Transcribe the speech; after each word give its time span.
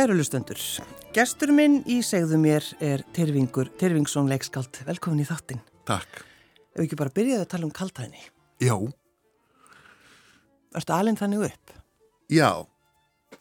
Kæru 0.00 0.14
lustendur, 0.16 0.56
gestur 1.12 1.50
minn 1.52 1.82
í 1.84 1.98
segðu 2.00 2.38
mér 2.40 2.64
er 2.80 3.02
Tyrfingur, 3.12 3.68
Tyrfingsson 3.76 4.30
leikskald. 4.30 4.78
Velkomin 4.86 5.20
í 5.20 5.26
þáttinn. 5.28 5.60
Takk. 5.84 6.22
Ef 6.72 6.78
við 6.78 6.86
ekki 6.86 6.96
bara 6.96 7.12
byrjaði 7.18 7.44
að 7.44 7.50
tala 7.52 7.68
um 7.68 7.74
kaltæðinni. 7.76 8.22
Já. 8.64 8.78
Erstu 10.80 10.96
alinn 10.96 11.20
þannig 11.20 11.44
upp? 11.50 11.74
Já. 12.32 12.48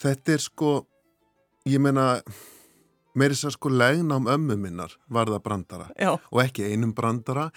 Þetta 0.03 0.35
er 0.35 0.45
sko, 0.49 0.73
ég 1.63 1.79
meina, 1.79 2.09
mér 3.15 3.29
er 3.29 3.37
þess 3.37 3.53
að 3.53 3.55
sko 3.55 3.73
legnám 3.77 4.27
ömmu 4.35 4.59
minnar 4.59 4.99
var 5.07 5.31
það 5.31 5.43
brandara. 5.47 5.89
Já. 5.95 6.11
Og 6.19 6.43
ekki 6.43 6.67
einum 6.73 6.91
brandara, 6.91 7.53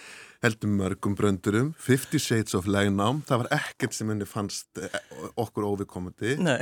heldur 0.47 0.77
mörgum 0.79 1.19
bröndurum, 1.19 1.75
50 1.91 2.23
Shades 2.23 2.55
of 2.55 2.71
legnám, 2.71 3.27
það 3.27 3.49
var 3.49 3.55
ekkert 3.59 3.99
sem 3.99 4.15
henni 4.15 4.31
fannst 4.31 4.79
eh, 4.79 4.99
okkur 5.35 5.73
óvikomandi. 5.75 6.39
Nei. 6.39 6.61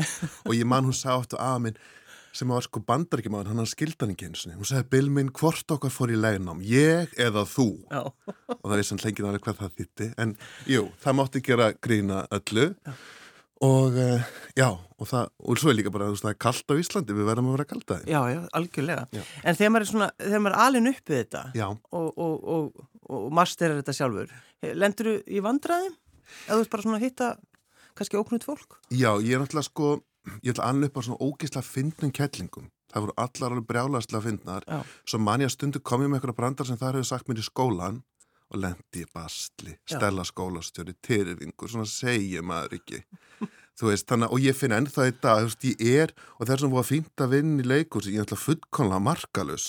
og 0.49 0.55
ég 0.57 0.65
man 0.65 0.89
hún 0.89 0.97
sá 0.97 1.19
aftur 1.19 1.45
að 1.45 1.67
minn 1.69 1.83
sem 2.37 2.51
var 2.53 2.63
sko 2.63 2.81
bandaríkjumáður, 2.87 3.51
hann 3.51 3.61
hann 3.63 3.69
skildan 3.71 4.13
ekki 4.15 4.29
eins 4.29 4.45
og 4.47 4.53
hún 4.59 4.69
sagði, 4.69 4.89
Bill 4.93 5.09
minn, 5.11 5.31
hvort 5.35 5.73
okkar 5.75 5.91
fór 5.95 6.13
í 6.15 6.19
legnám 6.21 6.61
ég 6.67 7.11
eða 7.21 7.43
þú 7.49 7.69
Já. 7.91 8.03
og 8.07 8.67
það 8.67 8.77
vissi 8.81 8.95
hann 8.95 9.03
lengið 9.05 9.31
alveg 9.31 9.47
hvað 9.47 9.63
það 9.65 9.73
þýtti 9.81 10.11
en 10.25 10.35
jú, 10.71 10.85
það 11.03 11.17
mátti 11.21 11.43
gera 11.49 11.71
grína 11.83 12.21
öllu 12.39 12.67
já. 12.71 12.95
og 13.67 13.99
uh, 13.99 14.29
já, 14.57 14.69
og 14.71 15.11
það, 15.11 15.33
og 15.43 15.61
svo 15.61 15.73
er 15.73 15.79
líka 15.81 15.93
bara 15.95 16.11
það 16.15 16.31
er 16.33 16.39
kallt 16.47 16.71
á 16.71 16.75
Íslandi, 16.81 17.17
við 17.19 17.29
verðum 17.33 17.51
að 17.51 17.57
vera 17.59 17.69
kallt 17.73 17.95
aðeins 17.97 18.13
Já, 18.15 18.21
já, 18.31 18.41
algjörlega. 18.61 19.09
Já. 19.17 19.23
En 19.43 19.59
þegar 19.59 19.75
maður 19.75 19.87
er 19.87 19.91
svona, 19.91 20.11
þegar 20.23 20.45
maður 20.47 20.57
er 20.57 20.65
alinn 20.69 20.93
uppið 20.95 21.19
þetta 21.19 21.43
Já, 21.59 21.67
og, 21.69 22.09
og, 22.15 22.49
og, 22.55 22.87
og 23.11 23.27
masterar 23.41 23.81
þetta 23.83 23.97
sjálfur, 23.99 24.33
lendur 24.79 25.11
þú 25.11 25.17
í 25.27 25.43
vandræðum? 25.45 25.99
Eða 26.47 26.55
þú 26.55 26.61
veist 26.63 26.71
bara 26.77 26.87
svona 26.87 27.01
að 27.01 27.07
hitta 27.09 27.33
kannski 27.99 28.17
óknut 28.21 28.47
fólk? 28.47 28.79
já, 28.95 29.11
ég 29.19 29.35
er 29.35 29.43
náttúrulega 29.43 29.67
sko 29.67 29.89
ég 30.45 30.53
ætla 30.53 30.69
að 30.71 30.91
á 30.91 31.01
svona 31.01 31.23
ógislega 31.23 31.67
fyndnum 31.67 32.13
kettlingum 32.13 32.69
það 32.91 33.05
voru 33.05 33.17
allar 33.23 33.55
alveg 33.55 33.67
brjálaðslega 33.69 34.25
fyndnar. 34.27 34.67
Svo 35.07 35.21
man 35.23 35.45
ég 35.45 35.51
að 35.51 35.57
stundu 35.57 35.83
kom 35.83 36.05
ég 36.05 36.11
með 36.11 36.21
eitthvað 36.21 36.39
brandar 36.41 36.69
sem 36.69 36.79
það 36.81 36.97
hefur 36.99 37.11
sagt 37.11 37.31
mér 37.31 37.43
í 37.43 37.47
skólan 37.47 38.01
og 38.51 38.59
lendi 38.65 39.05
í 39.05 39.09
bastli, 39.15 39.77
stella 39.87 40.25
skólastjóri 40.27 40.97
tyrfingur, 41.07 41.71
svona 41.71 41.87
segja 41.87 42.43
maður 42.43 42.81
ekki. 42.81 43.05
Þú 43.79 43.93
veist, 43.93 44.09
þannig 44.11 44.35
og 44.35 44.43
ég 44.43 44.57
finn 44.59 44.75
ennþá 44.75 45.07
dag, 45.23 45.45
þú 45.45 45.51
veist, 45.53 45.69
ég 45.71 46.01
er 46.03 46.15
og 46.37 46.43
það 46.43 46.55
er 46.55 46.63
svona 46.65 46.75
búið 46.75 46.83
að 46.83 46.91
fýnda 46.91 47.27
að 47.27 47.35
vinna 47.37 47.63
í 47.63 47.69
leikus 47.71 48.09
ég 48.11 48.19
er 48.19 48.27
alltaf 48.27 48.43
fullkonlega 48.49 49.05
markalus 49.07 49.69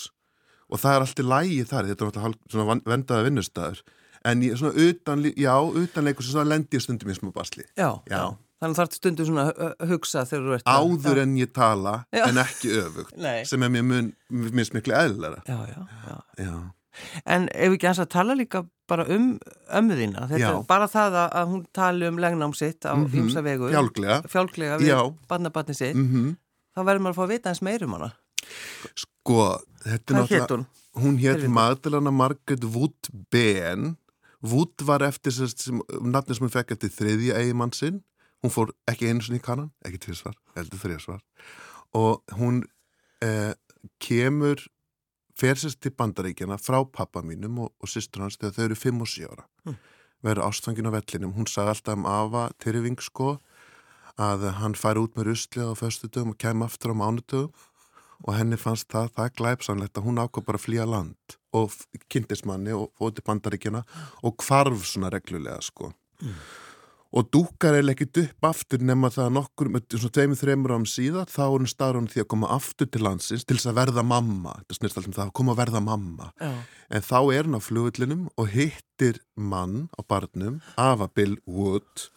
og 0.71 0.81
það 0.81 0.95
er 0.95 1.05
alltaf 1.05 1.29
lægi 1.31 1.65
þar, 1.69 1.89
þetta 1.91 2.03
er 2.03 2.09
alltaf 2.09 2.55
svona 2.55 2.79
vendaða 2.89 3.27
vinnustæður 3.27 3.83
en 4.31 4.43
ég 4.45 4.57
svona 4.59 4.87
utan, 4.89 5.23
já, 5.29 5.53
utan 5.83 6.09
leikus 6.09 6.31
svona 6.33 6.49
lendi 6.49 6.79
ég 6.79 6.83
stundum 6.83 7.13
í 7.13 7.15
smá 7.17 7.31
bastli 7.35 7.63
Já, 7.77 8.01
Já. 8.09 8.23
Þannig 8.61 8.77
þarf 8.77 8.93
stundu 8.93 9.25
svona 9.25 9.47
að 9.57 9.87
hugsa 9.89 10.21
þegar 10.29 10.43
þú 10.45 10.53
ert 10.59 10.67
að... 10.69 10.83
áður 10.85 11.21
en 11.23 11.31
ég 11.39 11.49
tala 11.55 11.93
Já. 12.13 12.25
en 12.27 12.37
ekki 12.43 12.69
öfugt 12.83 13.15
Nei. 13.17 13.39
sem 13.49 13.63
er 13.65 13.71
mér 13.73 14.11
minnst 14.29 14.75
miklu 14.77 14.93
eðlera 14.93 15.41
Já, 15.47 15.57
já, 15.71 15.81
já. 16.07 16.17
já, 16.45 16.53
En 17.25 17.47
ef 17.55 17.73
ekki 17.77 17.87
hans 17.89 18.01
að 18.03 18.09
tala 18.13 18.35
líka 18.37 18.61
bara 18.91 19.05
um 19.15 19.39
ömmu 19.71 19.95
þína, 19.95 20.25
þetta 20.29 20.39
Já. 20.43 20.49
er 20.59 20.65
bara 20.67 20.87
það 20.91 21.13
að, 21.23 21.27
að 21.41 21.51
hún 21.53 21.61
tali 21.73 22.07
um 22.11 22.17
legnám 22.19 22.53
sitt 22.59 22.83
á 22.85 22.93
Mhm. 22.93 23.15
ymsa 23.23 23.41
vegu, 23.45 23.69
fjálglega 23.71 24.17
fjálglega 24.27 24.77
við 24.83 25.15
barnabarni 25.31 25.73
sitt, 25.77 25.95
mm 25.95 26.35
þá 26.75 26.83
verður 26.87 27.01
maður 27.03 27.15
að 27.15 27.17
fá 27.17 27.23
að 27.25 27.31
vita 27.33 27.49
eins 27.51 27.61
meir 27.65 27.83
um 27.83 27.93
hana. 27.97 28.11
sko, 28.95 29.39
þetta 29.85 30.13
er 30.13 30.19
Hvað 30.21 30.29
hétt 30.35 30.53
hún? 30.53 30.65
hún 31.01 31.17
hétt. 31.19 31.47
Magdalena 31.49 32.11
Margaret 32.11 32.63
Wood 32.75 33.09
Ben 33.31 33.95
Wood 34.43 34.81
var 34.83 34.99
eftir 35.05 35.31
sem, 35.31 35.47
sem, 35.47 35.81
nafni 36.01 36.35
sem 36.35 36.45
hún 36.47 36.53
fekk 36.53 36.71
eftir 36.75 36.89
þriðja 36.89 37.37
eigimann 37.41 37.73
sinn 37.73 38.01
hún 38.41 38.53
fór 38.53 38.71
ekki 38.89 39.09
einu 39.11 39.21
sinni 39.25 39.39
í 39.41 39.45
kannan 39.45 39.71
ekki 39.85 39.99
tvisvar, 40.07 40.35
heldur 40.57 40.81
þriðsvar 40.81 41.21
og 41.97 42.35
hún 42.39 42.61
eh, 43.21 43.53
kemur 44.01 44.61
fer 45.41 45.57
sérst 45.57 45.79
til 45.81 45.93
bandaríkjana 45.97 46.57
frá 46.61 46.79
pappa 46.85 47.21
mínum 47.25 47.59
og, 47.65 47.71
og 47.81 47.89
sýstur 47.89 48.21
hans 48.25 48.37
þegar 48.37 48.53
þau 48.57 48.65
eru 48.69 48.77
5 48.77 49.01
og 49.01 49.09
7 49.09 49.27
ára. 49.31 49.45
Mm. 49.65 49.77
verður 50.21 50.45
ástfangin 50.45 50.85
á 50.85 50.91
vellinum. 50.93 51.31
Hún 51.33 51.47
sagði 51.49 51.71
alltaf 51.73 51.95
um 51.97 52.03
Ava 52.05 52.43
Tyrfing 52.61 52.99
sko 53.01 53.31
að 54.21 54.43
hann 54.59 54.75
færi 54.77 55.01
út 55.01 55.15
með 55.17 55.31
ruslið 55.31 55.71
á 55.73 55.79
föstudögum 55.79 56.35
og 56.35 56.37
kem 56.37 56.61
aftur 56.61 56.93
á 56.93 56.95
mánudögum. 57.01 57.49
Og 58.21 58.35
henni 58.37 58.59
fannst 58.61 58.85
það, 58.93 59.07
það 59.17 59.31
glæpsamlegt 59.39 59.97
að 59.97 60.05
hún 60.05 60.21
ákvað 60.21 60.45
bara 60.45 60.59
að 60.61 60.65
flýja 60.67 60.85
land 60.85 61.37
og 61.57 61.71
f- 61.73 61.87
kynntist 62.05 62.45
manni 62.45 62.75
og 62.77 62.91
fóði 62.99 63.17
til 63.17 63.25
bandaríkjana 63.31 63.81
og 64.21 64.35
hvarf 64.45 64.85
svona 64.85 65.09
reglulega 65.09 65.57
sko 65.65 65.89
og 67.11 67.27
dúkar 67.33 67.75
eða 67.75 67.91
ekkit 67.93 68.19
upp 68.23 68.47
aftur 68.51 68.83
nema 68.87 69.09
það 69.11 69.25
að 69.25 69.33
nokkur, 69.37 69.71
svona 69.91 70.15
tveimur 70.15 70.39
þreimur 70.39 70.73
árum 70.75 70.87
síðan 70.87 71.27
þá 71.31 71.41
er 71.43 71.55
hún 71.57 71.71
starf 71.71 71.99
hún 71.99 72.07
því 72.11 72.23
að 72.23 72.29
koma 72.33 72.51
aftur 72.55 72.87
til 72.87 73.03
landsins 73.03 73.43
til 73.43 73.57
þess 73.57 73.71
að 73.71 73.79
verða 73.81 74.05
mamma. 74.07 74.55
Þetta 74.61 74.77
snýrst 74.77 75.01
alltaf 75.01 75.11
um 75.11 75.17
það 75.17 75.25
að 75.27 75.35
koma 75.41 75.55
að 75.55 75.61
verða 75.61 75.83
mamma. 75.87 76.31
Já, 76.39 76.51
en 76.91 77.05
þá 77.07 77.19
er 77.19 77.49
hún 77.49 77.59
á 77.59 77.61
flugullinum 77.67 78.23
og 78.39 78.49
hittir 78.55 79.21
mann 79.35 79.77
á 79.95 80.01
barnum 80.07 80.59
Ava 80.79 81.09
Bill 81.11 81.37
Wood 81.45 82.07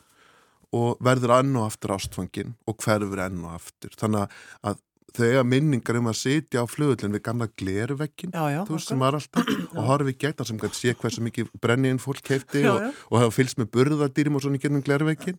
og 0.75 0.99
verður 1.05 1.37
enn 1.41 1.55
og 1.59 1.69
aftur 1.69 1.95
ástfangin 1.95 2.57
og 2.67 2.79
hverfur 2.83 3.23
enn 3.27 3.43
og 3.47 3.59
aftur. 3.59 3.95
Þannig 3.99 4.31
að 4.63 4.83
eiga 5.23 5.45
minningar 5.47 5.99
um 6.01 6.09
að 6.11 6.19
sitja 6.19 6.65
á 6.65 6.67
flugullin 6.67 7.15
við 7.15 7.23
gamla 7.29 7.49
glervekkin 7.55 8.35
og 9.79 9.85
horfi 9.87 10.17
það 10.19 10.49
sem 10.49 10.59
gæti 10.59 10.81
sé 10.81 10.95
hversu 10.99 11.23
mikið 11.25 11.53
brenniðin 11.63 12.03
fólk 12.03 12.25
keipti 12.27 12.65
Já, 12.65 12.73
og, 12.73 12.81
já. 12.83 12.91
og 13.11 13.21
hafa 13.23 13.37
fylgst 13.39 13.61
með 13.61 13.71
burðadýrim 13.77 14.35
og 14.35 14.45
svona 14.45 14.59
í 14.59 14.65
gennum 14.65 14.83
glervekkin 14.85 15.39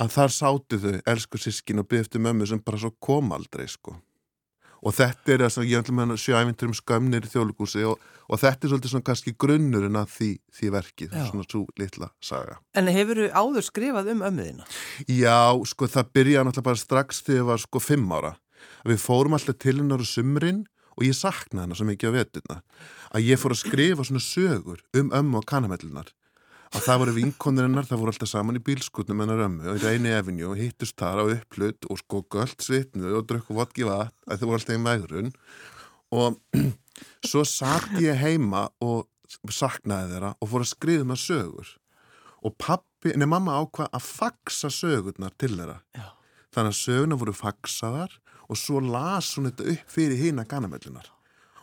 að 0.00 0.14
þar 0.14 0.36
sátu 0.36 0.78
þau, 0.80 0.94
elsku 1.10 1.40
sískin 1.42 1.82
og 1.82 1.90
byggðu 1.90 2.22
mömmu 2.22 2.46
sem 2.48 2.62
bara 2.62 2.78
svo 2.80 2.94
kom 3.02 3.34
aldrei 3.34 3.66
sko 3.68 3.98
og 4.80 4.96
þetta 4.96 5.34
er 5.34 5.44
þess 5.44 5.60
að 5.60 5.68
ég 5.68 5.82
ætlum 5.82 6.02
að 6.04 6.14
sjö 6.20 6.36
æfintur 6.38 6.70
um 6.70 6.76
skömmnir 6.76 7.26
í 7.26 7.30
þjóðlugúsi 7.32 7.84
og, 7.88 8.04
og 8.30 8.40
þetta 8.40 8.66
er 8.66 8.72
svolítið 8.72 8.92
svona 8.94 9.06
kannski 9.10 9.34
grunnurinn 9.44 9.98
að 10.00 10.14
því, 10.14 10.30
því 10.56 10.70
verkið, 10.76 11.16
Já. 11.16 11.24
svona 11.28 11.46
svo 11.48 11.62
litla 11.80 12.10
saga. 12.24 12.58
En 12.78 12.88
hefur 12.92 13.20
þú 13.20 13.28
áður 13.34 13.66
skrifað 13.66 14.12
um 14.14 14.24
ömmu 14.30 14.46
þína? 14.48 14.68
Já, 15.12 15.40
sko 15.72 15.90
það 15.90 16.14
byrjaði 16.16 16.48
náttúrulega 16.48 16.68
bara 16.70 16.84
strax 16.84 17.20
þegar 17.26 17.42
ég 17.42 17.50
var 17.50 17.64
sko 17.66 17.84
fimm 17.84 18.16
ára. 18.16 18.32
Við 18.88 19.02
fórum 19.02 19.36
alltaf 19.36 19.58
til 19.60 19.78
hennar 19.78 20.02
á 20.02 20.06
sumrin 20.08 20.64
og 20.96 21.06
ég 21.06 21.16
saknaði 21.16 21.64
hennar 21.64 21.80
svo 21.80 21.88
mikið 21.88 22.12
á 22.12 22.16
veturna. 22.18 22.56
Að 23.16 23.28
ég 23.30 23.40
fór 23.40 23.54
að 23.54 23.62
skrifa 23.62 24.06
svona 24.06 24.24
sögur 24.24 24.82
um 24.96 25.12
ömmu 25.16 25.40
og 25.40 25.46
kanamellunar. 25.48 26.10
Að 26.70 26.84
það 26.86 27.00
voru 27.02 27.14
vinkonir 27.16 27.66
hennar, 27.66 27.86
það 27.88 28.02
voru 28.02 28.12
alltaf 28.12 28.30
saman 28.30 28.60
í 28.60 28.62
bílskutnum 28.62 29.24
hennar 29.24 29.40
ömmu 29.48 29.72
og 29.72 29.80
í 29.80 29.82
reyni 29.82 30.12
efinu 30.14 30.52
og 30.52 30.60
hittust 30.60 30.94
þar 31.00 31.24
á 31.24 31.32
upplut 31.32 31.88
og 31.90 31.98
sko 31.98 32.20
göllt 32.30 32.62
svitnu 32.62 33.10
og 33.18 33.26
drukku 33.26 33.56
vodki 33.56 33.88
vatn 33.88 34.30
að 34.30 34.38
þau 34.38 34.46
voru 34.50 34.60
alltaf 34.60 34.76
í 34.76 34.84
megrun. 34.84 35.32
Og 36.14 36.38
svo 37.30 37.42
satt 37.48 37.90
ég 37.98 38.20
heima 38.20 38.68
og 38.84 39.08
saknaði 39.50 40.14
þeirra 40.14 40.32
og 40.38 40.52
fór 40.52 40.66
að 40.66 40.72
skrifa 40.74 41.10
með 41.10 41.22
sögur. 41.24 41.74
Og 42.46 42.54
pappi, 42.56 43.16
nei 43.18 43.26
mamma 43.28 43.58
ákvað 43.60 43.90
að 43.96 44.06
faxa 44.06 44.70
sögurnar 44.72 45.34
til 45.40 45.56
þeirra. 45.56 45.80
Já. 45.96 46.06
Þannig 46.54 46.74
að 46.74 46.80
sögurnar 46.84 47.20
voru 47.20 47.34
faxaðar 47.36 48.14
og 48.50 48.58
svo 48.58 48.82
las 48.82 49.36
hún 49.38 49.46
þetta 49.50 49.68
upp 49.72 49.94
fyrir 49.94 50.18
hína 50.18 50.44
ganamellunar. 50.50 51.06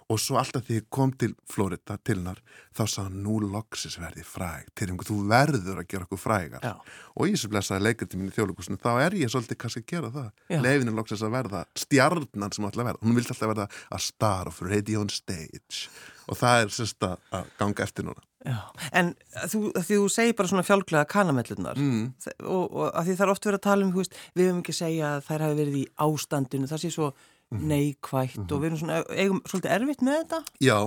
Og 0.08 0.20
svo 0.24 0.38
alltaf 0.40 0.64
því 0.64 0.76
ég 0.78 0.86
kom 0.94 1.12
til 1.20 1.34
Florida 1.52 1.98
til 2.00 2.16
hennar, 2.22 2.38
þá 2.72 2.84
sá 2.88 3.00
hann 3.04 3.18
nú 3.26 3.42
loksis 3.44 3.98
verði 4.00 4.24
fræg, 4.24 4.70
til 4.80 4.88
einhver 4.94 5.10
þú 5.10 5.18
verður 5.28 5.82
að 5.82 5.88
gera 5.92 6.08
okkur 6.08 6.22
frægar. 6.22 6.64
Já. 6.64 6.78
Og 7.20 7.28
í 7.28 7.34
þessu 7.34 7.50
blessaði 7.52 7.84
leikarti 7.84 8.20
mín 8.22 8.30
í 8.32 8.36
þjóðleikusinu, 8.38 8.80
þá 8.80 8.88
er 9.04 9.18
ég 9.20 9.34
svolítið 9.34 9.60
kannski 9.60 9.84
að 9.84 9.90
gera 9.92 10.14
það. 10.16 10.30
Já. 10.54 10.62
Leifinu 10.64 10.94
loksis 10.96 11.26
að 11.28 11.36
verða 11.36 11.66
stjarnan 11.76 12.56
sem 12.56 12.70
alltaf 12.70 12.88
verða. 12.88 13.04
Hún 13.04 13.20
vildi 13.20 13.34
alltaf 13.36 13.52
verða 13.52 13.68
a 13.92 14.00
star 14.00 14.48
of 14.54 14.62
radio 14.64 15.04
on 15.04 15.12
stage. 15.12 15.90
Og 16.32 16.40
það 16.40 16.64
er 16.64 16.74
sérst 16.80 17.04
að 17.04 17.20
að 17.36 17.52
ganga 17.60 17.84
eftir 17.84 18.08
núna. 18.08 18.24
Já. 18.48 18.58
En 18.96 19.10
þú, 19.52 19.60
því 19.76 19.96
þú 19.98 20.10
segir 20.14 20.36
bara 20.40 20.48
svona 20.48 20.64
fjálglega 20.64 21.08
kanamellunar 21.12 21.76
Mm. 21.76 22.14
og, 22.48 22.66
og 22.72 22.92
að 22.96 23.10
því 23.10 23.16
það 23.18 23.26
er 23.26 23.32
oft 23.34 23.48
verið 23.50 23.60
að 23.60 23.66
tala 23.68 23.84
um, 23.88 23.92
veist, 23.98 24.14
við 24.38 24.48
höfum 24.48 24.62
ekki 24.64 24.76
að 24.76 24.80
segja 24.86 25.10
að 25.18 25.26
þær 25.28 25.44
hafi 25.44 25.58
verið 25.58 25.76
í 25.82 25.88
ástandinu, 26.06 26.70
það 26.72 26.84
sé 26.86 26.92
svo 26.96 27.10
Mhm. 27.54 27.68
neikvætt 27.72 28.52
og 28.52 28.60
við 28.60 28.66
erum 28.72 28.80
svona, 28.82 29.04
eigum 29.16 29.44
svolítið 29.48 29.76
erfitt 29.78 30.02
með 30.04 30.18
þetta. 30.22 30.40
Já, 30.60 30.80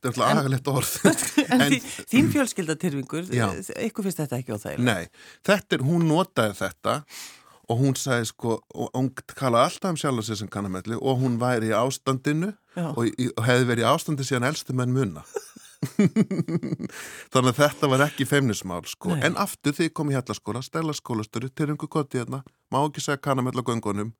þetta 0.00 0.08
er 0.08 0.12
alltaf 0.12 0.42
agalegt 0.42 0.70
orð. 0.72 0.92
En, 1.52 1.62
en 1.62 1.74
þín 2.10 2.30
fjölskyldatyrfingur, 2.32 3.26
ykkur 3.86 4.06
finnst 4.06 4.22
þetta 4.22 4.38
ekki 4.40 4.56
á 4.56 4.58
þeirra? 4.58 4.86
Nei, 4.86 5.10
þetta 5.46 5.76
er, 5.76 5.84
hún 5.86 6.06
notaði 6.08 6.56
þetta 6.58 6.94
og 7.68 7.80
hún 7.82 7.96
sagði 7.98 8.30
sko, 8.30 8.56
og 8.74 8.90
hún 8.94 9.10
kalaði 9.34 9.68
alltaf 9.68 9.92
um 9.92 9.98
sjálf 10.00 10.24
sig 10.26 10.38
sem 10.40 10.48
kannamelli 10.50 10.96
og 10.96 11.20
hún 11.22 11.36
væri 11.40 11.72
í 11.72 11.76
ástandinu 11.76 12.52
Já. 12.76 12.88
og, 12.92 13.06
í, 13.10 13.28
og 13.34 13.44
hefði 13.46 13.68
verið 13.72 13.84
í 13.84 13.88
ástandi 13.90 14.26
síðan 14.26 14.48
elstu 14.50 14.74
menn 14.76 14.94
munna. 14.94 15.24
Þannig 17.32 17.50
að 17.52 17.58
þetta 17.58 17.90
var 17.92 18.04
ekki 18.06 18.26
feimnismál 18.28 18.84
sko, 18.88 19.12
Nei. 19.14 19.24
en 19.28 19.36
aftur 19.40 19.74
því 19.76 19.90
ég 19.90 19.94
kom 19.96 20.10
í 20.12 20.16
hellaskóla, 20.16 20.62
stella 20.64 20.94
skólastöru, 20.96 21.50
til 21.52 21.68
einhver 21.72 21.90
koti 21.92 22.20
hérna, 22.22 22.42
má 22.72 22.80
ekki 22.84 23.02
segja 23.04 23.20
kannamell 23.22 23.58
á 23.58 23.62
göngunum, 23.66 24.14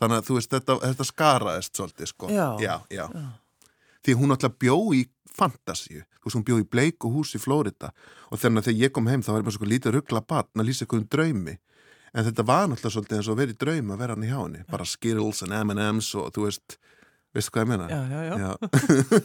þannig 0.00 0.20
að 0.20 0.28
þú 0.28 0.38
veist, 0.38 0.52
þetta, 0.54 0.78
þetta 0.84 1.06
skaraðist 1.10 1.76
svolítið 1.80 2.10
sko. 2.12 2.30
Já. 2.32 2.46
Já, 2.62 2.74
já. 2.90 3.06
Því 4.04 4.16
hún 4.20 4.34
alltaf 4.34 4.56
bjó 4.60 4.76
í 4.96 5.04
fantasíu, 5.34 6.02
þú 6.20 6.28
veist, 6.28 6.36
hún 6.38 6.46
bjó 6.46 6.58
í 6.62 6.66
bleiku 6.70 7.10
hús 7.10 7.34
í 7.34 7.40
Flórida 7.42 7.92
og 8.30 8.38
þannig 8.38 8.62
að 8.62 8.68
þegar 8.70 8.82
ég 8.84 8.92
kom 8.94 9.08
heim 9.10 9.22
þá 9.24 9.30
var 9.32 9.40
ég 9.42 9.46
bara 9.48 9.56
svo 9.58 9.70
lítið 9.70 9.96
ruggla 9.96 10.20
batn 10.22 10.62
að 10.62 10.68
lýsa 10.68 10.84
einhverjum 10.86 11.08
draumi 11.10 11.56
en 12.14 12.26
þetta 12.28 12.44
var 12.46 12.68
náttúrulega 12.70 12.94
svolítið 12.94 13.18
eins 13.18 13.30
og 13.32 13.38
verið 13.40 13.58
draum 13.58 13.90
að 13.90 14.02
vera 14.04 14.14
hann 14.14 14.26
í 14.26 14.30
hjá 14.30 14.38
henni, 14.38 14.60
bara 14.70 14.86
Skittles 14.86 15.42
and 15.42 15.56
M&M's 15.58 16.12
og 16.20 16.28
þú 16.36 16.44
veist, 16.46 16.76
veistu 17.34 17.50
hvað 17.56 17.64
ég 17.64 17.70
meina? 17.72 17.88
Já, 17.90 18.00
já, 18.06 18.20
já. 18.28 18.34
já, 18.44 18.52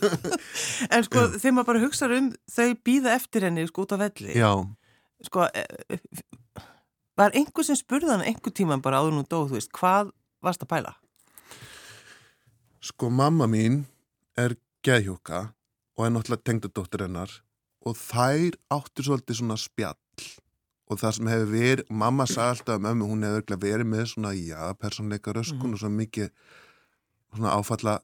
En 0.97 1.05
sko, 1.05 1.27
þegar 1.35 1.55
maður 1.59 1.69
bara 1.69 1.83
hugsa 1.85 2.09
um 2.17 2.31
þau 2.49 2.69
býða 2.89 3.13
eftir 3.19 3.45
henni 3.45 3.67
sko 3.69 3.85
út 3.85 3.93
á 3.93 3.97
velli. 4.01 4.33
já. 4.33 4.51
Sko, 5.29 5.45
eh, 5.53 5.99
var 7.19 7.35
einhver 7.37 7.67
sem 7.67 7.77
spurði 7.77 8.09
hann 8.15 8.25
einhver 8.25 8.55
tíman 8.55 8.81
bara 8.81 9.03
áður 9.03 9.19
nú 9.19 9.25
dóð, 9.27 9.51
þú 9.51 9.59
veist, 9.59 9.71
hvað 9.75 10.09
varst 10.43 10.65
að 10.65 10.71
pæla? 10.73 10.95
Sko 12.79 13.09
mamma 13.11 13.47
mín 13.51 13.83
er 14.39 14.55
geðhjúka 14.85 15.49
og 15.97 16.05
er 16.05 16.13
náttúrulega 16.15 16.47
tengdadóttir 16.47 17.03
hennar 17.05 17.33
og 17.85 17.97
þær 17.99 18.55
áttu 18.71 19.05
svolítið 19.05 19.41
svona 19.41 19.57
spjall. 19.59 19.99
Og 20.89 20.97
það 20.97 21.15
sem 21.15 21.27
hefur 21.29 21.51
verið, 21.51 21.89
mamma 21.91 22.25
sagði 22.25 22.55
alltaf 22.55 22.79
um 22.79 22.87
ömmu, 22.89 23.09
hún 23.11 23.25
hefur 23.25 23.39
örugglega 23.39 23.61
verið 23.61 23.89
með 23.91 24.05
svona, 24.09 24.31
já, 24.33 24.61
persónleika 24.79 25.33
röskun 25.35 25.75
og 25.75 25.81
svona 25.83 25.99
mikið 25.99 26.31
svona 27.35 27.51
áfalla 27.53 27.99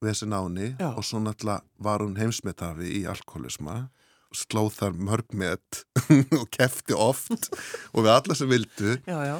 vesen 0.00 0.32
áni 0.32 0.74
og 0.80 1.02
svo 1.04 1.20
náttúrulega 1.20 1.64
var 1.82 2.04
hún 2.04 2.16
heimsmetafi 2.20 2.92
í 3.00 3.02
alkoholisma 3.10 3.88
slóð 4.36 4.72
þar 4.76 4.96
mörgmet 5.08 5.82
og 6.40 6.46
kefti 6.54 6.96
oft 6.96 7.50
og 7.92 8.04
við 8.04 8.10
alla 8.14 8.36
sem 8.38 8.50
vildu 8.50 8.96
Já, 9.08 9.18
já. 9.26 9.36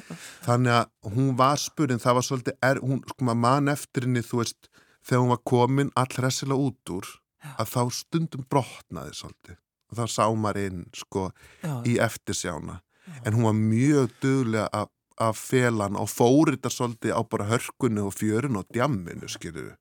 þannig 0.47 0.77
að 0.77 1.15
hún 1.15 1.33
var 1.39 1.63
spurinn, 1.63 2.03
það 2.03 2.19
var 2.19 2.27
svolítið, 2.27 2.59
er, 2.71 2.83
hún, 2.85 3.03
sko 3.09 3.27
maður 3.29 3.43
man 3.47 3.73
eftir 3.75 4.07
henni, 4.07 4.23
þú 4.27 4.43
veist, 4.43 4.71
þegar 5.07 5.25
hún 5.25 5.35
var 5.35 5.43
komin 5.53 5.93
allressilega 6.01 6.69
út 6.69 6.95
úr, 6.99 7.11
að 7.57 7.75
þá 7.75 7.83
stundum 8.01 8.47
brotnaði 8.53 9.19
svolítið 9.23 9.59
og 9.91 9.99
þá 9.99 10.15
sá 10.15 10.25
maður 10.39 10.65
inn, 10.69 10.87
sko, 10.95 11.29
já. 11.65 11.75
í 11.89 11.99
eftirsjána, 12.03 12.81
en 13.25 13.37
hún 13.37 13.49
var 13.49 13.61
mjög 13.61 14.17
duglega 14.23 14.71
að 14.75 14.91
að 15.21 15.35
felan 15.37 15.99
og 16.01 16.07
fór 16.09 16.49
þetta 16.55 16.71
svolítið 16.73 17.13
á 17.13 17.21
bara 17.29 17.45
hörkunni 17.51 18.01
og 18.01 18.15
fjörun 18.17 18.57
og 18.57 18.71
djamminu, 18.73 19.29
skilur 19.29 19.75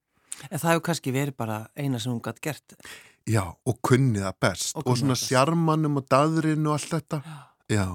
En 0.47 0.59
það 0.59 0.71
hefur 0.73 0.85
kannski 0.89 1.13
verið 1.15 1.37
bara 1.39 1.59
eina 1.75 1.99
sem 1.99 2.13
hún 2.13 2.21
gætt 2.23 2.41
gert. 2.43 2.75
Já, 3.29 3.43
og 3.65 3.79
kunni 3.85 4.19
það 4.23 4.37
best 4.41 4.75
Og 4.75 4.87
og, 4.87 4.97
svona 4.97 5.13
best. 5.13 5.27
sjarmanum 5.29 5.97
og 6.01 6.07
daðrinu 6.09 6.71
og 6.71 6.77
allt 6.79 6.93
þetta 6.95 7.21
Já, 7.69 7.87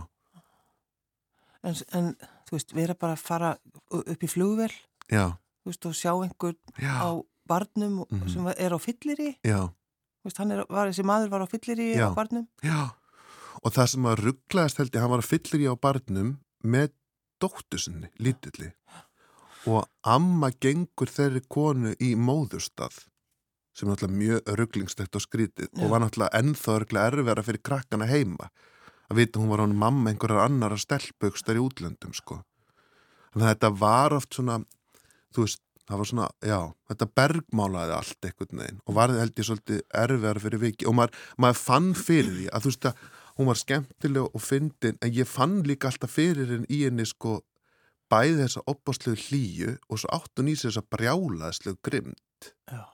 En, 1.65 1.75
en 1.97 2.11
þú 2.49 2.59
veist, 2.59 2.75
vera 2.77 2.95
bara 2.95 3.15
að 3.17 3.23
fara 3.25 3.53
upp 3.97 4.25
í 4.27 4.29
flugvel, 4.29 4.69
já, 5.09 5.31
þú 5.65 5.71
veist, 5.71 5.87
og 5.89 5.95
sjá 5.97 6.11
einhver 6.13 6.55
já, 6.77 6.93
á 7.01 7.09
barnum 7.49 8.03
Mhm. 8.11 8.29
sem 8.29 8.47
er 8.53 8.71
á 8.77 8.79
fyllir 8.79 9.17
í, 9.19 9.31
já 9.43 9.63
þú 10.21 10.29
veist, 10.29 10.39
hann 10.39 10.53
er, 10.53 10.65
var, 10.69 10.89
þessi 10.93 11.05
maður 11.09 11.31
var 11.33 11.41
á 11.41 11.49
fyllir 11.49 11.81
í 11.81 11.89
Já. 11.97 12.09
á 12.13 12.15
barnum. 12.15 12.47
Já, 12.63 12.93
og 13.65 13.73
það 13.73 13.89
sem 13.89 14.03
að 14.05 14.21
rugglaðist 14.27 14.77
held 14.79 14.93
ég, 14.93 15.01
hann 15.01 15.11
var 15.11 15.19
að 15.25 15.33
fyllir 15.33 15.65
í 15.65 15.73
á 15.73 15.75
barnum 15.81 16.31
með 16.65 16.93
dóttu 17.41 17.79
sinni, 17.81 18.09
lítilli. 18.21 18.73
Og 19.67 19.89
amma 20.05 20.51
gengur 20.61 21.09
þeirri 21.09 21.41
konu 21.49 21.95
í 21.99 22.13
móðurstað, 22.15 23.07
sem 23.75 23.89
er 23.89 23.95
náttúrulega 23.95 24.21
mjög 24.21 24.55
rugglingslegt 24.61 25.19
og 25.19 25.25
skrítið 25.25 25.69
Já. 25.69 25.83
og 25.83 25.91
var 25.91 26.05
náttúrulega 26.05 26.41
ennþá 26.41 26.79
örglega 26.79 27.11
erfvera 27.11 27.45
fyrir 27.47 27.65
krakkana 27.67 28.09
heima. 28.11 28.51
Að 29.11 29.21
vita 29.21 29.43
hún 29.43 29.51
var 29.53 29.65
hann 29.65 29.77
mamma 29.77 30.13
einhverjar 30.13 30.47
annara 30.47 30.79
stelpugstar 30.81 31.59
í 31.59 31.63
útlöndum, 31.63 32.15
sko. 32.17 32.41
Þannig 33.35 33.49
að 33.49 33.53
þetta 33.53 33.71
var 33.83 34.15
oft 34.17 34.39
svona, 34.39 34.61
þú 35.35 35.45
veist, 35.45 35.61
það 35.89 36.01
var 36.01 36.09
svona, 36.11 36.29
já, 36.45 36.61
þetta 36.91 37.09
bergmálaði 37.19 37.97
allt 37.99 38.29
einhvern 38.29 38.63
veginn 38.63 38.79
og 38.85 38.97
varði 38.97 39.21
held 39.21 39.41
ég 39.41 39.49
svolítið 39.49 39.83
erfiðar 40.05 40.41
fyrir 40.45 40.63
viki 40.63 40.89
og 40.89 40.97
maður, 40.97 41.19
maður 41.45 41.61
fann 41.61 41.91
fyrir 41.99 42.33
því 42.39 42.47
að 42.49 42.65
þú 42.65 42.73
veist 42.73 42.89
að 42.89 43.03
hún 43.35 43.51
var 43.51 43.61
skemmtileg 43.61 44.31
og 44.31 44.45
fyndin 44.45 45.03
en 45.03 45.13
ég 45.19 45.29
fann 45.29 45.59
líka 45.67 45.91
alltaf 45.91 46.15
fyrir 46.15 46.55
henn 46.55 46.67
í 46.71 46.85
henni 46.87 47.07
sko 47.09 47.41
bæði 48.13 48.41
þessa 48.45 48.65
opáslegu 48.71 49.21
hlýju 49.27 49.77
og 49.89 50.01
svo 50.01 50.13
átt 50.15 50.41
hún 50.41 50.53
í 50.53 50.57
sig 50.57 50.71
þessa 50.71 50.87
brjálaðslegu 50.95 51.81
grimm 51.85 52.15
Já. 52.71 52.94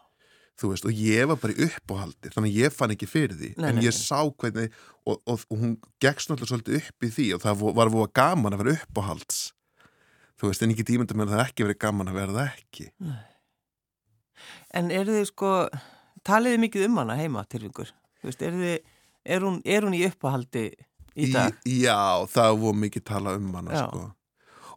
Þú 0.61 0.71
veist 0.73 0.87
og 0.91 0.99
ég 1.01 1.29
var 1.31 1.39
bara 1.41 1.55
í 1.57 1.67
uppáhaldi 1.69 2.33
þannig 2.35 2.51
að 2.53 2.59
ég 2.65 2.75
fann 2.77 2.93
ekki 2.95 3.09
fyrir 3.09 3.37
því 3.39 3.51
Nei, 3.57 3.69
en 3.71 3.79
nei, 3.81 3.85
ég 3.87 3.95
nei. 3.95 4.01
sá 4.01 4.21
hvernig 4.29 4.69
og, 5.09 5.17
og, 5.25 5.47
og 5.49 5.57
hún 5.62 5.73
gegst 6.05 6.29
náttúrulega 6.31 6.53
svolítið 6.53 6.79
upp 6.83 7.07
í 7.09 7.11
því 7.17 7.27
og 7.37 7.43
það 7.47 7.65
var 7.81 7.93
voða 7.95 8.12
gaman 8.21 8.57
að 8.57 8.62
vera 8.65 8.77
uppáhalds 8.81 9.41
þú 10.41 10.51
veist 10.51 10.62
en 10.65 10.75
ekki 10.75 10.87
tímynda 10.89 11.17
með 11.17 11.33
að 11.33 11.39
það 11.41 11.47
ekki 11.49 11.67
verið 11.69 11.81
gaman 11.87 12.12
að 12.12 12.21
vera 12.21 12.37
það 12.39 12.55
ekki 12.55 12.91
En 14.73 14.91
eru 14.95 15.12
þið 15.19 15.27
sko, 15.29 15.49
talið 16.27 16.55
þið 16.55 16.61
mikið 16.62 16.85
um 16.87 16.99
hana 17.03 17.17
heima 17.19 17.43
til 17.51 17.65
ykkur? 17.67 17.91
Þú 18.21 18.29
veist, 18.31 18.45
eru 18.47 18.61
þið, 18.62 18.77
er 19.35 19.45
hún, 19.45 19.59
er 19.67 19.87
hún 19.87 19.97
í 19.99 20.03
uppahaldi 20.07 20.62
í 21.21 21.27
dag? 21.35 21.57
já, 21.67 21.97
það 22.31 22.57
var 22.62 22.79
mikið 22.85 23.05
tala 23.11 23.35
um 23.37 23.51
hana 23.59 23.75
Já. 23.75 23.83
sko 23.89 24.05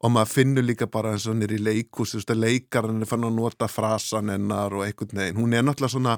og 0.03 0.11
maður 0.11 0.33
finnur 0.33 0.65
líka 0.67 0.89
bara 0.91 1.13
eins 1.13 1.27
og 1.27 1.35
hann 1.35 1.45
er 1.47 1.55
í 1.55 1.61
leikus 1.63 2.15
leikarinn 2.29 3.03
er 3.03 3.09
fann 3.09 3.23
að 3.27 3.37
nota 3.37 3.69
frasan 3.71 4.33
hennar 4.33 4.75
og 4.75 4.85
einhvern 4.85 5.23
veginn, 5.23 5.39
hún 5.39 5.55
er 5.55 5.63
náttúrulega 5.63 5.95
svona 5.95 6.17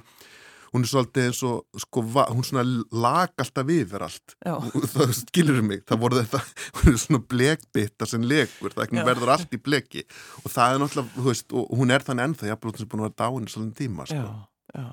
hún 0.75 0.83
er 0.83 0.91
svolítið 0.91 1.29
eins 1.29 1.41
og 1.47 1.79
sko, 1.79 2.03
hún 2.03 2.43
svona 2.43 2.65
lag 2.91 3.31
alltaf 3.39 3.71
yfir 3.71 4.05
allt 4.07 4.35
það 4.95 5.13
skilur 5.21 5.61
mig, 5.63 5.85
það 5.87 6.01
voru 6.01 6.19
þetta 6.23 6.41
hún 6.79 6.91
er 6.91 6.99
svona 7.05 7.23
blekbitta 7.35 8.09
sem 8.09 8.25
legur 8.25 8.75
það 8.75 8.99
verður 9.07 9.35
allt 9.37 9.55
í 9.55 9.61
bleki 9.61 10.05
og 10.43 10.51
það 10.51 10.75
er 10.75 10.83
náttúrulega, 10.83 11.15
þú 11.15 11.27
veist, 11.29 11.55
og 11.55 11.79
hún 11.79 11.95
er 11.95 12.05
þannig 12.07 12.29
ennþá 12.29 12.51
jafnblótt 12.51 12.81
sem 12.81 12.91
búin 12.91 13.05
að 13.05 13.09
vera 13.11 13.19
dáin 13.21 13.49
svolítið 13.53 13.81
tíma 13.83 14.07
sko. 14.09 14.21
Já, 14.21 14.81
já. 14.81 14.87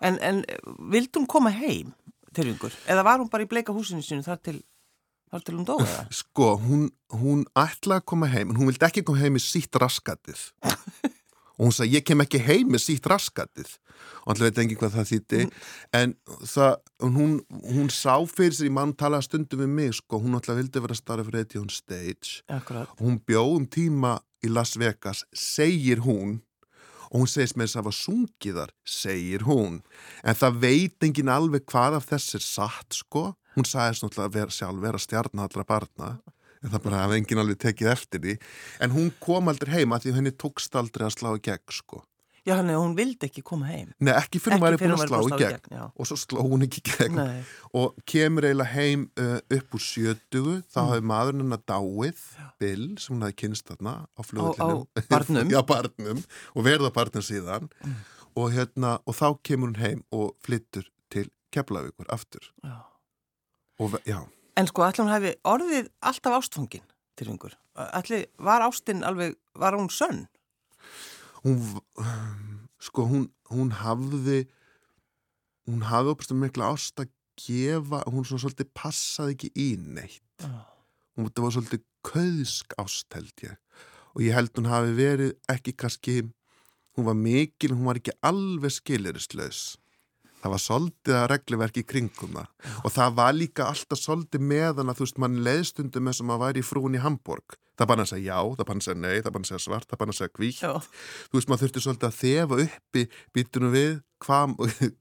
En, 0.00 0.18
en 0.22 0.42
vildi 0.90 1.18
hún 1.18 1.28
koma 1.30 1.50
heim 1.54 1.92
til 2.34 2.50
ykkur? 2.52 2.74
Eða 2.90 3.04
var 3.06 3.22
hún 3.22 3.30
bara 3.30 3.46
í 3.46 3.50
bleika 3.50 3.74
húsinu 3.74 4.02
sinu 4.02 4.24
þar 4.26 4.40
til, 4.42 4.58
þar 5.34 5.44
til 5.44 5.56
hún 5.58 5.68
dói 5.68 5.82
eða? 5.82 6.06
Sko, 6.22 6.48
hún, 6.62 6.86
hún 7.14 7.44
ætlaði 7.58 8.00
að 8.00 8.08
koma 8.12 8.30
heim 8.32 8.52
en 8.52 8.60
hún 8.60 8.70
vildi 8.70 8.88
ekki 8.88 9.04
koma 9.06 9.22
heim 9.22 9.36
með 9.38 9.46
sítt 9.48 9.80
raskatið. 9.82 10.48
Og 11.54 11.68
hún 11.68 11.74
sagði, 11.74 11.94
ég 11.94 12.06
kem 12.06 12.22
ekki 12.24 12.40
heim 12.42 12.72
með 12.74 12.82
sítt 12.82 13.04
raskatið. 13.06 13.76
Og 14.24 14.32
alltaf 14.32 14.48
veit 14.48 14.62
ekki 14.64 14.78
hvað 14.80 14.96
það 14.96 15.10
þýtti 15.12 15.42
en 15.94 16.14
það, 16.50 16.72
hún, 17.14 17.36
hún 17.70 17.92
sá 17.94 18.16
fyrir 18.26 18.56
sér 18.56 18.70
í 18.70 18.72
mann 18.74 18.94
talaði 18.98 19.28
stundum 19.28 19.62
við 19.62 19.70
mig 19.76 19.92
sko, 20.00 20.18
hún 20.22 20.34
alltaf 20.34 20.58
vildi 20.58 20.82
vera 20.82 20.96
starf 20.98 21.28
fyrir 21.28 21.44
Etión 21.44 21.70
Stage. 21.70 22.40
Akkurat. 22.50 22.90
hún 22.98 23.20
bjóð 23.22 23.54
um 23.60 23.68
tíma 23.70 24.16
í 24.44 24.50
Las 24.50 24.74
Vegas, 24.80 25.22
segir 25.30 26.02
hún. 26.04 26.40
Og 27.12 27.22
hún 27.22 27.30
segist 27.30 27.54
með 27.54 27.68
þess 27.68 27.76
að 27.76 27.82
hafa 27.84 27.94
sungiðar, 28.00 28.74
segir 28.82 29.46
hún. 29.46 29.78
En 30.26 30.34
það 30.34 30.60
veit 30.64 31.06
engin 31.06 31.30
alveg 31.30 31.68
hvað 31.70 32.00
af 32.00 32.08
þess 32.10 32.40
er 32.40 32.42
satt 32.42 32.98
sko 32.98 33.28
hún 33.56 33.68
sagðist 33.68 34.02
náttúrulega 34.06 34.30
að 34.30 34.38
vera, 34.40 34.50
sjálf 34.60 34.80
vera 34.82 34.98
stjarnallra 35.02 35.64
barna 35.68 36.10
en 36.64 36.70
það 36.72 36.82
bara 36.86 37.02
hafa 37.04 37.18
engin 37.20 37.38
alveg 37.42 37.58
tekið 37.66 37.92
eftir 37.92 38.20
því 38.24 38.38
en 38.86 38.90
hún 38.96 39.12
kom 39.20 39.48
aldrei 39.52 39.74
heima 39.80 39.98
því 40.00 40.14
henni 40.16 40.32
tókst 40.32 40.74
aldrei 40.80 41.06
að 41.10 41.16
slá 41.18 41.32
í 41.36 41.42
gegn 41.50 41.70
sko 41.82 42.02
Já, 42.44 42.58
hann, 42.58 42.68
hún 42.76 42.92
vildi 42.92 43.24
ekki 43.24 43.40
koma 43.40 43.64
heim. 43.70 43.94
Nei, 44.04 44.10
ekki 44.20 44.36
fyrir 44.36 44.58
hún 44.58 44.64
væri 44.66 44.76
búin 44.82 44.92
að 44.92 45.06
slá 45.08 45.20
í 45.32 45.38
gegn 45.40 45.70
já. 45.78 45.84
og 45.96 46.08
svo 46.10 46.16
sló 46.20 46.42
hún 46.44 46.66
ekki 46.66 46.82
gegn 46.84 47.14
Nei, 47.16 47.38
og 47.72 47.94
kemur 48.04 48.44
eiginlega 48.44 48.68
heim 48.74 49.06
uh, 49.16 49.38
upp 49.56 49.72
úr 49.78 49.80
sjötugu, 49.80 50.58
þá 50.68 50.76
Mm. 50.82 50.90
hafi 50.90 51.06
maðurinn 51.08 51.40
hennar 51.46 51.62
dáið, 51.72 52.20
Bill, 52.60 52.84
sem 53.00 53.16
hún 53.16 53.24
hafi 53.24 53.38
kynst 53.46 53.64
þarna 53.72 53.94
á 54.12 54.20
flugvöldinum. 54.28 54.84
Á- 54.84 55.00
á 55.00 55.08
barnum. 55.08 55.48
Já, 55.56 55.60
barnum, 55.72 56.20
og 56.52 56.66
verða 56.68 56.92
barnum 56.92 57.24
síðan. 57.24 57.70
Mm. 57.80 57.96
Og, 58.36 58.52
hérna, 58.52 58.92
og 59.08 59.16
þá 59.16 59.26
kemur 59.40 59.72
hún 59.72 59.80
heim 59.80 60.04
og 60.12 60.36
flyttur 60.44 60.84
til 61.08 61.30
Keflavíkur 61.50 62.12
aftur. 62.12 62.44
já. 62.60 62.76
Og, 63.82 63.96
En 64.54 64.68
sko, 64.70 64.84
allir 64.86 65.02
hún 65.02 65.10
hefði 65.10 65.32
orðið 65.50 65.88
alltaf 66.06 66.36
ástfangin 66.38 66.84
til 67.18 67.30
yngur. 67.32 67.56
Allir, 67.74 68.28
var 68.38 68.62
ástin 68.62 69.02
alveg, 69.06 69.34
var 69.58 69.74
hún 69.74 69.90
sönn? 69.90 70.28
hún, 71.44 71.58
sko, 72.80 73.06
hún, 73.10 73.26
hún 73.50 73.72
hafði, 73.82 74.44
hún 75.68 75.82
hafði 75.90 76.14
opastum 76.14 76.40
mikla 76.44 76.70
ást 76.72 77.02
að 77.02 77.10
gefa, 77.40 78.04
hún 78.06 78.24
svona 78.26 78.44
svolítið 78.44 78.70
passaði 78.78 79.34
ekki 79.36 79.50
í 79.58 79.68
neitt. 79.80 80.22
Já. 80.40 80.64
hún 81.14 81.30
var 81.30 81.52
svolítið 81.54 81.84
köðsk 82.04 82.74
ást 82.80 83.14
held 83.14 83.44
ég 83.44 83.58
og 84.14 84.22
ég 84.22 84.34
held 84.34 84.50
hún 84.58 84.70
hafi 84.70 84.94
verið 84.98 85.34
ekki 85.50 85.74
kannski 85.78 86.16
hún 86.94 87.06
var 87.06 87.18
mikil, 87.18 87.74
hún 87.74 87.86
var 87.86 88.00
ekki 88.00 88.14
alveg 88.22 88.74
skilirislaus 88.74 89.76
það 90.44 90.52
var 90.54 90.62
svolítið 90.62 91.18
að 91.18 91.26
regluverki 91.32 91.82
í 91.82 91.88
kringum 91.88 92.38
það 92.38 92.72
og 92.84 92.94
það 92.94 93.18
var 93.18 93.36
líka 93.36 93.68
alltaf 93.72 94.00
svolítið 94.00 94.48
meðan 94.52 94.92
að 94.92 94.98
þú 95.00 95.06
veist, 95.06 95.20
mann 95.24 95.38
leiðstundum 95.46 96.04
með 96.04 96.18
sem 96.20 96.32
að 96.34 96.42
væri 96.44 96.60
í 96.60 96.66
frún 96.68 96.98
í 96.98 97.00
Hamburg 97.00 97.56
það 97.74 97.90
bara 97.90 98.04
að 98.04 98.10
segja 98.12 98.34
já, 98.34 98.40
það 98.58 98.68
bara 98.68 98.80
að 98.80 98.86
segja 98.86 99.00
nei, 99.00 99.14
það 99.18 99.32
bara 99.34 99.44
að 99.46 99.50
segja 99.50 99.62
svart 99.64 99.88
það 99.90 100.02
bara 100.02 100.14
að 100.14 100.18
segja 100.20 100.50
Já. 100.54 100.72
þú 101.30 101.38
veist, 101.38 101.48
maður 101.50 101.62
þurfti 101.64 101.84
svolítið 101.84 102.08
að 102.10 102.18
þefa 102.20 102.58
uppi 102.64 103.06
býtunum 103.34 103.74
við 103.74 103.94
hvað, 104.24 104.54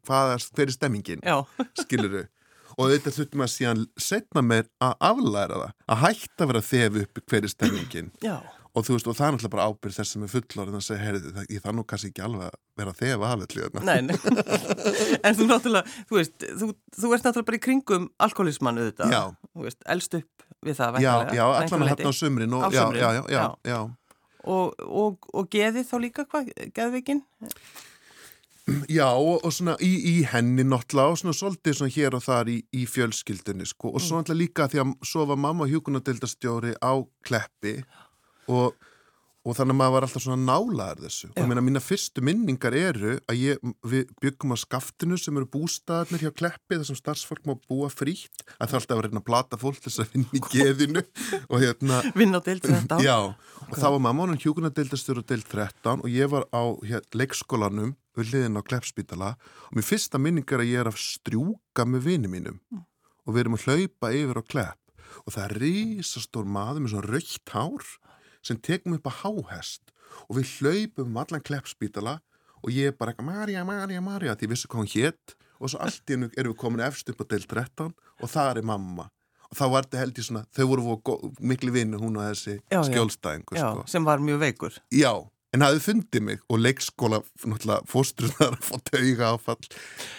hvað 0.07 0.33
er, 0.33 0.47
hver 0.55 0.65
er 0.65 0.75
stemmingin 0.77 1.25
Já. 1.27 1.35
skiluru 1.83 2.23
og 2.73 2.89
þetta 2.89 3.13
þurftum 3.13 3.45
að 3.45 3.53
síðan 3.53 3.85
setna 4.01 4.41
meir 4.45 4.65
að 4.81 4.95
aflæra 5.11 5.61
það, 5.61 5.77
að 5.93 6.03
hætta 6.07 6.45
að 6.45 6.53
vera 6.53 6.65
þef 6.71 6.99
upp 7.03 7.23
hverju 7.29 7.53
stemmingin 7.53 8.13
Já. 8.23 8.37
Og 8.73 8.85
þú 8.87 8.95
veist, 8.95 9.07
og 9.09 9.17
það 9.17 9.27
er 9.27 9.35
náttúrulega 9.35 9.53
bara 9.53 9.65
ábyrð 9.69 9.97
þess 9.99 10.15
sem 10.15 10.23
er 10.25 10.31
fullorðin 10.31 10.79
að 10.79 10.85
segja, 10.87 11.01
heyrðu, 11.03 11.33
það, 11.35 11.49
ég 11.53 11.63
það 11.63 11.75
nú 11.77 11.83
kannski 11.91 12.09
ekki 12.09 12.23
alveg 12.25 12.47
að 12.47 12.55
vera 12.81 12.93
þef 12.97 13.25
afalli 13.27 13.65
þarna. 13.65 13.83
Nei, 13.85 13.99
nei. 14.07 14.15
en 15.29 15.37
þú 15.37 15.47
náttúrulega, 15.51 15.97
þú 16.09 16.19
veist, 16.19 16.47
þú, 16.47 16.69
þú 16.97 17.13
ert 17.13 17.27
náttúrulega 17.27 17.49
bara 17.51 17.59
í 17.59 17.63
kringum 17.67 18.07
alkoholismann 18.27 18.81
auðvitað. 18.81 19.13
Já. 19.13 19.21
Þú 19.53 19.67
veist, 19.67 19.81
elst 19.95 20.17
upp 20.19 20.47
við 20.63 20.79
það 20.79 20.99
Já, 21.03 21.11
væntanlega, 21.13 21.37
já, 21.37 21.43
að 21.45 21.57
allan 21.61 21.85
að 21.85 21.91
hérna 21.93 22.13
á 22.13 22.19
sumrin 22.19 22.57
og, 22.57 22.63
Á 22.63 22.69
já, 22.73 22.81
sumrin, 22.81 23.01
já, 23.01 23.09
já, 23.09 23.21
já, 23.21 23.41
já. 23.43 23.73
já. 23.73 23.79
og, 24.55 24.85
og, 25.03 25.31
og 25.33 25.49
geðið 25.53 25.89
þá 25.89 25.95
líka 26.03 26.27
hvað, 26.29 26.53
geðveikin? 26.75 27.25
Já, 28.87 29.09
og, 29.11 29.41
og 29.43 29.51
svona 29.51 29.73
í, 29.83 29.91
í 30.07 30.15
henni 30.31 30.63
náttúrulega 30.63 31.11
og 31.11 31.19
svona 31.19 31.35
svolítið 31.35 31.77
svona 31.81 31.93
hér 31.97 32.15
og 32.15 32.23
þar 32.23 32.51
í, 32.53 32.61
í 32.71 32.85
fjölskyldunni 32.87 33.67
sko 33.67 33.91
og 33.91 34.03
svo 34.03 34.21
náttúrulega 34.21 34.39
líka 34.39 34.67
því 34.71 34.83
að 34.85 34.93
svo 35.09 35.25
var 35.27 35.41
mamma 35.43 35.67
hjúkunadeildastjóri 35.67 36.77
á 36.79 36.93
kleppi 37.27 37.81
og, 38.51 38.75
og 39.43 39.57
þannig 39.57 39.75
að 39.75 39.79
maður 39.79 39.93
var 39.95 40.05
alltaf 40.07 40.23
svona 40.23 40.47
nálaðar 40.47 41.01
þessu. 41.03 41.29
Og 41.29 41.37
Já. 41.37 41.41
ég 41.43 41.49
meina 41.51 41.63
mína 41.65 41.81
fyrstu 41.83 42.23
minningar 42.25 42.77
eru 42.77 43.15
að 43.31 43.41
ég, 43.41 43.71
við 43.91 44.13
byggum 44.23 44.55
á 44.55 44.57
skaftinu 44.59 45.17
sem 45.19 45.39
eru 45.39 45.49
bústaðarnir 45.53 46.23
hjá 46.25 46.31
kleppi 46.35 46.79
þar 46.79 46.87
sem 46.89 46.99
starfsfólk 46.99 47.43
má 47.49 47.55
búa 47.57 47.89
frítt. 47.93 48.45
Að 48.57 48.73
það 48.73 48.79
alltaf 48.79 48.95
að 48.97 49.03
reyna 49.07 49.23
að 49.23 49.27
plata 49.31 49.59
fólk 49.61 49.81
þess 49.83 50.03
að 50.03 50.13
vinna 50.15 50.37
í 50.39 50.43
geðinu. 50.53 51.03
Og 51.49 51.57
hérna 51.63 51.99
Vinn 52.15 52.37
á 52.37 52.41
deild 52.45 52.69
þetta 52.69 53.01
Já, 53.03 53.17
og 53.67 53.75
það 53.75 53.97
var 53.97 54.05
mamma 54.07 54.29
hún 54.29 54.39
hjúkunadeildastjóri 54.43 55.25
deild 55.27 55.49
13 55.51 56.03
og 56.03 56.09
ég 56.11 56.31
var 56.31 56.47
á 56.55 56.63
hér, 56.87 57.03
leikskólanum 57.15 57.95
við 58.17 58.31
hliðin 58.31 58.59
á 58.59 58.65
Kleppspítala 58.65 59.33
og 59.69 59.77
mér 59.77 59.87
fyrsta 59.87 60.19
minning 60.21 60.47
er 60.53 60.61
að 60.63 60.69
ég 60.71 60.83
er 60.83 60.89
að 60.91 60.99
strjúka 61.01 61.85
með 61.89 62.07
vini 62.07 62.29
mínum 62.29 62.59
og 63.23 63.33
við 63.33 63.43
erum 63.43 63.57
að 63.57 63.67
hlaupa 63.67 64.11
yfir 64.13 64.39
á 64.39 64.43
Klepp. 64.45 64.79
Og 65.23 65.35
það 65.35 65.43
er 65.45 65.59
risastór 65.61 66.47
maður 66.49 66.83
með 66.83 66.93
svona 66.93 67.11
raukt 67.13 67.53
hár 67.53 67.91
sem 68.43 68.59
tekum 68.59 68.97
upp 68.97 69.09
að 69.09 69.19
háhest 69.23 69.93
og 70.27 70.37
við 70.37 70.53
hlaupum 70.59 71.09
um 71.09 71.21
allan 71.23 71.43
Kleppspítala 71.43 72.19
og 72.63 72.71
ég 72.71 72.91
er 72.91 72.97
bara 72.97 73.13
eitthvað 73.13 73.31
Marja, 73.31 73.65
Marja, 73.67 74.03
Marja 74.03 74.37
því 74.37 74.47
ég 74.47 74.53
vissi 74.53 74.69
hvað 74.69 74.83
hún 74.83 74.93
hétt 74.93 75.35
og 75.59 75.71
svo 75.71 75.81
allt 75.83 76.07
í 76.07 76.15
hennu 76.17 76.31
erum 76.37 76.55
við 76.55 76.61
komin 76.63 76.85
efst 76.85 77.11
upp 77.11 77.23
á 77.23 77.25
del 77.33 77.45
13 77.47 77.91
og 77.93 78.31
það 78.31 78.61
er 78.61 78.67
mamma 78.67 79.09
og 79.53 79.59
þá 79.59 79.67
var 79.69 79.85
þetta 79.85 80.01
held 80.01 80.17
ég 80.19 80.27
svona, 80.27 80.47
þau 80.55 80.65
voru 80.71 80.97
miklu 81.45 81.73
vinnu 81.75 82.01
hún 82.01 82.17
og 82.17 82.25
þessi 82.31 82.57
skjólstæðingu 82.89 83.59
sko. 83.59 83.85
sem 83.89 84.05
var 84.07 84.23
mjög 84.23 84.41
veikur. 84.41 84.79
Já, 84.89 85.11
en 85.53 85.65
hafði 85.65 85.83
fundið 85.85 86.25
mig 86.25 86.41
og 86.49 86.61
leikskóla, 86.63 87.19
náttúrulega, 87.45 87.85
fóstrunar 87.89 88.55
að 88.57 88.63
fá 88.65 88.79
tauga 88.89 89.29
áfall, 89.35 89.69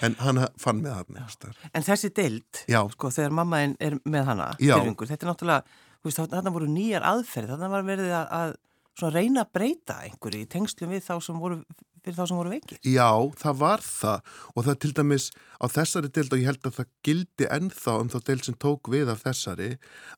en 0.07 0.14
hann 0.23 0.45
fann 0.62 0.85
einhvers 0.87 1.35
staðar. 1.35 1.59
En 1.75 1.87
þessi 1.87 2.12
deild, 2.14 2.62
sko, 2.95 3.11
þegar 3.16 3.35
mamma 3.40 3.64
þín 3.64 3.75
er 3.83 3.99
með 4.07 4.31
yngur, 4.62 5.11
þetta 5.11 5.26
er 5.26 5.33
náttúrulega, 5.33 5.81
þarna 6.12 6.52
voru 6.54 6.68
nýjar 6.68 7.06
aðferð, 7.08 7.54
þarna 7.54 7.73
var 7.73 7.88
verið 7.88 8.12
að, 8.12 8.30
að 8.38 8.54
svona 8.99 9.16
reyna 9.16 9.44
að 9.44 9.52
breyta 9.56 9.99
einhverju 10.04 10.44
í 10.44 10.49
tengslum 10.50 10.94
við 10.94 11.04
þá 11.06 11.14
sem 11.25 11.38
voru, 11.40 11.61
fyrir 12.04 12.18
þá 12.18 12.25
sem 12.30 12.40
voru 12.40 12.54
veikir. 12.54 12.80
já, 12.84 13.11
það 13.40 13.61
var 13.62 13.84
það. 13.84 14.32
Og 14.54 14.66
það 14.68 14.80
til 14.84 14.92
dæmis 15.00 15.28
á 15.58 15.66
þessari 15.75 16.12
deild 16.14 16.34
og 16.34 16.42
ég 16.42 16.50
held 16.50 16.68
að 16.68 16.78
það 16.80 16.90
gildi 17.08 17.50
ennþá 17.58 17.94
um 18.00 18.11
þá 18.12 18.18
deild 18.30 18.49
sem 18.49 18.58
tók 18.66 18.90
við 18.92 19.12
af 19.12 19.25
þessari 19.25 19.70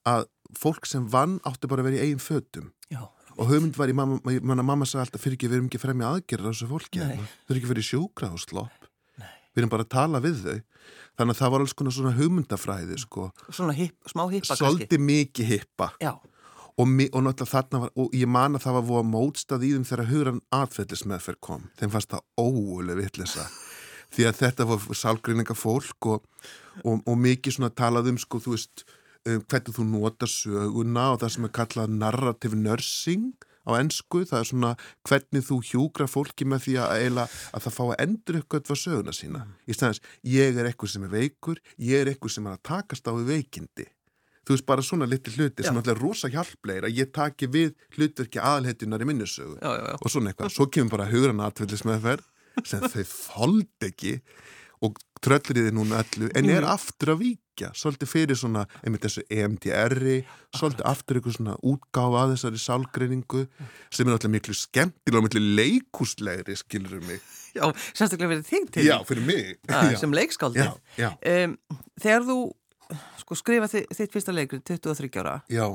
að 0.04 0.26
fólk 0.56 0.86
sem 0.86 1.06
vann 1.10 1.38
átti 1.46 1.70
bara 1.70 1.84
að 1.84 1.90
vera 1.90 2.00
í 2.00 2.08
eigin 2.08 2.22
fötum. 2.22 2.72
Já, 2.92 3.06
og 3.36 3.50
hugmynd 3.50 3.76
var 3.76 3.90
í 3.92 3.96
mamma, 3.96 4.18
manna 4.24 4.64
mamma 4.64 4.86
sagði 4.88 5.06
alltaf 5.06 5.24
fyrir 5.24 5.36
ekki 5.38 5.50
við 5.50 5.58
erum 5.58 5.70
ekki 5.70 5.80
fremja 5.82 6.12
aðgerðar 6.12 6.48
á 6.48 6.52
þessu 6.54 6.68
fólki 6.70 7.02
hérna. 7.02 7.26
þau 7.26 7.52
eru 7.52 7.60
ekki 7.60 7.70
fyrir 7.72 7.88
sjúkrahúslopp 7.90 8.85
við 9.56 9.62
erum 9.64 9.72
bara 9.72 9.86
að 9.88 9.92
tala 9.96 10.20
við 10.22 10.40
þau. 10.44 10.56
Þannig 11.16 11.32
að 11.32 11.40
það 11.40 11.52
var 11.56 11.62
alls 11.64 11.72
konar 11.80 11.94
svona 11.96 12.14
hugmyndafræði 12.18 12.96
sko, 13.00 13.30
svona 13.48 13.72
hip, 13.76 13.94
smá 14.12 14.26
hippa 14.28 14.52
kannski. 14.52 14.60
svolítið 14.62 15.00
mikið 15.08 15.46
hippa. 15.54 15.90
Og, 16.76 16.84
mi- 16.92 17.08
og 17.08 17.22
náttúrulega 17.24 17.54
þarna 17.54 17.78
var, 17.86 17.90
og 17.96 18.12
ég 18.12 18.28
man 18.28 18.52
að 18.58 18.66
það 18.66 18.74
var 18.76 18.82
voða 18.90 19.06
mótstað 19.08 19.62
í 19.64 19.70
þeim 19.72 19.86
þegar 19.88 20.10
hugran 20.10 20.40
atfellismeðferð 20.52 21.40
kom, 21.40 21.62
þeim 21.80 21.90
fannst 21.94 22.10
það 22.12 22.26
óuleg 22.36 22.98
vitlisa, 23.00 23.46
því 24.12 24.26
að 24.28 24.36
þetta 24.42 24.66
var 24.68 24.84
sálgreininga 25.00 25.56
fólk 25.56 26.10
og, 26.12 26.26
og, 26.84 27.00
og 27.08 27.16
mikið 27.16 27.56
svona 27.56 27.72
talað 27.72 28.10
um 28.12 28.18
sko, 28.20 28.42
þú 28.44 28.52
veist, 28.58 28.84
um, 29.24 29.40
hvernig 29.48 29.72
þú 29.78 29.86
notar 29.88 30.28
söguna 30.28 31.06
og 31.14 31.22
það 31.24 31.32
sem 31.38 31.48
er 31.48 31.54
kallað 31.62 31.96
narrative 31.96 32.60
nursing 32.60 33.32
á 33.66 33.70
ennsku, 33.80 34.22
það 34.28 34.38
er 34.38 34.48
svona 34.50 34.70
hvernig 35.08 35.44
þú 35.46 35.58
hjúgra 35.70 36.06
fólki 36.10 36.46
með 36.48 36.64
því 36.66 36.78
að, 36.82 36.94
eiginlega, 37.00 37.42
að 37.52 37.66
það 37.66 37.76
fá 37.76 37.82
að 37.86 37.98
endur 38.06 38.38
eitthvað 38.40 38.70
var 38.70 38.80
söguna 38.82 39.16
sína. 39.16 39.42
Í 39.66 39.76
stæðans, 39.76 40.02
ég 40.36 40.56
er 40.62 40.70
eitthvað 40.70 40.94
sem 40.94 41.06
er 41.06 41.12
veikur, 41.12 41.60
ég 41.82 42.02
er 42.02 42.12
eitthvað 42.12 42.36
sem 42.36 42.48
er 42.48 42.56
að 42.56 42.64
takast 42.70 43.10
á 43.10 43.12
við 43.18 43.30
veikindi. 43.34 43.88
Þú 44.46 44.54
veist, 44.54 44.66
bara 44.68 44.82
svona 44.86 45.08
litli 45.10 45.32
hluti 45.34 45.64
Já. 45.64 45.66
sem 45.66 45.78
alltaf 45.80 45.96
er 45.96 46.02
rosa 46.04 46.28
hjálplegir 46.30 46.84
að 46.86 46.98
ég 47.00 47.08
taki 47.10 47.48
við 47.50 47.72
hlutverki 47.96 48.38
aðalheitunar 48.38 49.02
í 49.02 49.08
minnusögu 49.10 49.56
já, 49.58 49.72
já, 49.74 49.96
og 49.98 50.12
svona 50.12 50.30
eitthvað. 50.30 50.52
Svo 50.54 50.68
kemur 50.70 50.94
bara 50.94 51.08
hugran 51.10 51.42
atvillismeðferð 51.42 52.28
sem 52.62 52.86
þau 52.86 53.02
þóld 53.26 53.88
ekki 53.88 54.12
og 54.86 55.00
tröllriði 55.24 55.72
núna 55.74 56.04
öllu 56.04 56.30
en 56.38 56.52
er 56.52 56.68
aftur 56.68 57.16
að 57.16 57.24
víkja 57.56 57.70
svolítið 57.76 58.08
fyrir 58.10 58.36
svona, 58.36 58.64
einmitt 58.84 59.04
þessu 59.06 59.22
EMDR-i 59.32 60.16
svolítið 60.56 60.84
aftur 60.88 61.16
eitthvað 61.18 61.36
svona 61.38 61.54
útgáfa 61.64 62.22
að 62.24 62.32
þessari 62.34 62.60
sálgreiningu 62.60 63.42
sem 63.90 64.06
er 64.06 64.12
náttúrulega 64.12 64.34
miklu 64.34 64.54
skemmtilega 64.56 65.20
og 65.22 65.26
miklu 65.26 65.42
leikúslegri 65.56 66.56
skilur 66.60 67.00
mig. 67.06 67.20
Já, 67.56 67.64
sérstaklega 67.96 68.34
verið 68.34 68.46
þig 68.50 68.68
til. 68.76 68.84
Já, 68.86 68.96
fyrir 69.08 69.24
mig. 69.26 69.54
Ah, 69.68 69.88
Já. 69.92 69.98
sem 70.02 70.12
leikskáldi. 70.12 70.60
Já, 70.60 70.74
já, 71.00 71.10
Um, 71.46 71.56
þegar 72.00 72.26
þú 72.28 72.36
sko, 73.22 73.34
skrifa 73.40 73.66
þi, 73.72 73.86
þitt 73.96 74.12
fyrsta 74.12 74.34
leikur 74.36 74.60
23 74.60 75.10
ára, 75.22 75.40
já. 75.50 75.66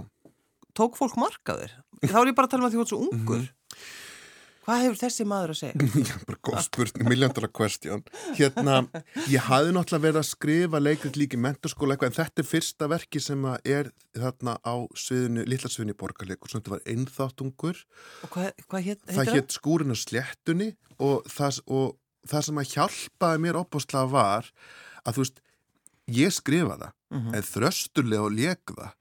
tók 0.77 0.95
fólk 0.95 1.17
markaður? 1.17 1.71
Þá 2.05 2.15
er 2.21 2.29
ég 2.31 2.35
bara 2.37 2.47
að 2.47 2.51
tala 2.51 2.63
um 2.63 2.69
að 2.69 2.71
því 2.71 2.77
þú 2.77 2.81
ert 2.85 2.93
svo 2.93 3.01
ungur. 3.09 3.41
Mhm. 3.41 3.49
Hvað 4.71 4.83
hefur 4.85 4.99
þessi 5.01 5.25
maður 5.27 5.51
að 5.51 5.57
segja? 5.59 5.87
Já, 6.07 6.13
bara 6.29 6.37
góð 6.47 6.61
spurning, 6.63 7.07
million 7.11 7.33
dollar 7.35 7.51
question. 7.51 8.03
Hérna, 8.37 8.75
ég 9.27 9.43
hafði 9.49 9.73
náttúrulega 9.75 10.05
verið 10.05 10.19
að 10.21 10.27
skrifa 10.29 10.79
leikrit 10.79 11.17
líki 11.19 11.39
menturskóla 11.43 11.97
eitthvað, 11.97 12.13
en 12.13 12.17
þetta 12.21 12.43
er 12.43 12.47
fyrsta 12.47 12.87
verki 12.91 13.19
sem 13.23 13.43
er 13.67 13.89
þarna 14.15 14.53
á 14.63 14.75
í 15.91 15.97
borgarleikur, 15.99 16.53
sem 16.53 16.63
þetta 16.63 16.75
var 16.77 16.85
einþáttungur. 16.95 17.83
Og 18.23 18.31
hvað, 18.37 18.49
hvað 18.71 18.87
hétt, 18.87 19.03
Það 19.11 19.33
hétt 19.35 19.57
skúrin 19.57 19.91
á 19.91 19.97
sléttunni 19.99 20.69
og 21.03 21.27
það, 21.27 21.59
og 21.67 21.97
það 22.31 22.47
sem 22.47 22.63
að 22.63 22.73
hjálpaði 22.77 23.43
mér 23.43 23.59
opáslega 23.65 24.07
var 24.15 24.47
að 25.03 25.17
þú 25.19 25.25
veist, 25.25 25.43
ég 26.15 26.31
skrifa 26.39 26.79
það, 26.79 26.95
Mhm. 27.11 27.35
en 27.35 27.43
þrösturlega 27.43 28.23
og 28.23 28.31
það. 28.79 28.93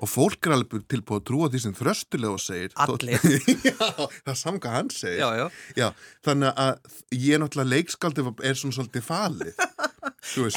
Og 0.00 0.08
fólk 0.08 0.48
er 0.48 0.54
alveg 0.56 0.86
tilbúið 0.88 1.20
að 1.20 1.26
trúa 1.28 1.48
því 1.52 1.60
sem 1.66 1.74
þrösturlega 1.76 2.40
segir. 2.40 2.72
Allir. 2.80 3.20
já, 3.68 3.76
það 3.76 4.32
er 4.32 4.38
saman 4.40 4.62
hvað 4.64 4.76
hann 4.78 4.92
segir. 4.96 5.20
Já, 5.20 5.50
já. 5.76 5.88
Þannig 6.24 6.62
að 6.64 6.94
ég 7.20 7.42
náttúrulega 7.42 7.72
leikskaldi 7.74 8.24
er 8.48 8.60
svona 8.60 8.78
svolítið 8.78 9.04
falið. 9.04 9.60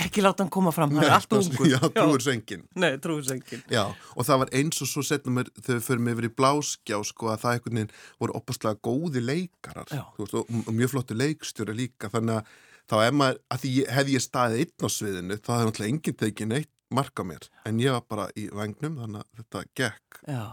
Ekki 0.03 0.23
láta 0.23 0.43
hann 0.43 0.51
koma 0.51 0.71
fram, 0.75 0.91
hann 0.95 1.07
er 1.07 1.15
allt 1.15 1.33
ungur. 1.35 1.67
Já, 1.71 1.79
trúur 1.95 2.21
sengin. 2.23 2.65
Og 4.15 4.27
það 4.27 4.41
var 4.43 4.51
eins 4.59 4.83
og 4.83 4.89
svo 4.91 5.03
setnum 5.07 5.39
við 5.39 5.79
förum 5.85 6.09
yfir 6.11 6.27
í 6.27 6.33
bláskjá, 6.35 6.99
sko, 7.07 7.31
að 7.33 7.45
það 7.45 7.55
einhvern 7.57 7.79
veginn 7.79 7.95
voru 8.21 8.35
opastlega 8.39 8.79
góði 8.83 9.23
leikarar. 9.23 9.89
Veist, 10.19 10.35
og, 10.35 10.51
og 10.51 10.75
mjög 10.75 10.93
flottu 10.93 11.17
leikstjóri 11.17 11.77
líka, 11.79 12.11
þannig 12.13 12.41
að 12.41 12.53
þá 12.91 12.97
er 12.99 13.17
maður, 13.17 13.41
að 13.55 13.63
því 13.63 13.73
hefði 13.97 14.17
ég 14.17 14.25
staðið 14.27 14.63
einn 14.63 14.83
á 14.83 14.89
sviðinu, 14.97 15.39
þá 15.39 15.51
hefði 15.53 15.69
náttúrulega 15.69 15.93
enginn 15.93 16.19
tekið 16.19 16.51
neitt 16.51 16.72
marka 16.95 17.25
mér. 17.27 17.49
En 17.67 17.81
ég 17.81 17.93
var 17.95 18.05
bara 18.09 18.29
í 18.39 18.47
vagnum, 18.53 18.99
þannig 19.01 19.23
að 19.23 19.41
þetta 19.41 19.63
gekk. 19.79 20.21
Já. 20.29 20.45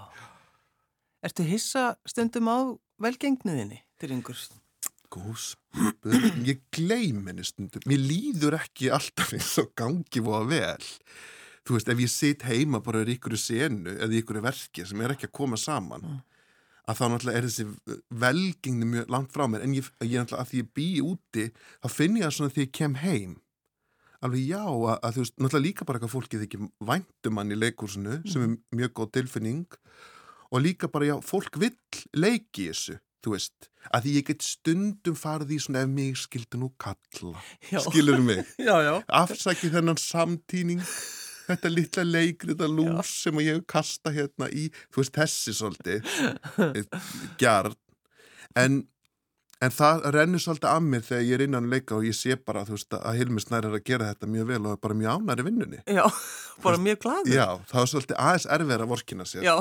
Ertu 1.27 1.45
hissa 1.45 1.85
stundum 2.09 2.49
á 2.49 2.59
velgengniðinni 3.05 3.83
til 4.01 4.15
yngur? 4.15 4.39
Góð 5.11 5.43
spurning, 5.43 6.47
ég 6.47 6.63
gleym 6.73 7.27
henni 7.27 7.45
stundum. 7.45 7.83
Mér 7.91 8.01
líður 8.07 8.57
ekki 8.61 8.93
alltaf 8.95 9.35
eins 9.37 9.57
og 9.61 9.73
gangi 9.79 10.23
voða 10.25 10.47
vel. 10.53 10.89
Þú 11.67 11.77
veist, 11.77 11.91
ef 11.93 12.01
ég 12.01 12.13
sitt 12.13 12.45
heima 12.49 12.81
bara 12.83 13.03
í 13.05 13.17
ykkur 13.17 13.37
senu 13.39 13.93
eða 13.99 14.17
í 14.17 14.23
ykkur 14.23 14.41
verki 14.45 14.87
sem 14.89 15.03
er 15.05 15.15
ekki 15.15 15.29
að 15.29 15.37
koma 15.37 15.59
saman, 15.61 16.07
að 16.89 16.99
þá 16.99 17.05
náttúrulega 17.11 17.41
er 17.41 17.49
þessi 17.49 17.67
velgengni 18.23 18.89
mjög 18.95 19.13
langt 19.13 19.35
frá 19.35 19.45
mér. 19.51 19.67
En 19.67 19.77
ég, 19.77 19.91
ég 20.01 20.17
náttúrulega, 20.23 20.41
að 20.41 20.51
því 20.53 20.63
ég 20.63 20.73
bý 20.79 20.89
úti, 21.05 21.47
þá 21.83 21.89
finn 21.93 22.17
ég 22.17 22.27
það 22.27 22.37
svona 22.39 22.55
því 22.55 22.65
ég 22.65 22.75
kem 22.81 22.97
heim. 23.03 23.37
Alveg 24.21 24.43
já, 24.50 24.61
að, 24.69 24.97
að 25.07 25.15
þú 25.17 25.23
veist, 25.25 25.37
náttúrulega 25.41 25.65
líka 25.67 25.87
bara 25.89 25.97
eitthvað 26.00 26.15
fólkið 26.15 26.43
ekki 26.45 26.59
væntum 26.91 27.37
mann 27.39 27.55
í 27.55 27.57
leikursinu, 27.57 28.19
sem 28.29 28.43
er 28.45 28.57
mjög 28.77 28.91
góð 28.99 29.12
tilfinning 29.17 29.79
og 30.50 30.61
líka 30.65 30.91
bara, 30.93 31.07
já, 31.09 31.15
fólk 31.25 31.57
vill 31.62 31.77
leiki 32.19 32.67
þessu, 32.69 32.99
þú 33.25 33.33
veist, 33.37 33.71
að 33.95 34.05
því 34.07 34.12
ég 34.19 34.27
get 34.29 34.45
stundum 34.45 35.17
farið 35.17 35.55
í 35.57 35.59
svona 35.65 35.87
ef 35.87 35.91
mig 35.95 36.19
skildi 36.21 36.61
nú 36.61 36.69
kalla, 36.81 37.33
Já. 37.71 37.81
skilur 37.87 38.21
mig, 38.25 38.45
Já, 38.69 38.77
já. 38.85 38.93
afsækið 39.23 39.77
þennan 39.79 40.00
samtíning, 40.03 40.85
þetta 41.49 41.73
litla 41.73 42.05
leikrita 42.11 42.69
lús 42.71 43.15
sem 43.25 43.41
ég 43.41 43.57
hef 43.61 43.65
kasta 43.73 44.12
hérna 44.15 44.50
í, 44.53 44.69
þú 44.93 45.00
veist, 45.05 45.17
þessi 45.17 45.57
svolítið, 45.57 46.12
gjarn, 47.41 47.77
en, 48.59 48.83
en 49.61 49.73
það 49.75 50.05
rennur 50.14 50.40
svolítið 50.40 50.69
af 50.71 50.85
mér 50.85 51.02
þegar 51.05 51.25
ég 51.26 51.35
er 51.37 51.43
innan 51.45 51.67
að 51.67 51.75
leika 51.75 51.97
og 51.99 52.07
ég 52.09 52.17
sé 52.17 52.37
bara, 52.40 52.62
veist, 52.69 52.95
að 52.97 53.19
Hilmi 53.19 53.43
Snær 53.45 53.67
er 53.69 53.76
að 53.76 53.83
gera 53.90 54.09
þetta 54.12 54.29
mjög 54.33 54.47
vel 54.49 54.61
og 54.62 54.71
er 54.73 54.81
bara 54.87 54.97
mjög 54.97 55.19
ánæri 55.19 55.45
vinnunni. 55.49 55.81
Já, 55.85 56.05
bara 56.64 56.81
mjög 56.81 57.02
glaður. 57.05 57.35
Já, 57.35 57.47
það 57.73 57.83
er 57.83 57.90
svolítið 57.93 58.21
aðeins 58.25 58.47
erfið 58.57 58.87
að 58.87 58.95
vorkina 58.95 59.29
sér, 59.29 59.45
Já, 59.45 59.52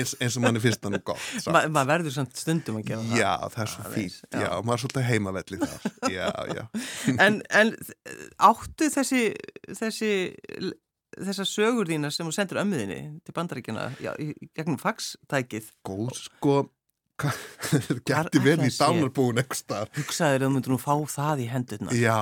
eins, 0.00 0.14
eins 0.20 0.38
og 0.40 0.46
manni 0.46 0.64
finnst 0.64 0.82
það 0.86 0.96
nú 0.96 1.02
gott. 1.12 1.28
Ma, 1.52 1.66
maður 1.66 1.92
verður 1.92 2.16
samt 2.16 2.40
stundum 2.40 2.80
að 2.80 2.88
gera 2.88 3.04
það. 3.04 3.20
Já, 3.20 3.34
það 3.52 3.62
er 3.66 3.72
svo 3.74 3.92
fínt, 3.92 4.18
já, 4.24 4.40
já. 4.46 4.50
maður 4.56 4.78
er 4.78 4.84
svolítið 4.86 5.08
heimavelli 5.10 5.60
þar, 5.66 5.86
já, 6.16 6.26
já. 6.56 6.64
En, 7.26 7.38
en 7.60 7.76
áttu 8.48 8.90
þessi, 8.96 9.22
þessi 9.76 10.12
þessar 11.16 11.48
sögur 11.48 11.88
þína 11.88 12.10
sem 12.12 12.26
þú 12.28 12.34
sendur 12.34 12.60
ömmuðinni 12.60 13.00
til 13.24 13.60
í 14.20 14.48
gegnum 14.56 14.80
faxtækið 14.80 15.70
Góð, 15.86 16.10
sko, 16.18 16.56
gæti 18.08 18.40
vel 18.44 18.58
í 18.66 18.70
dánarbúin 18.72 19.40
eitthvað 19.40 19.60
starf. 19.60 19.92
Hugsaður 19.96 20.42
að 20.42 20.46
þú 20.46 20.52
myndir 20.56 20.74
nú 20.74 20.78
fá 20.80 20.92
það 21.12 21.42
í 21.42 21.48
hendurna. 21.50 21.96
Já, 21.96 22.18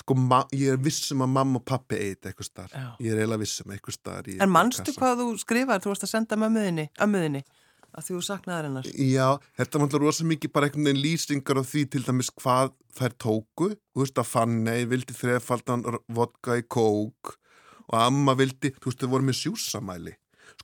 sko, 0.00 0.16
ég 0.56 0.72
er 0.72 0.80
vissum 0.82 1.24
að 1.26 1.34
mamma 1.34 1.60
og 1.60 1.66
pappi 1.68 2.00
eitt 2.00 2.28
eitthvað 2.30 2.48
starf. 2.48 2.74
Ég 3.02 3.12
er 3.12 3.20
eiginlega 3.20 3.42
vissum 3.44 3.74
eitthvað 3.74 3.98
starf. 3.98 4.32
En 4.40 4.52
mannstu 4.52 4.96
hvað 4.96 5.22
þú 5.22 5.28
skrifar? 5.42 5.84
Þú 5.84 5.92
varst 5.92 6.08
að 6.08 6.12
senda 6.14 6.40
ömmuðinni, 6.40 6.88
ömmuðinni, 7.06 7.44
að 7.92 8.10
þú 8.10 8.20
saknaði 8.24 8.70
hennar. 8.70 8.90
Já, 8.96 9.28
þetta 9.60 9.78
var 9.78 9.88
alltaf 9.88 10.04
rosa 10.06 10.28
mikið 10.32 10.54
bara 10.56 10.70
einhvern 10.70 10.90
veginn 10.90 11.04
lýsingar 11.04 11.60
á 11.60 11.64
því 11.68 11.86
til 11.92 12.04
dæmis 12.08 12.32
hvað 12.40 12.76
þær 12.96 13.18
tóku. 13.20 13.72
Þú 13.92 14.04
veist 14.04 14.22
að 14.22 14.30
Fanny 14.32 14.78
vildi 14.88 15.16
þrefaldan 15.16 15.84
vodka 16.08 16.56
í 16.56 16.64
kók 16.64 17.36
og 17.86 17.98
amma 18.00 18.34
vildi, 18.34 18.72
þú 18.80 18.90
veist, 18.90 19.02
þau 19.04 19.12
voru 19.12 19.28
með 19.28 19.44
sjúsamæli 19.44 20.16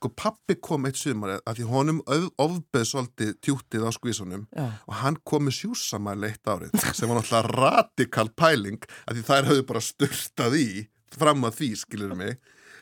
sko 0.02 0.10
pappi 0.18 0.56
kom 0.58 0.88
eitt 0.88 0.98
sumar 0.98 1.36
að 1.38 1.60
því 1.60 1.66
honum 1.70 2.00
ofbeð 2.42 2.86
svolítið 2.90 3.34
tjútið 3.44 3.84
á 3.86 3.90
skvísunum 3.94 4.46
Já. 4.50 4.64
og 4.88 4.96
hann 4.98 5.18
kom 5.28 5.46
með 5.46 5.60
sjúsamæli 5.60 6.32
eitt 6.32 6.48
árið 6.50 6.74
sem 6.96 7.06
var 7.06 7.20
náttúrulega 7.20 7.52
radikal 7.54 8.26
pæling 8.34 8.82
að 9.06 9.20
því 9.20 9.24
þær 9.28 9.50
höfðu 9.50 9.66
bara 9.68 9.84
störtað 9.86 10.58
í 10.58 10.66
fram 11.12 11.44
að 11.46 11.58
því, 11.60 11.70
skilur 11.76 12.16
mig. 12.18 12.38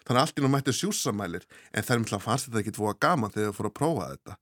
Þannig 0.07 0.17
að 0.17 0.23
allt 0.23 0.31
í 0.31 0.41
náttúrulega 0.41 0.55
mætti 0.57 0.77
sjúsamælir 0.79 1.49
en 1.75 1.87
þær 1.87 2.01
myndið 2.01 2.25
fannst 2.25 2.49
þetta 2.49 2.63
ekki 2.63 2.77
tvoga 2.79 2.97
gaman 3.05 3.35
þegar 3.35 3.51
þau 3.51 3.59
fóru 3.59 3.71
að 3.71 3.79
prófa 3.81 4.11
þetta. 4.15 4.37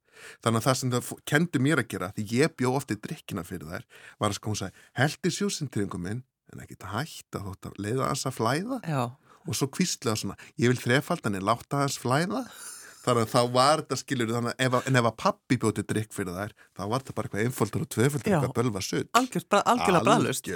Þannig 0.45 0.59
að 0.61 0.67
það 0.67 0.79
sem 0.79 0.93
það 0.95 1.13
kendi 1.31 1.63
mér 1.63 1.83
að 1.83 1.89
gera 1.95 2.11
því 2.15 2.27
ég 2.35 2.59
bjó 2.59 2.75
ofta 2.79 2.95
í 2.95 3.01
drikkina 3.03 3.47
fyrir 3.47 3.71
þær 3.71 3.87
var 4.19 4.31
að 4.31 4.39
sko 4.39 4.53
hún 4.53 4.61
sagði, 4.61 4.85
heldi 4.99 5.33
sjúsintryngum 5.35 6.05
minn 6.05 6.23
en 6.53 6.63
ekki 6.63 6.77
þetta 6.77 6.93
hægt 6.95 7.39
að 7.39 7.49
þótt 7.49 7.69
að 7.71 7.81
leiða 7.85 8.11
þess 8.13 8.29
að 8.31 8.39
flæða. 8.39 8.79
Já 8.87 9.03
og 9.47 9.57
svo 9.57 9.69
kvistlega 9.73 10.17
svona, 10.19 10.37
ég 10.59 10.73
vil 10.73 10.81
þrefaldan 10.81 11.39
en 11.39 11.47
láta 11.47 11.85
þess 11.85 12.03
flæða. 12.03 12.43
Þannig 12.99 13.25
að 13.25 13.31
þá 13.33 13.53
var 13.55 13.83
þetta 13.87 13.97
að 14.39 14.49
ef, 14.67 14.75
en 14.91 14.99
ef 15.01 15.07
að 15.09 15.15
pappi 15.23 15.57
bjóti 15.61 15.85
drikk 15.87 16.11
fyrir 16.13 16.35
þær 16.35 16.53
þá 16.77 16.83
var 16.83 17.05
þetta 17.05 17.15
bara 17.17 17.29
eitthvað 17.29 17.45
einföldur 17.47 17.85
og 17.85 17.91
tveföldur 17.95 18.35
eitthvað 18.35 18.57
bölva 18.59 18.83
sutt 18.85 19.09
algjörlega 19.17 20.03
bræðlust 20.05 20.51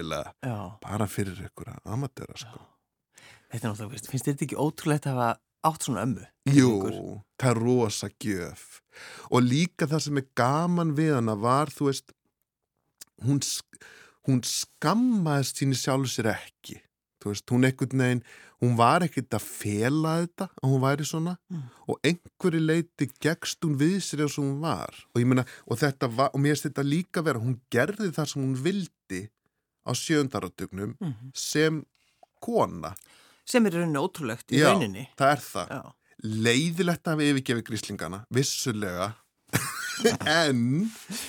bara 0.82 1.06
fyrir 1.08 1.38
ykkur 1.46 1.70
amatera 1.86 2.36
sko. 2.36 2.60
Þetta 3.52 3.68
er 3.68 3.72
náttúrulega, 3.72 4.10
finnst 4.10 4.28
þetta 4.28 4.46
ekki 4.48 4.58
ótrúlegt 4.58 5.08
að 5.08 5.16
hafa 5.16 5.30
átt 5.70 5.86
svona 5.86 6.04
ömmu? 6.06 6.26
Jú, 6.50 6.72
það 7.40 7.50
er 7.52 7.60
rosa 7.62 8.10
gjöf. 8.20 8.66
Og 9.30 9.44
líka 9.46 9.88
það 9.88 10.04
sem 10.06 10.20
er 10.20 10.28
gaman 10.36 10.94
við 10.98 11.14
hana 11.16 11.38
var, 11.38 11.72
þú 11.72 11.88
veist 11.88 12.14
hún, 13.24 13.40
hún 14.28 14.42
skammaðist 14.46 15.62
síni 15.62 15.78
sjálf 15.78 16.10
sér 16.12 16.34
ekki 16.34 16.82
þú 17.22 17.32
veist, 17.32 17.46
hún 17.54 17.68
ekkert 17.68 17.94
neginn, 17.98 18.24
hún 18.62 18.74
var 18.78 19.04
ekkert 19.06 19.36
að 19.38 19.46
fela 19.46 20.16
þetta 20.22 20.48
að 20.50 20.72
hún 20.74 20.82
væri 20.82 21.06
svona 21.08 21.36
mm. 21.50 21.62
og 21.86 22.08
einhverju 22.10 22.62
leiti 22.62 23.08
gegst 23.22 23.62
hún 23.66 23.78
við 23.80 24.00
sér 24.04 24.24
eins 24.26 24.38
og 24.38 24.46
hún 24.46 24.58
var 24.62 24.98
og 25.12 25.22
ég 25.22 25.30
meina, 25.30 25.46
og 25.66 25.80
þetta 25.82 26.10
var, 26.10 26.34
og 26.34 26.42
mér 26.42 26.56
finnst 26.56 26.68
þetta 26.68 26.86
líka 26.86 27.24
vera, 27.26 27.42
hún 27.42 27.58
gerði 27.72 28.10
það 28.14 28.30
sem 28.32 28.44
hún 28.44 28.58
vildi 28.66 29.22
á 29.82 29.90
sjöndarátögnum 29.98 30.94
mm. 31.00 31.32
sem 31.34 31.82
kona. 32.42 32.94
Sem 33.48 33.66
er 33.66 33.78
rauninni 33.78 34.02
ótrúlegt 34.02 34.54
í 34.54 34.60
Já, 34.60 34.70
rauninni. 34.70 35.08
Það 35.18 35.34
er 35.34 35.42
það. 35.46 35.74
Já. 35.74 35.82
Leiðilegt 36.46 37.10
að 37.10 37.18
við 37.18 37.32
yfirgefi 37.32 37.64
gríslingana, 37.66 38.22
vissulega, 38.30 39.08
en 40.42 40.60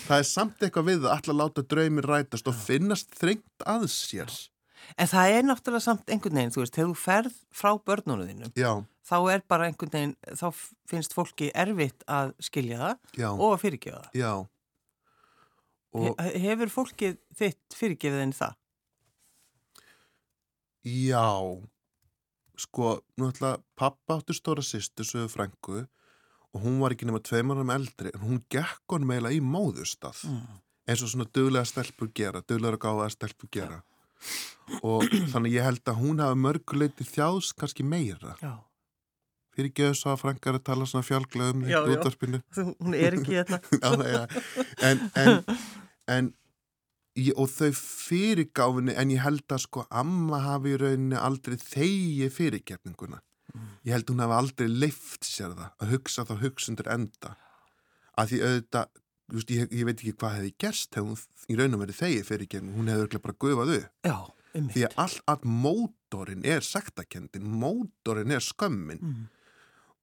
það 0.06 0.17
er 0.19 0.27
samt 0.29 0.62
eitthvað 0.63 0.89
við 0.91 1.08
að 1.08 1.13
alltaf 1.15 1.38
láta 1.39 1.65
draumir 1.73 2.08
rætast 2.08 2.49
og 2.49 2.58
finnast 2.58 3.15
þrengt 3.17 3.65
að 3.69 3.88
sér. 3.91 4.38
En 4.97 5.09
það 5.09 5.35
er 5.35 5.45
náttúrulega 5.47 5.85
samt 5.85 6.11
einhvern 6.11 6.39
veginn, 6.39 6.53
þú 6.53 6.63
veist, 6.63 6.75
þegar 6.77 6.89
þú 6.89 6.97
ferð 7.01 7.37
frá 7.53 7.69
börnunum 7.89 8.29
þínum, 8.29 8.53
Já. 8.57 8.71
þá 9.09 9.15
er 9.33 9.43
bara 9.49 9.67
einhvern 9.69 9.93
veginn, 9.93 10.15
þá 10.39 10.47
finnst 10.89 11.15
fólki 11.17 11.49
erfitt 11.63 12.05
að 12.09 12.33
skilja 12.43 12.79
það 12.81 13.21
Já. 13.23 13.29
og 13.31 13.45
að 13.49 13.61
fyrirgefa 13.63 14.01
það. 14.03 14.19
Já. 14.21 14.33
Og... 15.93 16.09
He 16.25 16.41
hefur 16.47 16.73
fólkið 16.73 17.19
þitt 17.37 17.77
fyrirgefið 17.77 18.25
enn 18.25 18.35
það? 18.37 18.57
Já. 20.93 21.27
Sko, 22.63 22.89
ætla, 23.17 23.55
pappa 23.79 24.19
áttu 24.19 24.35
stóra 24.37 24.63
sýstu, 24.65 25.05
sögur 25.07 25.31
frængu, 25.31 25.85
og 26.53 26.61
hún 26.61 26.77
var 26.83 26.93
ekki 26.93 27.07
nema 27.09 27.21
tveimarum 27.23 27.71
eldri, 27.73 28.11
en 28.13 28.21
hún 28.27 28.43
gekk 28.53 28.93
honum 28.93 29.15
eiginlega 29.15 29.39
í 29.39 29.41
móðustaf, 29.41 30.21
mm. 30.29 30.59
eins 30.85 31.01
og 31.01 31.09
svona 31.09 31.25
döglega 31.33 31.65
stelpur 31.65 32.11
gera, 32.13 32.43
döglega 32.45 32.77
gáða 32.77 33.09
stelpur 33.15 33.49
gera. 33.53 33.79
Já 33.81 33.92
og 34.81 35.07
þannig 35.31 35.57
ég 35.57 35.65
held 35.67 35.89
að 35.89 35.99
hún 36.01 36.21
hafa 36.23 36.38
mörguleiti 36.39 37.07
þjáðs 37.07 37.51
kannski 37.57 37.86
meira. 37.86 38.38
Já. 38.41 38.53
fyrir 39.53 39.73
þess 39.77 40.07
að 40.09 40.21
Frankar 40.23 40.55
að 40.57 40.63
tala 40.65 40.86
svona 40.89 41.05
fjálglega 41.05 41.53
um 41.53 41.65
þetta 41.67 41.97
útvarpinu. 41.97 42.39
Hún 42.81 42.95
er 42.97 43.19
ekki 43.19 43.36
hérna. 43.38 43.59
En, 44.88 45.03
en, 45.13 45.43
en 46.09 46.31
ég, 47.19 47.36
og 47.38 47.51
þau 47.53 47.69
fyrirgáfinni 47.77 48.95
en 48.97 49.13
ég 49.13 49.21
held 49.21 49.45
að 49.53 49.62
sko 49.67 49.86
amma 49.93 50.41
hafi 50.47 50.73
í 50.73 50.79
rauninni 50.81 51.19
aldrei 51.19 51.59
þegi 51.62 52.31
fyrirgefninguna. 52.33 53.21
Mm. 53.53 53.69
ég 53.86 53.93
held 53.93 54.09
hún 54.09 54.21
hafi 54.23 54.33
aldrei 54.39 54.67
leift 54.71 55.27
sér 55.27 55.51
það 55.53 55.83
að 55.83 55.89
hugsa 55.93 56.25
þá 56.25 56.33
hugsundur 56.41 56.89
enda. 56.89 57.36
Að 58.17 58.31
því 58.31 58.39
auðvitað 58.47 59.02
Just, 59.33 59.49
ég, 59.49 59.67
ég 59.73 59.87
veit 59.87 59.97
ekki 59.97 60.13
hvað 60.13 60.37
hefði 60.37 60.53
gerst 60.61 60.97
hefði 60.97 61.15
hún 61.15 61.53
í 61.53 61.57
raun 61.57 61.77
og 61.77 61.83
verið 61.83 61.99
þegi 61.99 62.23
fyrir 62.27 62.47
ekki 62.47 62.63
hún 62.63 62.91
hefði 62.91 63.21
bara 63.23 63.37
gufaðu 63.41 63.79
því 64.53 64.85
að 64.85 64.97
all 65.01 65.15
að 65.33 65.45
mótorinn 65.49 66.43
er 66.45 66.61
sektakendin, 66.65 67.45
mótorinn 67.49 68.35
er 68.35 68.43
skömmin. 68.45 69.01
Mm. 69.01 69.23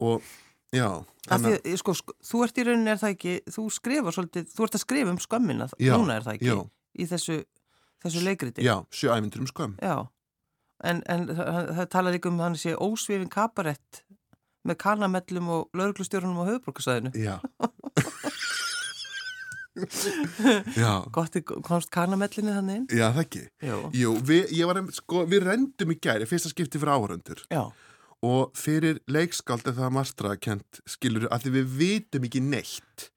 og 0.03 0.27
já 0.75 0.89
því, 1.31 1.77
sko, 1.79 1.95
sko, 1.95 2.15
þú 2.27 2.43
ert 2.47 2.59
í 2.59 2.67
rauninni 2.67 2.91
er 2.91 2.99
það 2.99 3.15
ekki 3.15 3.37
þú 3.55 3.65
skrifa 3.75 4.15
svolítið, 4.15 4.51
þú 4.51 4.67
ert 4.67 4.77
að 4.79 4.85
skrifa 4.85 5.15
um 5.15 5.23
skömmina 5.23 5.71
já, 5.79 5.95
núna 5.95 6.19
er 6.19 6.27
það 6.27 6.39
ekki, 6.39 6.51
já. 6.51 6.61
í 6.99 7.09
þessu 7.11 7.39
þessu 8.05 8.23
leikriti 8.25 8.65
Já, 8.65 8.77
sjöævindur 8.95 9.45
um 9.45 9.51
skömm. 9.51 9.75
Já, 9.83 10.09
en, 10.87 11.03
en 11.11 11.27
það, 11.29 11.75
það 11.79 11.91
talar 11.95 12.17
ekki 12.19 12.31
um 12.33 12.41
hann 12.43 12.57
sé 12.59 12.75
ósvifin 12.75 13.31
kabarett 13.33 14.03
með 14.67 14.79
kanamellum 14.83 15.53
og 15.55 15.77
lauruglustjórnum 15.77 16.43
á 16.43 16.49
höfuborgarsæðinu 16.51 17.13
Já 17.17 17.37
Gott, 21.15 21.39
komst 21.67 21.93
karnamellinu 21.95 22.57
þannig 22.57 22.81
inn? 22.81 22.89
Já, 23.01 23.07
það 23.15 23.23
ekki. 23.25 23.45
Jú, 23.67 23.79
Jú 24.01 24.17
við, 24.31 24.57
var, 24.71 24.83
sko, 24.97 25.25
við 25.31 25.47
rendum 25.47 25.95
í 25.95 25.99
gæri, 26.03 26.29
fyrsta 26.31 26.53
skipti 26.53 26.81
fyrir 26.81 26.97
áhöröndur. 26.97 27.45
Já. 27.53 27.63
Og 28.27 28.51
fyrir 28.59 29.01
leikskáld 29.09 29.65
er 29.71 29.79
það 29.79 29.95
marstrakent, 29.97 30.83
skilur, 30.89 31.29
að 31.33 31.49
við 31.55 31.73
vitum 31.81 32.29
ekki 32.29 32.45
neitt 32.45 33.09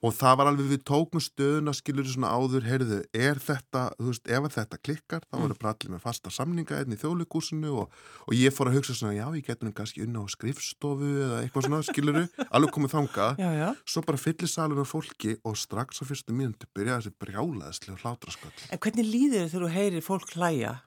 og 0.00 0.14
það 0.16 0.36
var 0.40 0.48
alveg 0.50 0.68
við 0.70 0.82
tókum 0.88 1.22
stöðuna 1.22 1.74
skilur 1.76 2.06
svona 2.08 2.30
áður, 2.32 2.64
heyrðu, 2.64 3.00
er 3.12 3.40
þetta 3.42 3.82
þú 3.98 4.06
veist, 4.08 4.30
ef 4.32 4.46
þetta 4.54 4.78
klikkar, 4.80 5.26
þá 5.28 5.36
verður 5.36 5.58
bara 5.60 5.72
allir 5.74 5.92
með 5.94 6.04
fasta 6.06 6.32
samninga 6.32 6.80
enn 6.80 6.94
í 6.96 6.98
þjóðleikúsinu 7.00 7.74
og, 7.82 7.98
og 8.24 8.36
ég 8.36 8.54
fór 8.56 8.70
að 8.70 8.78
hugsa 8.78 8.96
svona, 8.96 9.16
já, 9.18 9.26
ég 9.36 9.46
getur 9.48 9.74
kannski 9.76 10.04
unna 10.06 10.24
á 10.24 10.26
skrifstofu 10.32 11.10
eða 11.26 11.42
eitthvað 11.44 11.68
svona, 11.68 11.82
skiluru 11.90 12.24
alveg 12.56 12.74
komið 12.76 12.94
þanga, 12.96 13.28
já, 13.40 13.50
já. 13.60 13.68
svo 13.84 14.04
bara 14.08 14.22
fyllir 14.24 14.52
salun 14.52 14.82
af 14.84 14.92
fólki 14.94 15.36
og 15.44 15.58
strax 15.60 16.00
á 16.00 16.04
fyrstu 16.08 16.36
mínundu 16.36 16.70
byrja 16.76 17.00
þessi 17.00 17.14
brjálaðislega 17.20 18.00
hlátraskall 18.00 18.54
En 18.70 18.80
hvernig 18.80 19.10
líður 19.10 19.50
þau 19.52 19.60
þú 19.60 19.72
heyrir 19.76 20.06
fólk 20.06 20.32
hlæja? 20.36 20.78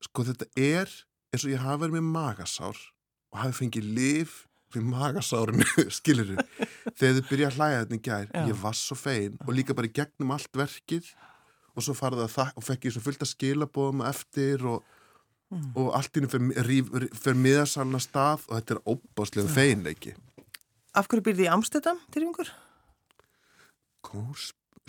Sko 0.00 0.24
þetta 0.24 0.48
er 0.56 0.88
eins 1.30 1.44
og 1.44 1.52
ég 1.52 1.60
hafi 1.62 1.84
verið 1.84 1.98
með 1.98 2.08
magasár 2.14 2.78
og 3.30 3.42
hafi 3.42 3.58
fengið 3.60 3.90
liv 3.98 4.38
fyrir 4.74 4.86
magasárinu, 4.90 5.66
skilur 5.98 6.30
þið 6.30 6.70
þegar 6.94 7.18
þið 7.18 7.26
byrja 7.30 7.50
að 7.50 7.58
hlæða 7.58 7.82
þetta 7.82 7.98
í 7.98 8.04
gær 8.06 8.30
Já. 8.30 8.44
ég 8.50 8.62
var 8.62 8.78
svo 8.78 8.96
fein 8.98 9.36
og 9.46 9.52
líka 9.56 9.76
bara 9.76 9.90
í 9.90 9.94
gegnum 9.98 10.32
allt 10.36 10.62
verkið 10.62 11.10
og 11.74 11.86
svo 11.86 11.96
farið 11.98 12.24
það 12.34 12.56
og 12.56 12.66
fekk 12.66 12.88
ég 12.88 12.96
svo 12.96 13.04
fullt 13.04 13.26
að 13.26 13.32
skilabóðum 13.32 14.02
eftir 14.08 14.64
og, 14.68 14.96
mm. 15.54 15.68
og 15.74 15.92
allt 15.98 16.20
ínum 16.20 16.32
fyrir, 16.32 17.38
miðasalna 17.38 18.02
stað 18.02 18.48
og 18.48 18.56
þetta 18.58 18.76
er 18.76 18.82
óbáslega 18.86 19.54
feinleiki 19.54 20.16
Af 20.90 21.06
hverju 21.06 21.22
byrði 21.22 21.46
í 21.46 21.52
Amstedam 21.52 22.00
til 22.10 22.24
yngur? 22.26 22.48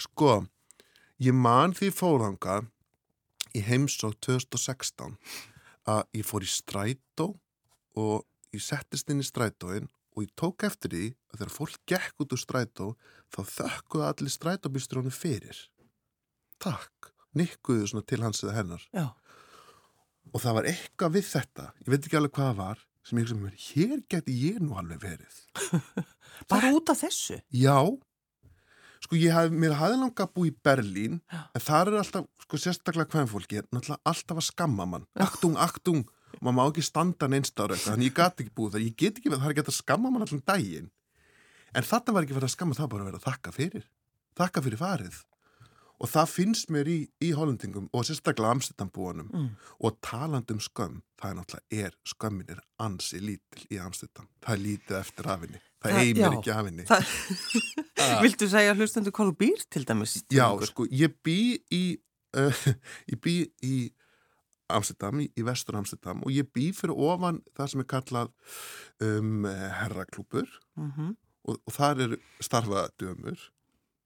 Sko 0.01 0.31
ég 1.21 1.35
man 1.37 1.75
því 1.77 1.91
fórhanga 1.93 2.61
í 3.53 3.61
heimsók 3.65 4.15
2016 4.25 5.17
að 5.91 6.01
ég 6.17 6.25
fór 6.25 6.45
í 6.45 6.49
strætó 6.49 7.27
og 7.99 8.25
ég 8.55 8.63
settist 8.63 9.09
inn 9.11 9.23
í 9.23 9.27
strætóin 9.27 9.87
og 10.11 10.25
ég 10.25 10.31
tók 10.35 10.65
eftir 10.67 10.91
því 10.91 11.05
að 11.31 11.39
þegar 11.39 11.53
fólk 11.55 11.79
gekk 11.87 12.23
út 12.23 12.35
úr 12.35 12.41
strætó 12.41 12.87
þá 13.31 13.39
þökkuðu 13.55 14.05
allir 14.09 14.33
strætóbýstrónu 14.35 15.13
fyrir. 15.15 15.57
Takk, 16.61 17.11
nikkuðu 17.37 17.87
svona 17.87 18.07
til 18.07 18.21
hans 18.25 18.43
eða 18.43 18.57
hennar. 18.59 18.85
Já. 18.91 19.07
Og 20.31 20.43
það 20.43 20.57
var 20.59 20.69
eitthvað 20.71 21.15
við 21.17 21.27
þetta, 21.31 21.67
ég 21.81 21.91
veit 21.93 22.05
ekki 22.05 22.19
alveg 22.19 22.35
hvað 22.35 22.49
það 22.51 22.61
var, 22.61 22.85
sem 23.07 23.21
ég 23.21 23.31
sem 23.31 23.41
verið, 23.47 23.65
hér 23.71 24.05
geti 24.13 24.37
ég 24.43 24.61
nú 24.61 24.77
alveg 24.79 25.01
verið. 25.01 25.41
Bara 26.51 26.71
út 26.75 26.91
af 26.91 27.01
þessu? 27.01 27.39
Já. 27.55 27.79
Sko 29.01 29.17
ég 29.17 29.33
haf, 29.33 29.49
mér 29.49 29.79
hafði 29.79 29.97
langa 29.97 30.27
að 30.27 30.33
bú 30.35 30.45
í 30.45 30.51
Berlín, 30.53 31.21
Já. 31.31 31.39
en 31.57 31.63
það 31.65 31.89
er 31.89 32.01
alltaf, 32.03 32.27
sko 32.43 32.59
sérstaklega 32.61 33.15
hvem 33.15 33.31
fólki, 33.31 33.63
náttúrulega 33.71 34.11
alltaf 34.11 34.43
að 34.43 34.49
skamma 34.51 34.85
mann. 34.91 35.07
Aktung, 35.23 35.55
aktung 35.57 36.03
og 36.37 36.43
maður 36.47 36.57
má 36.59 36.63
ekki 36.71 36.85
standa 36.87 37.27
neinst 37.31 37.59
ára 37.59 37.75
eitthvað, 37.75 37.93
þannig 37.95 38.09
ég 38.11 38.17
gati 38.21 38.45
ekki 38.45 38.55
búið 38.57 38.75
það, 38.77 38.85
ég 38.87 38.95
get 39.03 39.17
ekki, 39.21 39.33
það 39.35 39.47
er 39.49 39.55
ekki 39.55 39.65
að 39.67 39.77
skamma 39.79 40.11
mann 40.13 40.25
allan 40.27 40.43
daginn 40.47 40.89
en 41.75 41.87
þetta 41.87 42.15
var 42.15 42.25
ekki 42.27 42.37
verið 42.37 42.49
að 42.49 42.55
skamma, 42.55 42.77
það 42.77 42.87
var 42.87 42.93
bara 42.95 43.03
að 43.05 43.11
vera 43.11 43.21
að 43.21 43.27
þakka 43.29 43.53
fyrir 43.57 43.85
þakka 44.41 44.63
fyrir 44.65 44.81
farið 44.81 45.19
og 46.01 46.09
það 46.09 46.31
finnst 46.33 46.71
mér 46.73 46.87
í, 46.89 46.99
í 47.21 47.27
hollendingum 47.37 47.85
og 47.93 48.05
sérstaklega 48.07 48.55
Amsterdambúanum 48.55 49.27
Mm. 49.31 49.49
og 49.85 49.99
talandum 50.01 50.57
skömm, 50.63 51.01
það 51.21 51.29
er 51.29 51.35
náttúrulega 51.37 51.85
er 51.85 51.97
skömmin 52.09 52.49
er 52.49 52.61
ansi 52.81 53.19
lítil 53.21 53.67
í 53.69 53.77
Amsterdam 53.83 54.25
það 54.41 54.55
er 54.55 54.63
lítið 54.65 54.97
eftir 54.97 55.29
afinni 55.29 55.61
það 55.83 55.99
eimir 56.01 56.23
já. 56.23 56.31
ekki 56.39 56.53
afinni 56.55 56.85
Það, 56.89 57.11
viltu 58.25 58.49
segja 58.49 58.73
hlustendur 58.75 59.13
hvað 59.13 59.29
þú 59.31 59.35
býr 59.43 59.63
til 59.69 59.83
dæmis? 59.85 60.15
Já, 60.33 60.47
sko, 60.71 60.87
ég 60.89 61.13
bý 61.23 61.37
í 61.69 61.83
uh, 62.37 62.65
ég 63.13 63.21
bý 63.21 63.35
í 63.61 63.75
Amsterdam, 64.77 65.19
í, 65.23 65.27
í 65.37 65.43
vestur 65.47 65.77
Amsterdam 65.79 66.21
og 66.25 66.31
ég 66.35 66.47
bý 66.53 66.69
fyrir 66.75 66.95
ofan 66.95 67.41
það 67.57 67.71
sem 67.73 67.83
er 67.83 67.89
kallað 67.95 68.31
um, 69.01 69.45
herraklúpur 69.81 70.47
Mhm. 70.77 71.15
og, 71.47 71.57
og 71.67 71.73
þar 71.73 72.01
er 72.05 72.15
starfaðdömur 72.45 73.39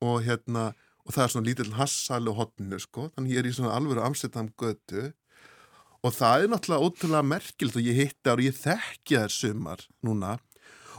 og 0.05 0.23
hérna 0.25 0.73
og 1.05 1.13
það 1.13 1.23
er 1.23 1.31
svona 1.33 1.47
lítill 1.49 1.73
hassal 1.77 2.27
og 2.31 2.35
hotninu 2.39 2.79
sko, 2.81 3.09
þannig 3.13 3.35
ég 3.35 3.43
er 3.43 3.49
í 3.49 3.53
svona 3.53 3.75
alvöru 3.77 4.01
Amsterdam 4.01 4.47
götu. 4.57 5.11
Og 6.05 6.13
það 6.13 6.43
er 6.43 6.49
náttúrulega 6.49 6.87
ótrúlega 6.87 7.25
merkilt 7.25 7.75
og 7.77 7.85
ég 7.85 7.95
hitti 7.99 8.29
ár 8.29 8.39
og 8.41 8.45
ég 8.47 8.57
þekki 8.57 9.19
þær 9.21 9.33
sumar 9.35 9.83
núna. 10.05 10.39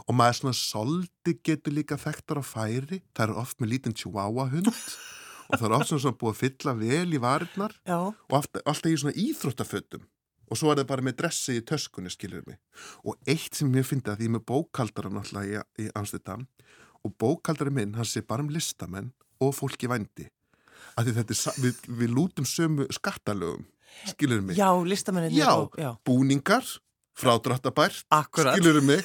Og 0.07 0.15
maður 0.15 0.37
svona 0.39 0.55
soldi 0.55 1.33
getur 1.43 1.75
líka 1.75 1.97
þekktar 1.99 2.39
á 2.39 2.43
færi, 2.47 3.01
það 3.15 3.25
er 3.27 3.35
oft 3.43 3.59
með 3.59 3.73
lítinn 3.73 3.95
chihuahua 3.99 4.47
hund 4.53 4.71
og 5.47 5.59
það 5.59 5.67
er 5.67 5.75
oft 5.77 5.89
svona, 5.91 6.03
svona 6.03 6.19
búið 6.21 6.33
að 6.33 6.39
fylla 6.41 6.73
vel 6.77 7.07
í 7.15 7.19
varirnar 7.23 7.75
Já, 7.87 7.97
og 7.99 8.37
alltaf, 8.39 8.63
alltaf 8.65 8.91
í 8.91 8.99
svona 9.01 9.17
íþróttafötum. 9.23 10.05
Og 10.47 10.55
svo 10.55 10.71
er 10.71 10.79
það 10.79 10.89
bara 10.93 11.03
með 11.03 11.17
dressi 11.19 11.57
í 11.59 11.63
töskunni 11.67 12.11
skilur 12.11 12.45
mig. 12.47 12.55
Og 13.03 13.17
eitt 13.27 13.57
sem 13.57 13.67
mér 13.71 13.83
finnst 13.87 14.07
að 14.07 14.21
því 14.21 14.29
ég 14.29 14.33
með 14.37 14.45
bókaldara 14.47 15.11
náttúrulega 15.11 15.63
í, 15.75 15.83
í 15.83 15.89
Amsterdam 15.99 16.45
og 17.03 17.15
bókaldari 17.19 17.73
minn, 17.73 17.95
hann 17.99 18.07
sé 18.07 18.23
bara 18.23 18.45
um 18.45 18.51
listamenn 18.51 19.11
og 19.43 19.53
fólki 19.57 19.89
vændi. 19.91 20.29
Að 20.97 21.11
þetta 21.17 21.35
er, 21.35 21.61
við, 21.65 21.81
við 21.99 22.15
lútum 22.15 22.47
sömu 22.47 22.87
skattalögum, 22.95 23.67
skilur 24.13 24.41
mig. 24.45 24.57
Já, 24.59 24.71
listamenninni 24.87 25.43
Já. 25.43 25.91
búningar, 26.07 26.65
frádráttabært 27.17 28.05
akkurat. 28.13 28.55
skilur 28.55 28.81
mig 28.85 29.03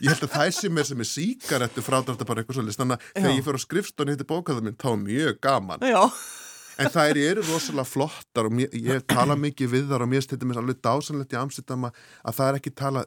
ég 0.00 0.12
held 0.12 0.24
að 0.26 0.32
það 0.36 0.54
sé 0.58 0.70
mér 0.72 0.88
sem 0.88 1.04
er 1.04 1.10
síkarettu 1.10 1.84
frádráttabært 1.84 2.42
eitthvað 2.42 2.60
svolítið, 2.60 2.80
þannig 2.80 2.96
að 2.96 3.10
þegar 3.12 3.30
Já. 3.30 3.36
ég 3.36 3.46
fyrir 3.48 3.60
á 3.60 3.66
skrifstónu 3.66 4.16
hitti 4.16 4.30
bókaldari 4.30 4.66
minn, 4.68 4.80
þá 4.80 4.88
er 4.92 5.02
mjög 5.04 5.38
gaman. 5.44 5.86
Já, 5.86 6.02
En 6.74 6.90
þær 6.90 7.18
eru 7.20 7.42
rosalega 7.46 7.86
flottar 7.86 8.48
og 8.48 8.54
mér, 8.58 8.72
ég 8.74 9.04
tala 9.06 9.36
mikið 9.38 9.74
við 9.76 9.92
þar 9.92 10.06
og 10.06 10.10
mér 10.10 10.24
stýttir 10.24 10.48
mér 10.50 10.58
alveg 10.58 10.80
dásanlegt 10.82 11.34
í 11.34 11.38
Amsterdam 11.38 11.86
að 11.86 12.00
að 12.24 12.38
það 12.38 12.48
er 12.48 12.58
ekki 12.58 12.72
tala 12.80 13.04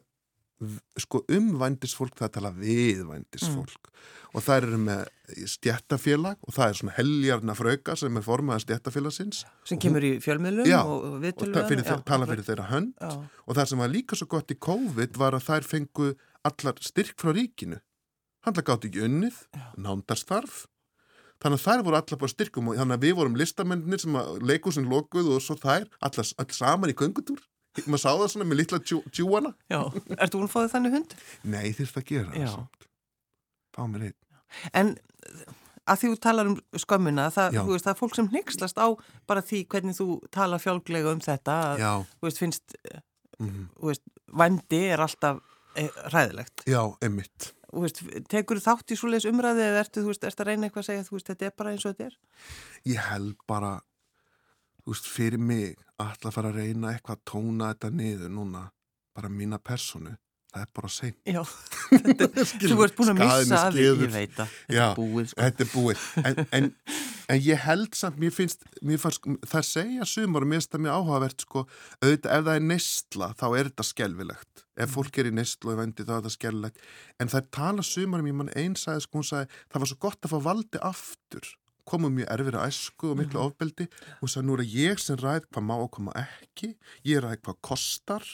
sko 0.97 1.21
um 1.35 1.49
vændisfólk, 1.59 2.15
það 2.17 2.27
er 2.27 2.33
tala 2.37 2.51
við 2.55 3.03
vændisfólk. 3.05 3.91
Og 4.33 4.43
þær 4.43 4.65
eru 4.67 4.79
með 4.81 5.03
stjættafélag 5.51 6.39
og 6.47 6.55
það 6.55 6.71
er 6.71 6.79
svona 6.79 6.95
heljarna 6.97 7.55
frauka 7.57 7.95
sem 7.99 8.17
er 8.17 8.25
formaðan 8.25 8.63
stjættafélagsins 8.63 9.43
sem 9.67 9.79
kemur 9.81 10.05
í 10.05 10.15
fjölmiðlum 10.23 10.67
Já, 10.69 10.79
og, 10.81 10.95
og 10.95 11.17
og 11.17 11.21
við 11.23 11.43
fyrir, 11.43 11.83
þeir, 11.85 12.01
tala 12.07 12.29
fyrir 12.29 12.47
þeirra 12.47 12.67
hönd. 12.71 12.95
Já, 12.97 13.13
og 13.45 13.59
það 13.59 13.69
sem 13.71 13.83
var 13.83 13.93
líka 13.93 14.19
svo 14.19 14.29
gott 14.33 14.53
í 14.53 14.59
COVID 14.67 15.21
var 15.21 15.37
að 15.37 15.47
þær 15.49 15.69
fengu 15.75 16.11
allar 16.49 16.81
styrk 16.83 17.19
frá 17.19 17.33
ríkinu. 17.35 17.81
Handla 18.47 18.63
gátt 18.63 18.87
ekki 18.87 19.03
unnið, 19.07 19.37
nándarstarf. 19.81 20.65
Þannig 21.43 21.59
að 21.59 21.65
þær 21.67 21.83
voru 21.85 21.99
allar 21.99 22.21
bara 22.21 22.33
styrkum 22.33 22.71
og 22.71 22.79
þannig 22.79 22.97
að 22.97 23.03
við 23.05 23.15
vorum 23.19 23.37
listamennir 23.37 24.01
sem 24.01 24.15
að 24.17 24.39
leikusin 24.49 24.87
lokuð 24.89 25.29
og 25.35 25.43
svo 25.45 25.57
þær 25.59 25.85
allar, 26.01 26.31
allar 26.41 26.57
saman 26.57 26.93
í 26.93 26.97
göngutúr. 26.97 27.43
Maður 27.85 28.01
sá 28.01 28.09
það 28.09 28.31
svona 28.33 28.47
með 28.49 28.59
litla 28.63 28.79
tjúana. 28.81 29.51
Já, 29.69 29.81
ertu 30.17 30.41
þið 30.41 30.71
þannig 30.73 30.95
hund? 30.97 31.13
nei 31.45 31.67
þyrst 31.77 31.99
að 31.99 32.07
gera 32.09 32.33
það 32.33 32.49
samt. 32.55 32.87
Fá 33.77 33.83
mér 33.85 34.07
einn. 34.07 34.17
En 34.73 34.95
að 35.87 36.01
því 36.01 36.09
þú 36.11 36.19
talar 36.23 36.49
um 36.49 36.55
skömmina, 36.81 37.27
það, 37.33 37.59
veist, 37.67 37.85
það 37.85 37.93
er 37.93 37.99
fólk 37.99 38.17
sem 38.17 38.29
hnyggslast 38.31 38.81
á 38.81 38.87
bara 39.29 39.43
því 39.45 39.61
hvernig 39.71 39.97
þú 39.99 40.07
talar 40.33 40.63
fjálglega 40.63 41.13
um 41.13 41.21
þetta, 41.23 41.57
að, 41.75 42.07
veist, 42.25 42.41
finnst, 42.41 42.77
mm, 43.37 43.67
þú 43.77 43.91
veist, 43.91 44.03
vændi 44.41 44.81
er 44.89 45.05
alltaf 45.05 45.43
eh, 45.77 45.89
hræðilegt. 46.11 46.65
já, 46.67 46.81
emmitt 47.05 47.53
Þú 47.67 47.81
veist, 47.83 47.99
tekur 48.31 48.61
þátt 48.63 48.93
í 48.95 48.95
svoleiðis 48.97 49.25
umræði 49.27 49.65
eða 49.65 49.81
ertu, 49.83 50.01
þú 50.05 50.13
veist, 50.13 50.23
ertu 50.23 50.43
að 50.43 50.47
reyna 50.47 50.67
eitthvað 50.69 50.83
að 50.85 50.87
segja, 50.87 51.05
þú 51.09 51.15
veist, 51.17 51.27
þetta 51.33 51.45
er 51.49 51.55
bara 51.59 51.71
eins 51.73 51.83
og 51.85 51.91
þetta 51.93 52.05
er? 52.07 52.15
ég 52.87 53.01
held 53.11 53.35
bara 53.51 53.71
þú 54.85 54.93
veist, 54.93 55.09
fyrir 55.11 55.41
mig 55.43 55.75
alltaf 55.99 56.29
að 56.31 56.37
fara 56.37 56.53
að 56.53 56.61
reyna 56.61 56.93
eitthvað 56.93 57.17
að 57.19 57.25
tóna 57.33 57.73
þetta 57.73 57.91
niður 57.99 58.31
núna, 58.37 58.63
bara 59.17 59.29
mína 59.33 59.59
personu 59.59 60.15
það 60.57 60.65
er 60.65 60.71
bara 60.77 60.89
sein 60.91 61.15
Já, 61.27 61.41
þú 62.71 62.79
ert 62.85 62.97
búin 62.97 63.13
að 63.13 63.19
missa 63.21 63.59
af 63.61 63.75
því, 63.75 63.85
ég 63.85 63.99
veit 64.01 64.09
að 64.09 64.17
þetta 64.17 64.47
Já, 64.73 64.85
er 64.87 64.97
búið, 64.97 65.29
sko. 65.31 65.41
Þetta 65.43 65.65
er 65.65 65.71
búið, 65.73 66.05
en, 66.23 66.39
en, 66.57 66.69
en 67.33 67.41
ég 67.45 67.61
held 67.67 67.97
samt, 67.97 68.17
mér 68.21 68.33
finnst, 68.33 68.65
mér 68.85 69.01
fannst, 69.01 69.27
það 69.51 69.67
segja 69.67 70.07
sumar 70.09 70.45
og 70.45 70.51
mér 70.51 70.61
finnst 70.61 70.73
það 70.73 70.83
mjög 70.85 70.97
áhugavert, 71.01 71.45
sko, 71.45 71.63
auðvitað 72.01 72.33
ef 72.37 72.47
það 72.47 72.53
er 72.53 72.65
neistla, 72.71 73.29
þá 73.37 73.45
er 73.49 73.69
þetta 73.69 73.87
skelvilegt. 73.91 74.65
Ef 74.77 74.91
fólk 74.93 75.21
er 75.21 75.29
í 75.29 75.35
neistla 75.35 75.73
og 75.73 75.79
vendi, 75.81 76.07
þá 76.07 76.11
er 76.15 76.19
þetta 76.21 76.33
skelvilegt. 76.35 76.83
En 77.21 77.31
það 77.33 77.53
tala 77.57 77.85
sumar 77.85 78.23
um, 78.23 78.29
ég 78.29 78.37
mann 78.41 78.51
einn 78.57 78.75
sagði, 78.79 79.05
sko, 79.07 79.21
hún 79.21 79.29
sagði, 79.31 79.61
það 79.71 79.83
var 79.83 79.91
svo 79.91 80.01
gott 80.07 80.27
að 80.27 80.33
fá 80.33 80.37
valdi 80.49 80.83
aftur, 80.91 81.53
komum 81.87 82.17
mjög 82.17 82.33
erfir 82.35 82.59
að 82.59 82.67
æsku 82.71 83.13
og 83.13 83.21
miklu 83.21 83.43
ofbeldi, 83.45 83.87
hún 84.19 84.31
sagði, 84.31 84.47
nú 84.49 84.57
er 84.57 84.65
ég 84.73 84.99
sem 85.01 85.19
ræð 85.21 85.47
hvað 85.47 85.67
má 85.69 85.75
og 85.77 85.89
hvað 85.95 86.09
má 86.09 86.11
ekki, 86.19 86.73
ég 87.07 87.23
ræð 87.23 87.39
hvað 87.47 87.59
kostar, 87.63 88.27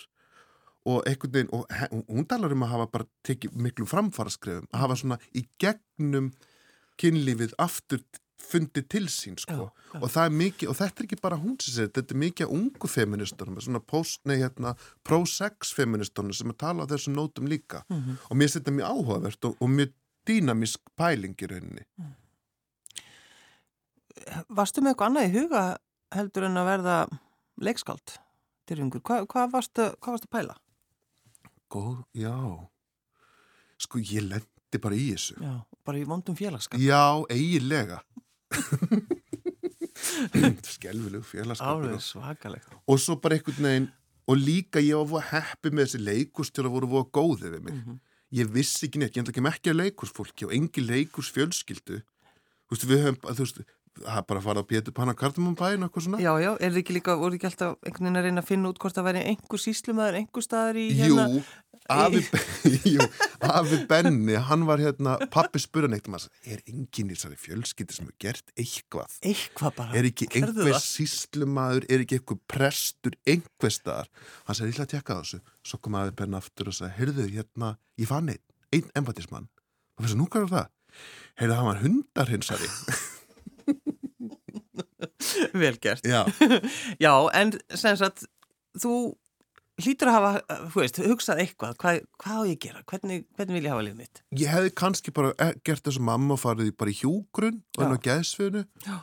og 0.86 1.04
einhvern 1.08 1.32
veginn, 1.32 1.50
og 1.54 1.68
hún- 2.10 2.28
talar 2.28 2.52
um 2.52 2.64
að 2.64 2.74
hafa 2.74 2.88
bara 2.92 3.06
tekið 3.24 3.54
miklu 3.56 3.86
framfaraskrefum, 3.88 4.68
að 4.74 4.80
hafa 4.80 4.96
svona 5.00 5.18
í 5.36 5.46
gegnum 5.60 6.32
kynlífið 7.00 7.54
aftur 7.60 8.04
fundið 8.44 8.88
til 8.90 9.06
sín 9.08 9.38
sko 9.40 9.54
Já, 9.54 9.72
já. 9.94 10.02
og 10.04 10.10
það 10.12 10.26
er 10.26 10.34
mikið, 10.38 10.70
og 10.70 10.76
þetta 10.76 11.00
er 11.00 11.06
ekki 11.08 11.22
bara 11.22 11.38
hún 11.40 11.56
sem 11.62 11.74
segir, 11.74 11.92
þetta 11.96 12.12
er 12.14 12.20
mikið 12.20 12.46
af 12.46 12.52
ungu 12.58 12.88
feministunum 12.92 13.62
svona 13.64 13.80
post, 13.80 14.20
nei 14.26 14.36
hérna 14.42 14.76
pro-sex 15.04 15.72
feministunum 15.74 16.34
sem 16.36 16.52
að 16.52 16.58
tala 16.58 16.84
á 16.84 16.92
þessum 16.92 17.16
nótum 17.16 17.48
líka 17.48 17.84
Mhm. 17.90 18.18
og 18.30 18.36
mér 18.38 18.50
finnst 18.50 18.60
þetta 18.60 18.76
mjög 18.76 18.90
áhugavert 18.92 19.46
og, 19.46 19.56
og 19.62 19.70
mjög 19.70 19.94
dýnamisk 20.28 20.78
pæling 20.98 21.36
í 21.36 21.48
rauninni 21.48 21.86
Varstu 24.50 24.82
með 24.82 24.94
eitthvað 24.94 25.10
annað 25.10 25.28
í 25.30 25.34
huga 25.40 25.64
heldur 26.14 26.44
en 26.48 26.58
að 26.62 26.68
verða? 26.70 26.98
Dyrfingur, 28.68 29.02
hvað, 29.04 29.26
hvað, 29.28 29.50
varstu, 29.52 29.88
hvað 30.00 30.14
varstu 30.16 30.28
að 30.30 30.36
pæla? 30.38 30.54
Góð, 31.74 32.04
já 32.14 32.34
sko 33.84 34.00
ég 34.00 34.22
lendi 34.30 34.80
bara 34.82 34.96
í 34.96 35.10
þessu 35.14 35.36
Já, 35.42 35.54
bara 35.86 35.98
í 36.00 36.06
vondum 36.08 36.36
félagskap. 36.38 36.80
Já, 36.80 37.26
eiginlega 37.34 38.00
Skelvilegu 40.74 41.24
félagskapur 41.26 41.90
Alveg 41.90 42.02
svakaleg. 42.04 42.64
og 42.88 43.00
svo 43.02 43.16
bara 43.22 43.38
einhvern 43.38 43.66
veginn 43.68 43.90
og 44.30 44.40
líka 44.40 44.80
ég 44.84 45.04
var 45.12 45.24
að 45.26 45.30
heppi 45.34 45.74
með 45.76 45.88
þessi 45.90 46.02
leikustjóra 46.06 46.72
voru 46.72 46.88
voru 46.92 47.10
góðið 47.14 47.56
við 47.58 47.64
mig 47.68 47.74
Mhm. 47.82 48.00
ég 48.34 48.48
vissi 48.50 48.88
ekki 48.88 48.98
neitt, 49.00 49.16
ég 49.18 49.24
ætla 49.28 49.52
ekki 49.54 49.70
að 49.74 49.80
leikursfólki 49.84 50.46
og 50.48 50.54
engi 50.56 50.82
leikurs 50.88 51.30
fjölskyldu 51.32 52.00
þú 52.02 52.72
veist, 52.72 52.86
við 52.90 53.04
höfum, 53.04 53.36
þú 53.36 53.44
veist 53.44 53.60
það 53.94 54.18
er 54.18 54.24
bara 54.26 54.40
að 54.40 54.44
fara 54.48 54.62
á 54.64 54.66
Pétur 54.66 54.94
Panna 54.98 55.14
Kardamanbæin 55.14 55.84
og 55.84 55.90
eitthvað 55.92 56.04
svona 56.08 56.20
Já, 56.24 56.32
já, 56.42 56.52
er 56.60 56.72
þið 56.74 56.80
ekki 56.82 56.94
líka, 56.98 57.14
voru 57.20 57.36
ekki 57.38 57.46
alltaf 57.52 57.76
einhvern 57.86 58.06
veginn 58.08 58.18
að 58.18 58.24
reyna 58.26 58.42
að 58.42 58.48
finna 58.50 58.70
út 58.72 58.80
hvort 58.82 58.96
það 58.98 59.06
væri 59.10 59.22
einhver 59.30 59.60
síslumæður, 59.62 60.18
einhver 60.18 60.42
staðar 60.48 60.76
í 60.82 60.88
hérna? 60.98 61.26
Afi, 61.92 62.22
jú, 62.94 63.06
afi 63.44 63.80
Benni, 63.90 64.36
hann 64.50 64.66
var 64.68 64.82
hérna, 64.84 65.16
pappi 65.34 65.62
spurði 65.62 65.92
neitt 65.94 66.08
um 66.10 66.18
að 66.18 66.28
er 66.48 66.62
enginn 66.70 67.12
í 67.12 67.16
þessari 67.18 67.40
fjölskyldi 67.42 67.98
sem 67.98 68.08
hefur 68.08 68.20
gert 68.24 68.54
eitthvað? 68.60 69.18
Eitthvað 69.32 69.78
bara. 69.80 69.98
Er 70.00 70.10
ekki 70.10 70.30
einhver 70.40 70.80
síslumadur, 70.84 71.88
er 71.90 72.06
ekki 72.06 72.20
einhver 72.20 72.40
prestur, 72.52 73.18
einhver 73.28 73.74
staðar? 73.74 74.12
Hann 74.48 74.60
sagði, 74.60 74.72
ég 74.72 74.78
ætla 74.78 74.88
að 74.88 74.94
tjekka 74.96 75.20
þessu. 75.22 75.42
Svo 75.68 75.82
kom 75.84 76.00
afi 76.00 76.16
Benni 76.22 76.40
aftur 76.40 76.72
og 76.72 76.78
sagði, 76.80 76.94
heyrðu, 77.00 77.30
hérna, 77.38 77.74
ég 78.02 78.12
fann 78.12 78.32
einn, 78.34 78.44
einn 78.76 78.94
embatismann. 79.00 79.50
Og 79.98 80.08
þessi, 80.08 80.20
nú 80.20 80.30
hvað 80.30 80.48
er 80.48 80.54
það? 80.58 80.72
Heyrðu, 81.42 81.58
það 81.58 81.68
var 81.72 81.84
hundarhinsari. 81.88 82.72
Vel 85.54 85.78
gert. 85.82 86.06
Já, 86.06 86.24
Já, 87.04 87.14
en 87.34 87.54
sem 87.74 87.98
sagt, 88.00 88.26
þú 88.80 89.14
hlýtur 89.82 90.10
að 90.12 90.14
hafa, 90.18 90.60
þú 90.70 90.82
veist, 90.84 91.00
hugsað 91.02 91.40
eitthvað, 91.44 91.74
hvað, 91.82 92.02
hvað 92.22 92.36
á 92.38 92.44
ég 92.46 92.58
að 92.58 92.62
gera? 92.68 92.84
Hvernig, 92.92 93.24
hvernig 93.38 93.56
vil 93.58 93.64
ég 93.66 93.72
hafa 93.74 93.86
lífið 93.88 93.98
mitt? 94.04 94.22
ég 94.44 94.52
hefði 94.54 94.74
kannski 94.84 95.14
bara 95.16 95.32
eh, 95.40 95.54
gert 95.66 95.84
þessu 95.88 96.04
mamma 96.06 96.36
og 96.38 96.42
farið 96.44 96.70
bara 96.78 96.94
í 96.94 97.00
hjúgrun 97.00 97.62
og 97.78 97.84
enn 97.88 97.96
á. 97.98 97.98
Já. 98.86 98.98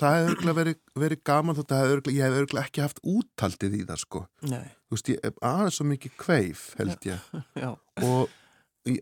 Það 0.00 0.14
hefði 0.16 0.30
örgulega 0.32 0.56
verið, 0.60 0.76
verið 0.96 1.22
gaman 1.28 1.56
þótt 1.56 1.72
að 1.76 1.80
hefði 1.82 1.94
örugglega- 1.96 2.16
ég 2.16 2.24
hefði 2.28 2.42
örgulega 2.44 2.66
ekki 2.70 2.80
haft 2.84 3.00
úttaldið 3.04 3.74
í 3.76 3.80
það, 3.88 3.98
sko. 4.04 4.22
Nei, 4.48 4.68
Þú 4.90 4.96
veist, 4.96 5.08
ég 5.12 5.18
er 5.28 5.34
aðeins 5.44 5.76
svo 5.76 5.84
mikið 5.90 6.14
kveif, 6.16 6.62
held 6.78 7.04
ég. 7.04 7.20
já. 7.60 7.70
og 8.02 8.30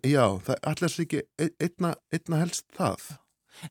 já, 0.02 0.24
það 0.42 0.54
er 0.56 0.60
allir 0.72 0.90
sér 0.94 1.04
ekki 1.06 1.20
ein- 1.38 1.54
einna, 1.68 1.94
einna 2.12 2.40
helst 2.42 2.66
það 2.76 3.18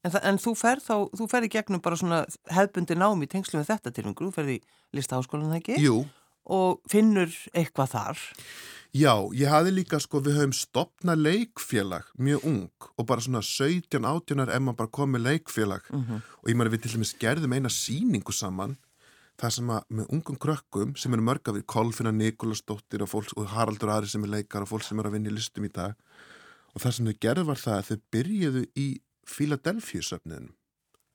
En, 0.03 0.11
þa- 0.11 0.23
en 0.27 0.37
þú 0.43 0.51
ferð 0.59 0.83
þá, 0.83 0.95
þú 1.15 1.27
ferð 1.31 1.45
í 1.47 1.51
gegnum 1.53 1.81
bara 1.83 1.95
svona 1.99 2.25
hefbundi 2.51 2.95
nám 2.99 3.21
í 3.23 3.27
tengslu 3.31 3.59
með 3.59 3.69
þetta 3.71 3.91
tilfingur, 3.95 4.27
þú 4.27 4.33
ferð 4.35 4.49
í 4.55 4.61
listaháskólan 4.97 5.51
það 5.51 5.59
ekki 5.61 5.77
Jú, 5.83 5.99
og 6.47 6.81
finnur 6.89 7.31
eitthvað 7.53 7.91
þar. 7.93 8.21
Já, 8.95 9.11
ég 9.35 9.51
hafði 9.51 9.71
líka 9.75 9.99
sko, 10.01 10.21
við 10.23 10.37
höfum 10.39 10.53
stopnað 10.55 11.19
leikfélag 11.25 12.05
mjög 12.17 12.45
ung 12.47 12.69
og 12.97 13.05
bara 13.05 13.21
svona 13.21 13.41
17-18 13.43 14.47
ef 14.47 14.61
maður 14.63 14.77
bara 14.79 14.93
kom 14.95 15.11
með 15.13 15.25
leikfélag 15.27 15.83
Mhm. 15.91 16.21
og 16.43 16.49
ég 16.49 16.55
maður 16.55 16.71
við 16.77 16.81
til 16.83 16.91
dæmis 16.95 17.13
gerðum 17.19 17.53
eina 17.53 17.69
síningu 17.69 18.33
saman 18.33 18.77
það 19.37 19.51
sem 19.53 19.67
að 19.69 19.83
með 19.91 20.07
ungum 20.15 20.37
krökkum 20.39 20.97
sem 20.97 21.13
eru 21.13 21.21
mörg 21.21 21.47
af 21.47 21.55
því 21.55 21.65
Kolfina 21.67 22.11
Nikolasdóttir 22.11 23.01
og, 23.03 23.09
fólks, 23.11 23.33
og 23.37 23.45
Haraldur 23.53 23.89
Ari 23.91 24.07
sem 24.07 24.23
er 24.23 24.27
leikar 24.29 24.61
og 24.63 24.69
fólk 24.69 24.83
sem 24.83 24.97
er 24.99 25.03
að 25.05 25.11
vinna 25.19 25.29
í 25.29 25.35
listum 25.35 25.65
í 25.65 25.69
dag 25.71 25.93
og 26.73 26.81
það 26.81 26.91
sem 26.93 27.05
þau 27.05 27.19
gerðu 27.21 27.45
var 27.45 27.55
það 27.61 27.77
að 27.77 27.87
þau 27.91 27.97
byrjuðu 28.15 28.63
í 28.77 28.87
Philadelphia 29.27 30.01
söfniðin 30.01 30.49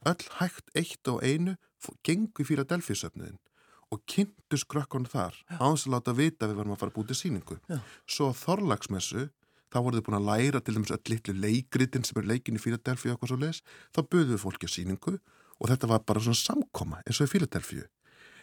öll 0.06 0.28
hægt 0.38 0.70
eitt 0.76 1.08
og 1.08 1.22
einu 1.24 1.56
gengu 2.04 2.44
í 2.44 2.46
Philadelphia 2.46 2.94
söfniðin 2.94 3.38
og 3.92 4.02
kynntust 4.08 4.68
krökkunum 4.72 5.10
þar 5.12 5.36
áðans 5.58 5.86
að 5.86 5.94
láta 5.94 6.16
vita 6.16 6.46
að 6.46 6.52
við 6.52 6.60
varum 6.60 6.74
að 6.74 6.82
fara 6.82 6.92
að 6.92 6.98
búti 6.98 7.16
síningu 7.18 7.58
Já. 7.68 7.78
svo 8.08 8.30
á 8.30 8.38
Þorlagsmessu 8.40 9.28
þá 9.72 9.78
voru 9.80 10.00
þau 10.00 10.06
búin 10.08 10.18
að 10.20 10.28
læra 10.30 10.60
til 10.60 10.76
dæmis 10.76 10.94
öll 10.96 11.12
litlu 11.12 11.34
leikritin 11.36 12.06
sem 12.08 12.20
er 12.22 12.30
leikin 12.32 12.58
í 12.58 12.62
Philadelphia 12.62 13.12
og 13.12 13.16
eitthvað 13.16 13.32
svo 13.32 13.40
leis 13.42 13.62
þá 13.92 14.00
buðuðu 14.08 14.40
fólki 14.40 14.68
að 14.68 14.74
síningu 14.76 15.18
og 15.60 15.70
þetta 15.70 15.92
var 15.92 16.06
bara 16.08 16.24
svona 16.24 16.40
samkoma 16.40 17.02
eins 17.04 17.20
og 17.20 17.28
í 17.28 17.34
Philadelphia 17.36 17.86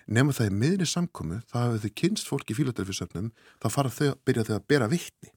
nema 0.10 0.34
það 0.34 0.52
í 0.52 0.56
miðri 0.62 0.88
samkomu 0.90 1.42
þá 1.50 1.58
hafið 1.64 1.84
þau 1.86 1.98
kynst 2.04 2.30
fólki 2.30 2.56
í 2.56 2.60
Philadelphia 2.62 3.02
söfnum 3.02 3.34
þá 3.62 3.68
fara 3.74 3.94
þau, 3.94 4.16
byrja 4.26 4.48
þau 4.48 4.56
að 4.58 4.66
bera 4.72 4.90
vittni 4.90 5.34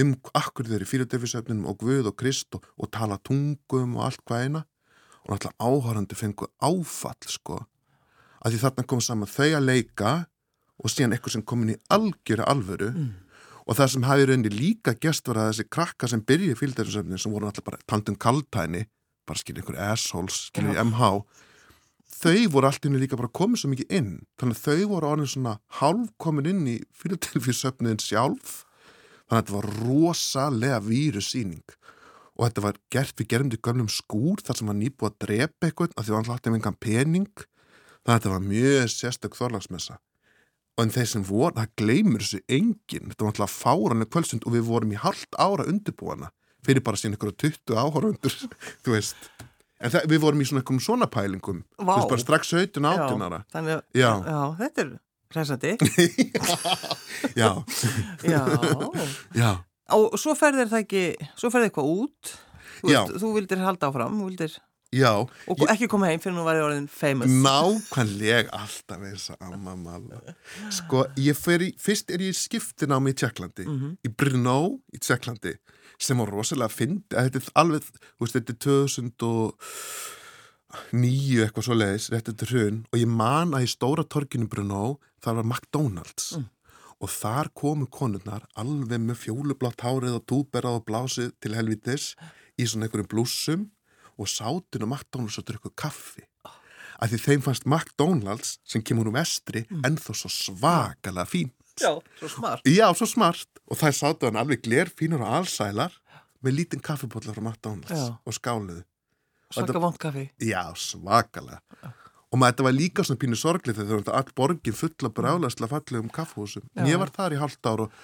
um 0.00 0.14
akkur 0.34 0.66
eru 0.74 0.86
í 0.86 0.90
Philadelphia 0.90 1.36
söfnum 1.36 1.66
og 1.70 1.78
Guð 1.82 2.10
og 2.10 2.16
Krist 2.18 2.54
og, 2.56 2.64
og 2.78 2.90
tala 2.94 3.18
tungum 3.22 3.94
og 3.98 4.08
allt 4.08 4.24
hvað 4.26 4.46
eina. 4.46 4.64
Og 5.24 5.32
náttúrulega 5.32 5.54
áhörandi 5.62 6.16
fengu 6.18 6.48
áfall 6.60 7.30
sko 7.30 7.60
að 8.44 8.54
því 8.54 8.62
þarna 8.64 8.86
kom 8.90 9.02
saman 9.04 9.30
þau 9.30 9.50
að 9.50 9.68
leika 9.68 10.14
og 10.78 10.90
síðan 10.92 11.16
eitthvað 11.16 11.36
sem 11.36 11.46
komin 11.46 11.74
í 11.74 11.78
algjöra 11.94 12.48
alvöru 12.50 12.90
og 13.64 13.78
það 13.78 13.92
sem 13.94 14.04
hafi 14.08 14.26
rauninni 14.28 14.52
líka 14.52 14.94
gest 15.00 15.28
var 15.30 15.40
að 15.40 15.52
þessi 15.52 15.70
krakka 15.72 16.10
sem 16.10 16.22
byrjuði 16.28 16.58
fylgdæðarsöfnin 16.60 17.20
sem 17.22 17.32
voru 17.32 17.48
náttúrulega 17.48 17.70
bara 17.70 17.88
tandum 17.88 18.18
kaltæni 18.20 18.84
bara 19.24 19.40
skilja 19.40 19.62
einhver 19.62 19.80
assholes, 19.80 20.48
skilja 20.50 20.76
í 20.76 20.84
MH 20.84 21.10
þau 22.14 22.50
voru 22.52 22.68
allt 22.68 22.86
inni 22.86 23.00
líka 23.02 23.18
bara 23.18 23.32
komið 23.32 23.62
svo 23.62 23.70
mikið 23.72 23.94
inn. 23.98 24.12
Þannig 24.40 24.58
að 24.58 24.64
þau 24.64 24.90
voru 24.92 25.10
orðin 25.10 25.30
svona 25.32 25.54
hálf 25.80 26.12
komin 26.20 26.50
inn 26.50 26.68
í 26.70 26.76
fylgdæðarsöfnin 27.00 28.02
sjálf. 28.02 28.60
Þannig 29.24 29.38
að 29.38 29.40
þetta 29.40 29.56
var 29.56 29.70
rosalega 29.80 30.82
vírusýning. 30.84 31.64
Og 32.34 32.46
þetta 32.46 32.64
var 32.64 32.78
gert, 32.90 33.16
við 33.18 33.30
þetta 33.30 33.58
í 33.58 33.64
gömlum 33.68 33.90
skúr 33.92 34.42
þar 34.44 34.58
sem 34.58 34.70
var 34.70 34.78
nýbúið 34.78 35.10
að 35.10 35.18
drepa 35.24 35.68
eitthvað 35.68 35.94
því 36.00 36.12
að 36.12 36.16
hann 36.18 36.30
hlætti 36.30 36.52
með 36.52 36.60
engan 36.60 36.80
pening 36.82 37.44
þetta 38.08 38.32
var 38.34 38.44
mjög 38.44 38.90
sérstök 38.92 39.38
þorlagsmessa 39.38 39.98
og 40.74 40.82
en 40.82 40.90
þeir 40.90 41.06
sem 41.06 41.22
voru, 41.26 41.54
það 41.54 41.70
gleymur 41.78 42.24
þessu 42.24 42.40
enginn, 42.50 43.10
þetta 43.12 43.24
var 43.24 43.32
alltaf 43.32 43.52
fáranlega 43.62 44.10
kvöldsund 44.10 44.46
og 44.48 44.56
við 44.56 44.64
vorum 44.68 44.92
í 44.94 44.98
halvt 44.98 45.38
ára 45.38 45.66
undirbúana 45.70 46.32
fyrir 46.66 46.82
bara 46.84 46.98
síðan 46.98 47.14
ykkur 47.18 47.34
20 47.44 47.78
áhörundur 47.78 48.34
þú 48.84 48.94
veist 48.96 49.28
en 49.84 49.92
það, 49.92 50.08
við 50.10 50.22
vorum 50.24 50.42
í 50.42 50.48
svona 50.48 50.62
einhverjum 50.64 50.82
svona 50.82 51.06
pælingum 51.12 51.62
þú 51.78 51.86
Vá. 51.86 51.94
veist 51.94 52.10
bara 52.14 52.24
strax 52.24 52.54
17 52.56 52.88
18 52.90 53.26
ára 53.28 53.42
Þannig 53.54 53.76
að, 53.78 53.82
Já. 53.94 54.10
já, 54.26 54.38
þetta 54.62 54.84
er 54.86 54.92
hressandi. 55.34 55.72
já, 57.40 57.50
já. 58.22 58.42
já, 59.42 59.50
Og 59.94 60.14
svo 60.20 60.32
ferðir 60.38 60.70
það 60.70 60.84
ekki, 60.84 61.02
svo 61.36 61.50
ferðir 61.52 61.68
eitthvað 61.68 61.88
út. 61.92 62.30
Þú, 62.80 62.88
Já. 62.92 63.00
veist, 63.04 63.18
þú 63.20 63.32
vildir 63.36 63.60
halda 63.64 63.90
áfram, 63.90 64.14
þú 64.20 64.28
vildir, 64.30 64.54
já 64.94 65.12
og 65.14 65.62
ekki 65.72 65.86
koma 65.90 66.06
heim 66.10 66.20
fyrir 66.22 66.36
nú 66.36 66.42
var 66.46 66.56
ég 66.58 66.64
orðin 66.66 66.88
famous. 66.90 67.30
Nákvæmlega 67.44 68.50
alltaf 68.54 69.00
eins 69.08 69.24
og 69.34 69.38
amma 69.44 69.72
malla. 69.78 70.16
Sko, 70.74 70.98
ég 71.20 71.34
fer 71.38 71.60
í, 71.66 71.68
fyrst 71.80 72.06
er 72.14 72.20
ég 72.24 72.30
í 72.34 72.38
skiptinámi 72.38 73.08
í 73.14 73.16
Tjekklandi, 73.18 73.64
í 74.04 74.08
Brno 74.10 74.60
í 74.94 74.96
Tjekklandi, 75.02 75.52
sem 75.98 76.18
var 76.22 76.28
rosalega 76.34 76.72
fyndi, 76.72 77.14
að 77.14 77.22
þetta 77.28 77.38
er 77.42 77.46
alveg, 77.62 77.82
þú 78.14 78.22
veist, 78.24 78.36
þetta 78.38 78.52
er 78.54 78.60
2009 78.64 81.44
eitthvað 81.44 81.66
svo 81.68 81.76
leiðis, 81.78 82.10
þetta 82.14 82.30
er 82.34 82.50
hrun, 82.54 82.78
og 82.90 82.96
ég 83.02 83.10
man 83.22 83.48
að 83.54 83.64
í 83.66 83.68
stóra 83.74 84.04
torginu 84.06 84.46
Brno, 84.50 84.84
það 85.24 85.34
var 85.40 85.46
McDonalds. 85.50 86.26
Og 87.02 87.08
þar 87.10 87.46
komu 87.58 87.86
konurnar 87.90 88.42
alveg 88.56 89.00
með 89.02 89.16
fjólublátt 89.26 89.82
hárið 89.84 90.14
og 90.20 90.26
túberað 90.30 90.78
og 90.78 90.86
blásið 90.88 91.28
til 91.42 91.52
helvitis 91.52 92.04
í 92.56 92.64
svona 92.70 92.84
einhverjum 92.86 93.10
blússum 93.10 93.62
og 94.18 94.28
sátin 94.30 94.84
og 94.86 94.90
McDonalds 94.92 95.38
og 95.40 95.46
drukku 95.48 95.72
kaffi 95.78 96.24
að 97.02 97.10
því 97.14 97.18
þeim 97.24 97.42
fannst 97.42 97.66
McDonalds 97.66 98.54
sem 98.64 98.82
kemur 98.86 99.10
úr 99.10 99.16
vestri 99.18 99.64
mm. 99.66 99.82
ennþá 99.88 100.14
svo 100.14 100.30
svakalega 100.30 101.26
fín 101.28 101.50
Já, 101.80 101.90
svo 102.20 102.28
smart. 102.30 102.62
já, 102.70 102.86
svo 102.94 103.06
smart 103.10 103.48
og 103.66 103.78
þær 103.80 103.96
sátu 103.98 104.28
hann 104.28 104.38
alveg 104.38 104.62
gler 104.62 104.86
fínur 104.94 105.24
og 105.26 105.32
allsælar 105.40 105.96
með 106.44 106.54
lítinn 106.60 106.82
kaffibólla 106.84 107.34
frá 107.34 107.42
McDonalds 107.42 107.90
Já. 107.90 108.12
og 108.22 108.36
skáluðu 108.36 108.84
Svaka 109.54 109.78
vond 109.82 109.98
kaffi. 110.02 110.28
já, 110.42 110.62
svakalega 110.74 111.60
og 112.34 112.38
maður 112.40 112.52
þetta 112.54 112.64
var 112.66 112.74
líka 112.74 113.04
svona 113.06 113.20
pínu 113.22 113.36
sorglið 113.38 113.76
þegar 113.78 114.00
þetta 114.04 114.14
all 114.18 114.32
borgin 114.38 114.74
fulla 114.78 115.10
brálasla 115.14 115.68
fallegum 115.70 116.10
kaffhúsum 116.14 116.64
en 116.74 116.86
Já. 116.86 116.94
ég 116.94 117.02
var 117.02 117.10
þar 117.14 117.34
í 117.36 117.42
halvt 117.42 117.68
ár 117.70 117.84
og 117.88 117.98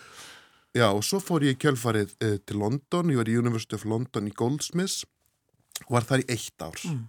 já, 0.74 0.86
og 0.90 1.02
svo 1.06 1.18
fór 1.22 1.46
ég 1.48 1.58
kjölfarið 1.62 2.12
uh, 2.22 2.36
til 2.46 2.58
London, 2.62 3.10
ég 3.10 3.18
var 3.22 3.30
í 3.30 3.38
University 3.38 3.74
of 3.78 3.86
London 3.90 4.28
í 4.30 4.34
Goldsmiths 4.34 5.04
og 5.86 5.96
var 5.96 6.06
þar 6.08 6.24
í 6.24 6.28
eitt 6.36 6.64
ár. 6.66 6.78
Mm. 6.86 7.06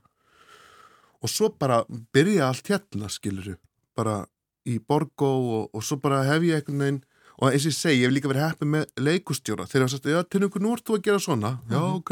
og 1.22 1.30
svo 1.30 1.52
bara 1.60 1.84
byrja 2.16 2.48
allt 2.50 2.72
hérna 2.72 3.10
skiluru, 3.14 3.56
bara 3.98 4.24
í 4.66 4.80
Borgó 4.82 5.30
og, 5.60 5.70
og 5.74 5.84
svo 5.86 5.98
bara 6.02 6.24
hef 6.26 6.42
ég 6.48 6.58
einhvern 6.62 6.82
veginn 6.82 7.02
og 7.42 7.48
eins 7.52 7.66
og 7.66 7.72
ég 7.72 7.78
segi, 7.78 8.02
ég 8.02 8.08
hef 8.10 8.16
líka 8.16 8.30
verið 8.32 8.48
heppið 8.48 8.72
með 8.76 8.90
leikustjóra 9.02 9.66
þegar 9.70 9.86
það 9.88 9.94
sagt, 9.96 10.10
já, 10.14 10.20
til 10.30 10.42
einhvern 10.46 10.66
nú 10.66 10.74
ert 10.76 10.86
þú 10.86 10.98
að 10.98 11.06
gera 11.08 11.22
svona. 11.22 11.52
Já, 11.70 11.80
ok, 11.98 12.12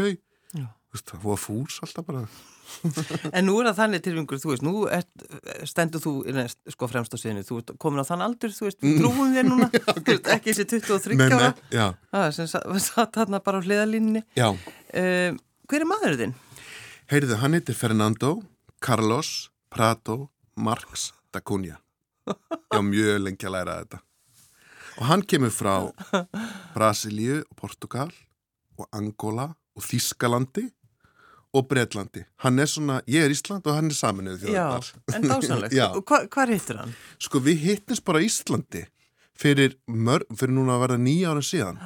Já. 0.58 0.66
Þú 0.90 0.96
veist, 0.98 1.12
það 1.12 1.26
var 1.30 1.38
fús 1.38 1.76
alltaf 1.86 2.06
bara. 2.08 2.24
En 3.34 3.46
nú 3.50 3.56
er 3.62 3.68
það 3.70 3.78
þannig 3.80 4.02
tilvingur, 4.06 4.40
þú 4.42 4.50
veist, 4.52 4.64
nú 4.66 4.74
ert, 4.94 5.24
stendur 5.70 6.02
þú 6.04 6.12
neð, 6.38 6.54
sko 6.74 6.90
fremst 6.90 7.14
á 7.14 7.18
sviðinu, 7.18 7.42
þú 7.46 7.58
ert 7.64 7.72
komin 7.82 8.02
á 8.02 8.06
þann 8.06 8.22
aldur, 8.26 8.54
þú 8.54 8.68
veist, 8.68 8.80
trúum 8.82 9.34
þér 9.34 9.48
núna, 9.50 9.70
þú 9.98 10.04
veist, 10.06 10.30
ekki 10.36 10.54
þessi 10.54 10.82
23 10.86 11.18
Nei, 11.18 11.26
ára, 11.34 11.48
já, 11.74 11.86
það 12.14 12.28
sem 12.38 12.50
sa- 12.54 12.62
satt 12.86 13.18
þarna 13.18 13.42
bara 13.46 13.62
á 13.62 13.66
hliðalínni. 13.66 14.22
já. 14.38 14.50
Uh, 14.54 15.34
hver 15.70 15.86
er 15.86 15.90
maður 15.90 16.18
þinn? 16.22 16.36
Heyrðu, 17.10 17.40
hann 17.42 17.56
heitir 17.58 17.74
Fernando 17.74 18.36
Carlos 18.86 19.50
Prato 19.74 20.30
Marx 20.54 21.08
da 21.34 21.42
Cunha. 21.42 21.80
Ég 22.30 22.76
var 22.76 22.84
mjög 22.86 23.16
lengi 23.24 23.48
að 23.50 23.56
læra 23.56 23.78
þetta. 23.80 24.00
Og 25.00 25.08
hann 25.10 25.24
kemur 25.26 25.50
frá 25.50 25.74
Brasilíu 26.76 27.40
og 27.48 27.56
Portugal 27.58 28.12
og 28.78 28.86
Angola 28.94 29.48
og 29.74 29.88
Þískalandi 29.88 30.68
og 31.58 31.66
Breitlandi. 31.72 32.28
Hann 32.46 32.62
er 32.62 32.70
svona, 32.70 33.00
ég 33.10 33.26
er 33.26 33.34
Ísland 33.34 33.66
og 33.66 33.80
hann 33.80 33.90
er 33.90 33.98
saminuð 33.98 34.46
Já, 34.46 34.68
þjóðar. 34.68 34.92
en 35.16 35.28
dásanlegt. 35.32 35.76
Já. 35.80 35.88
Hva, 35.98 36.22
hvað 36.30 36.54
hittir 36.54 36.82
hann? 36.84 36.94
Sko, 37.18 37.42
við 37.42 37.66
hittist 37.66 38.06
bara 38.06 38.22
á 38.22 38.28
Íslandi 38.30 38.86
fyrir, 39.34 39.80
mör, 39.90 40.28
fyrir 40.38 40.54
núna 40.60 40.78
að 40.78 40.86
vera 40.86 41.02
nýja 41.02 41.34
ára 41.34 41.42
síðan. 41.42 41.82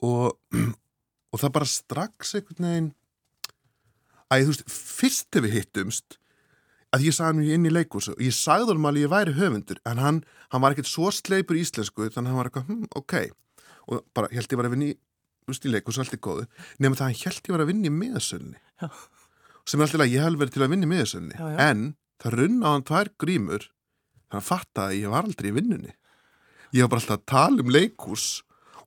Og, 0.00 0.32
og 1.36 1.44
það 1.44 1.56
bara 1.60 1.72
strax 1.76 2.32
einhvern 2.40 2.70
veginn 2.70 2.90
að 4.32 4.48
þú 4.48 4.52
veist, 4.52 4.66
fyrst 4.72 5.28
þegar 5.30 5.46
við 5.46 5.56
hittumst 5.58 6.18
að 6.92 7.06
ég 7.06 7.16
sagði 7.16 7.30
hann 7.30 7.54
inn 7.56 7.68
í 7.68 7.72
leikúsu 7.72 8.12
og 8.14 8.20
ég 8.24 8.36
sagði 8.36 8.72
honum 8.72 8.90
alveg 8.90 9.00
að 9.00 9.06
ég 9.06 9.12
væri 9.12 9.36
höfundur 9.38 9.80
en 9.88 10.02
hann, 10.02 10.20
hann 10.52 10.64
var 10.64 10.74
ekkert 10.74 10.90
svo 10.90 11.12
sleipur 11.14 11.56
í 11.56 11.64
íslensku 11.64 12.08
þannig 12.08 12.18
að 12.20 12.30
hann 12.30 12.40
var 12.40 12.50
eitthvað, 12.50 12.68
hm, 12.68 12.84
ok. 13.00 13.14
Og 13.88 14.04
bara 14.14 14.30
held 14.32 14.52
ég 14.52 14.60
var 14.60 14.68
að 14.68 14.76
vinna 14.76 14.90
í, 14.92 14.98
leikúsu 15.72 16.02
allt 16.02 16.14
í 16.16 16.20
góðu, 16.22 16.46
nema 16.78 16.98
það 16.98 17.08
hann 17.08 17.20
held 17.24 17.48
ég 17.48 17.56
var 17.56 17.64
að 17.64 17.72
vinna 17.72 17.88
í 17.88 17.96
miðasölni 17.96 18.60
sem 19.62 19.78
er 19.78 19.86
alltaf 19.86 20.02
að 20.02 20.12
ég 20.12 20.24
hef 20.24 20.38
verið 20.38 20.54
til 20.56 20.62
að 20.64 20.72
vinna 20.74 20.86
í 20.86 20.90
miðasölni 20.90 21.50
en 21.62 21.82
það 22.22 22.36
runna 22.38 22.66
á 22.66 22.72
hann 22.74 22.86
tvær 22.86 23.10
grímur 23.22 23.66
þannig 24.32 24.40
að 24.40 24.48
fatta 24.48 24.86
að 24.88 24.96
ég 24.98 25.12
var 25.12 25.26
aldrei 25.28 25.50
í 25.50 25.54
vinnunni. 25.54 25.92
Ég 26.72 26.84
var 26.84 26.92
bara 26.92 27.02
alltaf 27.02 27.20
að 27.20 27.28
tala 27.30 27.62
um 27.62 27.72
leikús 27.72 28.26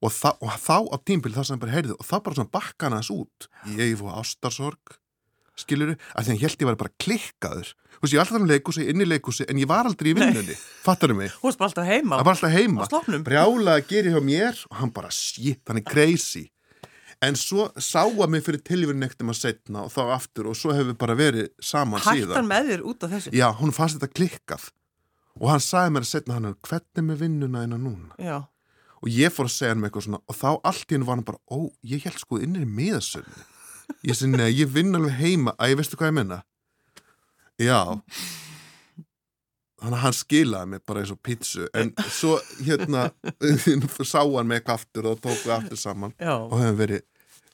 og, 0.02 0.12
og 0.12 0.56
þá 0.62 0.78
á 0.92 0.98
tímbil 1.06 1.34
það 1.36 1.48
sem 1.48 1.56
hann 1.56 1.64
bara 1.64 1.76
heyrði 1.76 1.98
og 1.98 2.08
þá 2.08 2.16
bara 2.18 2.38
svona 2.40 2.54
bakka 2.56 2.88
hann 2.88 2.98
aðeins 2.98 3.12
út 3.14 3.50
ég 3.78 3.98
fóð 4.00 4.16
ástarsorg 4.20 4.98
skiluru, 5.60 5.96
að 6.16 6.26
því 6.28 6.34
hann 6.34 6.42
held 6.44 6.64
ég 6.64 6.70
var 6.70 6.78
bara 6.80 6.94
klikkaður. 7.02 7.70
Þú 7.96 8.02
veist, 8.04 8.14
ég 8.14 8.20
var 8.20 8.26
alltaf 8.26 8.42
um 8.42 8.50
leikúsi, 8.50 8.88
inn 8.92 9.02
í 9.02 9.08
leikúsi 9.08 9.46
en 9.50 9.60
ég 9.62 9.70
var 9.70 9.88
aldrei 9.90 10.12
í 10.12 10.16
vinnunni, 10.18 10.56
fattar 10.84 11.14
mig? 11.16 11.32
Þú 11.40 11.48
varst 11.48 11.62
bara 11.62 11.70
alltaf 11.72 11.88
heima. 11.88 12.20
var 12.24 12.36
alltaf 12.36 12.52
heima, 12.52 12.88
brjála 13.26 13.78
að 13.80 13.88
gera 13.94 14.12
hjá 14.16 14.22
mér 14.26 14.60
og 14.70 14.76
hann 14.82 14.92
bara, 14.96 15.12
shit, 15.16 15.62
hann 15.68 15.80
er 15.80 15.86
crazy. 15.88 16.50
En 17.24 17.38
svo 17.40 17.70
sá 17.80 18.04
að 18.04 18.28
mig 18.30 18.44
fyrir 18.44 18.60
tilvíðin 18.68 19.06
ektum 19.08 19.32
að 19.32 19.38
setna 19.40 19.86
og 19.88 19.94
þá 19.94 20.02
aftur 20.18 20.50
og 20.52 20.58
svo 20.60 20.74
hefur 20.76 20.92
við 20.92 20.98
bara 21.00 21.16
verið 21.16 21.48
saman 21.64 22.04
Hættan 22.04 22.20
síðan. 22.20 22.50
með 22.52 22.68
þér 22.74 22.84
út 22.92 23.06
af 23.08 23.14
þessu. 23.16 23.32
já, 23.34 23.48
hún 23.56 23.72
fannst 23.74 23.96
þetta 23.98 24.12
klikkað. 24.14 24.66
Og 25.40 25.50
hann 25.50 25.64
sagði 25.64 25.96
mér 25.96 26.04
að 26.06 26.12
setna 26.12 26.36
hann 26.36 26.52
hvernig 26.68 27.08
með 27.08 27.24
vinnuna 27.24 27.64
eina 27.64 27.80
núna? 27.80 28.12
Já. 28.20 28.44
og 29.06 29.10
ég 29.12 29.30
fór 29.32 29.46
að 29.48 29.56
segja 29.56 29.72
hann 29.74 29.82
með 29.84 29.90
eitthvað 29.90 30.06
svona 30.06 30.20
og 30.28 30.36
þá 30.36 30.48
allt 30.66 30.86
í 30.92 30.96
hennu 30.96 31.06
var 31.08 31.16
hann 31.20 31.26
bara, 31.28 31.40
ó, 31.52 31.58
ég 31.86 32.04
held 32.08 32.20
sko 32.20 32.40
innir 32.42 32.64
í 32.66 32.70
miðasölni 32.70 33.44
ég 34.06 34.16
segi, 34.18 34.32
nei, 34.34 34.50
ég 34.54 34.72
vinn 34.72 34.96
alveg 34.98 35.18
heima 35.20 35.54
að 35.58 35.74
ég 35.74 35.80
veistu 35.82 36.00
hvað 36.00 36.12
ég 36.14 36.18
menna 36.22 36.42
já 37.62 37.80
Þannig 39.76 39.98
að 40.00 40.04
hann 40.06 40.16
skilaði 40.16 40.70
mig 40.72 40.82
bara 40.88 41.02
eins 41.04 41.12
og 41.14 41.18
pítsu 41.22 41.66
en 41.78 41.92
svo 42.10 42.38
hérna 42.66 43.10
sá 44.08 44.22
hann 44.24 44.48
mig 44.50 44.62
eitthvað 44.62 44.80
aftur 44.80 45.10
og 45.12 45.20
tók 45.22 45.42
við 45.44 45.54
aftur 45.58 45.78
saman 45.78 46.14
Já. 46.18 46.32
og 46.40 46.56
hefum 46.62 46.78
verið, 46.80 47.04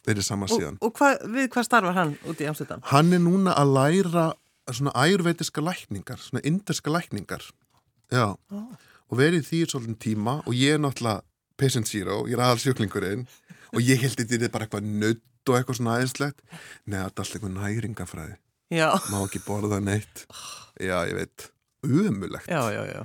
verið 0.07 0.27
saman 0.27 0.47
Og, 0.47 0.53
síðan. 0.53 0.77
og 0.85 0.93
hva, 1.01 1.09
við 1.33 1.49
hvað 1.51 1.67
starfar 1.67 1.97
hann 1.97 2.13
út 2.29 2.43
í 2.43 2.47
Amsterdam? 2.47 2.83
Hann 2.91 3.11
er 3.17 3.23
núna 3.25 3.55
að 3.57 3.73
læra 3.75 4.27
svona 4.71 4.93
ærveitiska 4.95 5.63
lækningar, 5.65 6.21
svona 6.21 6.43
inderska 6.47 6.93
lækningar. 6.93 7.43
Já. 8.13 8.37
Og 9.11 9.17
verið 9.19 9.43
því 9.49 9.63
svolítið 9.73 9.99
tíma 10.05 10.37
og 10.45 10.55
ég 10.55 10.77
er 10.77 10.83
náttúrulega 10.85 11.25
patient 11.59 11.89
zero, 11.89 12.21
ég 12.29 12.37
er 12.37 12.45
aðal 12.45 12.61
sjúklingurinn 12.63 13.25
og 13.73 13.81
ég 13.83 13.99
held 14.05 14.21
þetta 14.21 14.51
bara 14.53 14.69
eitthvað 14.69 14.87
nutt 14.87 15.25
og 15.49 15.57
eitthvað 15.57 15.79
svona 15.79 15.95
aðeinslegt. 15.97 16.43
Nei, 16.85 16.97
þetta 16.99 17.01
er 17.01 17.07
alltaf 17.07 17.33
eitthvað 17.37 17.55
næringafræði. 17.57 18.35
Já, 18.71 18.87
Má 19.11 19.17
ekki 19.25 19.41
borða 19.47 19.79
neitt. 19.83 20.25
Já, 20.79 20.97
ég 21.09 21.15
veit. 21.17 21.47
Umulegt. 21.83 22.47
já, 22.47 22.61
já, 22.71 22.83
já. 22.91 23.01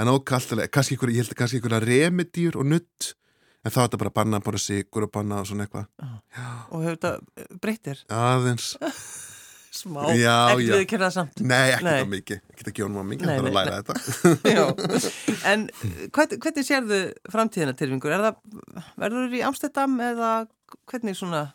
En 0.00 0.08
ókallilega, 0.08 0.70
kannski 0.72 0.94
ykkur, 0.96 1.10
ég 1.12 1.24
held 1.24 1.32
að 1.34 1.40
kannski 1.42 1.58
ykkur 1.60 1.74
remedýr 1.84 2.56
og 2.56 2.68
nutt. 2.70 3.10
En 3.60 3.72
þá 3.74 3.80
er 3.82 3.88
þetta 3.88 3.98
bara 4.00 4.10
að 4.14 4.16
banna 4.20 4.38
bara 4.40 4.60
sigur 4.62 5.04
og 5.04 5.10
banna 5.12 5.40
og 5.42 5.48
svona 5.50 5.66
eitthvað. 5.66 5.90
Og 6.70 6.84
hefur 6.86 6.94
þetta 6.96 7.58
breytir 7.60 7.98
Aðeins. 8.08 8.70
smá, 9.80 10.00
Já, 10.16 10.32
ekki 10.54 10.64
já. 10.70 10.72
við 10.78 10.86
kera 10.90 11.10
það 11.10 11.16
samt. 11.18 11.42
Nei, 11.44 11.66
ekki 11.74 11.84
Nei. 11.86 11.92
það 12.00 12.08
mikið. 12.14 12.40
Ekki 12.54 12.66
það 12.68 12.74
gjónum 12.78 13.02
að 13.02 13.10
mikið, 13.10 13.26
Nei, 13.28 13.34
það 13.34 13.42
er 13.42 13.50
að 13.50 13.58
læra 13.58 13.76
þetta. 13.82 13.94
Já, 14.56 14.64
en 15.52 15.66
hvern, 16.16 16.40
hvernig 16.46 16.66
sérðu 16.70 17.00
framtíðina 17.34 17.76
tilvingur? 17.78 18.14
Er 18.16 18.24
það, 18.24 18.40
verður 19.04 19.28
þú 19.28 19.38
í 19.38 19.44
Amsterdam 19.50 19.94
eða 20.08 20.30
hvernig 20.90 21.16
svona, 21.18 21.52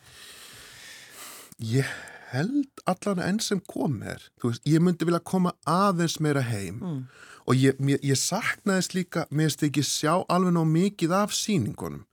Ég 1.63 1.87
held 2.33 2.81
allan 2.89 3.21
enn 3.23 3.37
sem 3.39 3.61
kom 3.63 4.01
er. 4.03 4.19
Veist, 4.43 4.63
ég 4.67 4.81
myndi 4.83 5.05
vilja 5.07 5.21
koma 5.23 5.53
aðeins 5.65 6.17
meira 6.19 6.41
heim 6.43 6.81
Mm. 6.81 7.05
og 7.47 7.55
ég, 7.55 7.77
mér, 7.79 7.99
ég 8.03 8.17
saknaðist 8.19 8.93
líka, 8.97 9.25
mér 9.31 9.47
finnst 9.49 9.63
ekki 9.63 9.83
sjá 9.85 10.25
alveg 10.27 10.51
ná 10.51 10.63
mikið 10.67 11.11
af 11.15 11.31
sýningunum. 11.31 12.03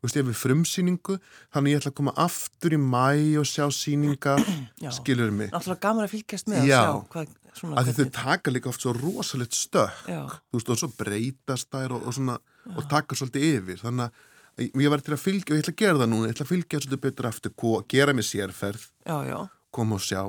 Þú 0.00 0.04
veist, 0.08 0.16
ég 0.16 0.24
hef 0.24 0.30
við 0.30 0.40
frumsýningu, 0.42 1.18
þannig 1.52 1.72
ég 1.72 1.80
ætla 1.80 1.90
að 1.92 1.96
koma 1.96 2.12
aftur 2.16 2.72
í 2.72 2.78
mæ 2.80 3.38
og 3.40 3.44
sjá 3.48 3.66
sýningar, 3.72 4.40
Já. 4.84 4.90
skilur 4.96 5.30
mig. 5.32 5.50
náttúrulega 5.52 5.80
gaman 5.80 6.04
að 6.04 6.12
fylgjast 6.14 6.48
með 6.48 6.64
Já. 6.68 6.80
að 6.80 6.84
sjá 6.84 7.08
hvað, 7.12 7.28
svona, 7.60 7.84
því 7.84 7.92
þau 7.98 8.10
taka 8.20 8.50
líka 8.50 8.68
oft 8.68 8.80
svo 8.84 8.92
rosalegt 8.96 9.52
stökk. 9.56 10.08
Já, 10.08 10.22
þú 10.50 10.56
veist, 10.60 10.70
og 10.70 10.78
svo 10.80 10.88
breytast 10.96 11.70
þær 11.72 11.92
og, 11.96 12.06
og 12.06 12.14
svona, 12.16 12.38
og 12.76 12.88
taka 12.88 13.14
svolítið 13.16 13.48
yfir 13.60 13.80
þannig 13.84 14.08
að 14.08 14.26
ég 14.68 14.90
var 14.92 15.00
til 15.04 15.14
að 15.16 15.22
fylgja 15.24 15.54
og 15.54 15.58
ég 15.58 15.64
ætla 15.64 15.74
að 15.74 15.80
gera 15.82 15.98
það 16.02 16.10
núna, 16.12 16.28
ég 16.28 16.34
ætla 16.36 16.46
að 16.46 16.52
fylgja 16.52 16.80
svolítið 16.84 17.02
betur 17.06 17.28
aftur 17.30 17.52
ko- 17.56 17.80
gera 17.88 18.12
mig 18.16 18.24
sérferð, 18.28 18.86
já, 19.06 19.16
já. 19.30 19.38
koma 19.72 19.96
og 20.00 20.04
sjá 20.06 20.22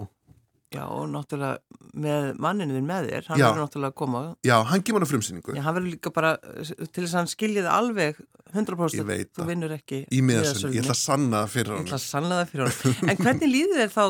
Já, 0.71 0.85
og 0.87 1.09
náttúrulega 1.11 1.57
með 1.99 2.27
manninu 2.39 2.77
þinn 2.77 2.85
með 2.87 3.07
þér, 3.11 3.25
hann 3.27 3.39
Já. 3.41 3.45
verður 3.49 3.63
náttúrulega 3.65 3.91
að 3.91 3.95
koma. 3.99 4.19
já, 4.47 4.53
hann 4.69 4.83
kemur 4.87 5.03
á 5.03 5.07
frumsýningu 5.11 5.55
Já, 5.57 5.61
hann 5.65 5.75
verður 5.75 5.91
líka 5.91 6.13
bara, 6.15 6.29
til 6.39 7.03
þess 7.03 7.11
að 7.11 7.17
hann 7.19 7.27
skilji 7.27 7.59
það 7.65 7.75
alveg 7.75 8.21
100% 8.55 8.95
Ég 9.01 9.07
veit 9.09 9.33
þú 9.35 9.47
vinnur 9.49 9.73
ekki 9.75 9.99
í 10.07 10.21
miðasölu, 10.23 10.71
ég 10.77 10.85
ætla 10.85 10.95
að 10.95 11.01
sanna 11.01 11.41
það 11.43 11.51
fyrir 11.57 11.73
Ég 11.73 11.75
hann 11.81 11.89
ætla 11.91 11.99
að 11.99 12.05
sannlega 12.07 12.45
það 12.45 12.53
fyrir 12.53 12.71
hann. 12.71 13.09
En 13.11 13.19
hvernig 13.19 13.51
líður 13.51 13.81
þér 13.81 13.91
þá 13.97 14.05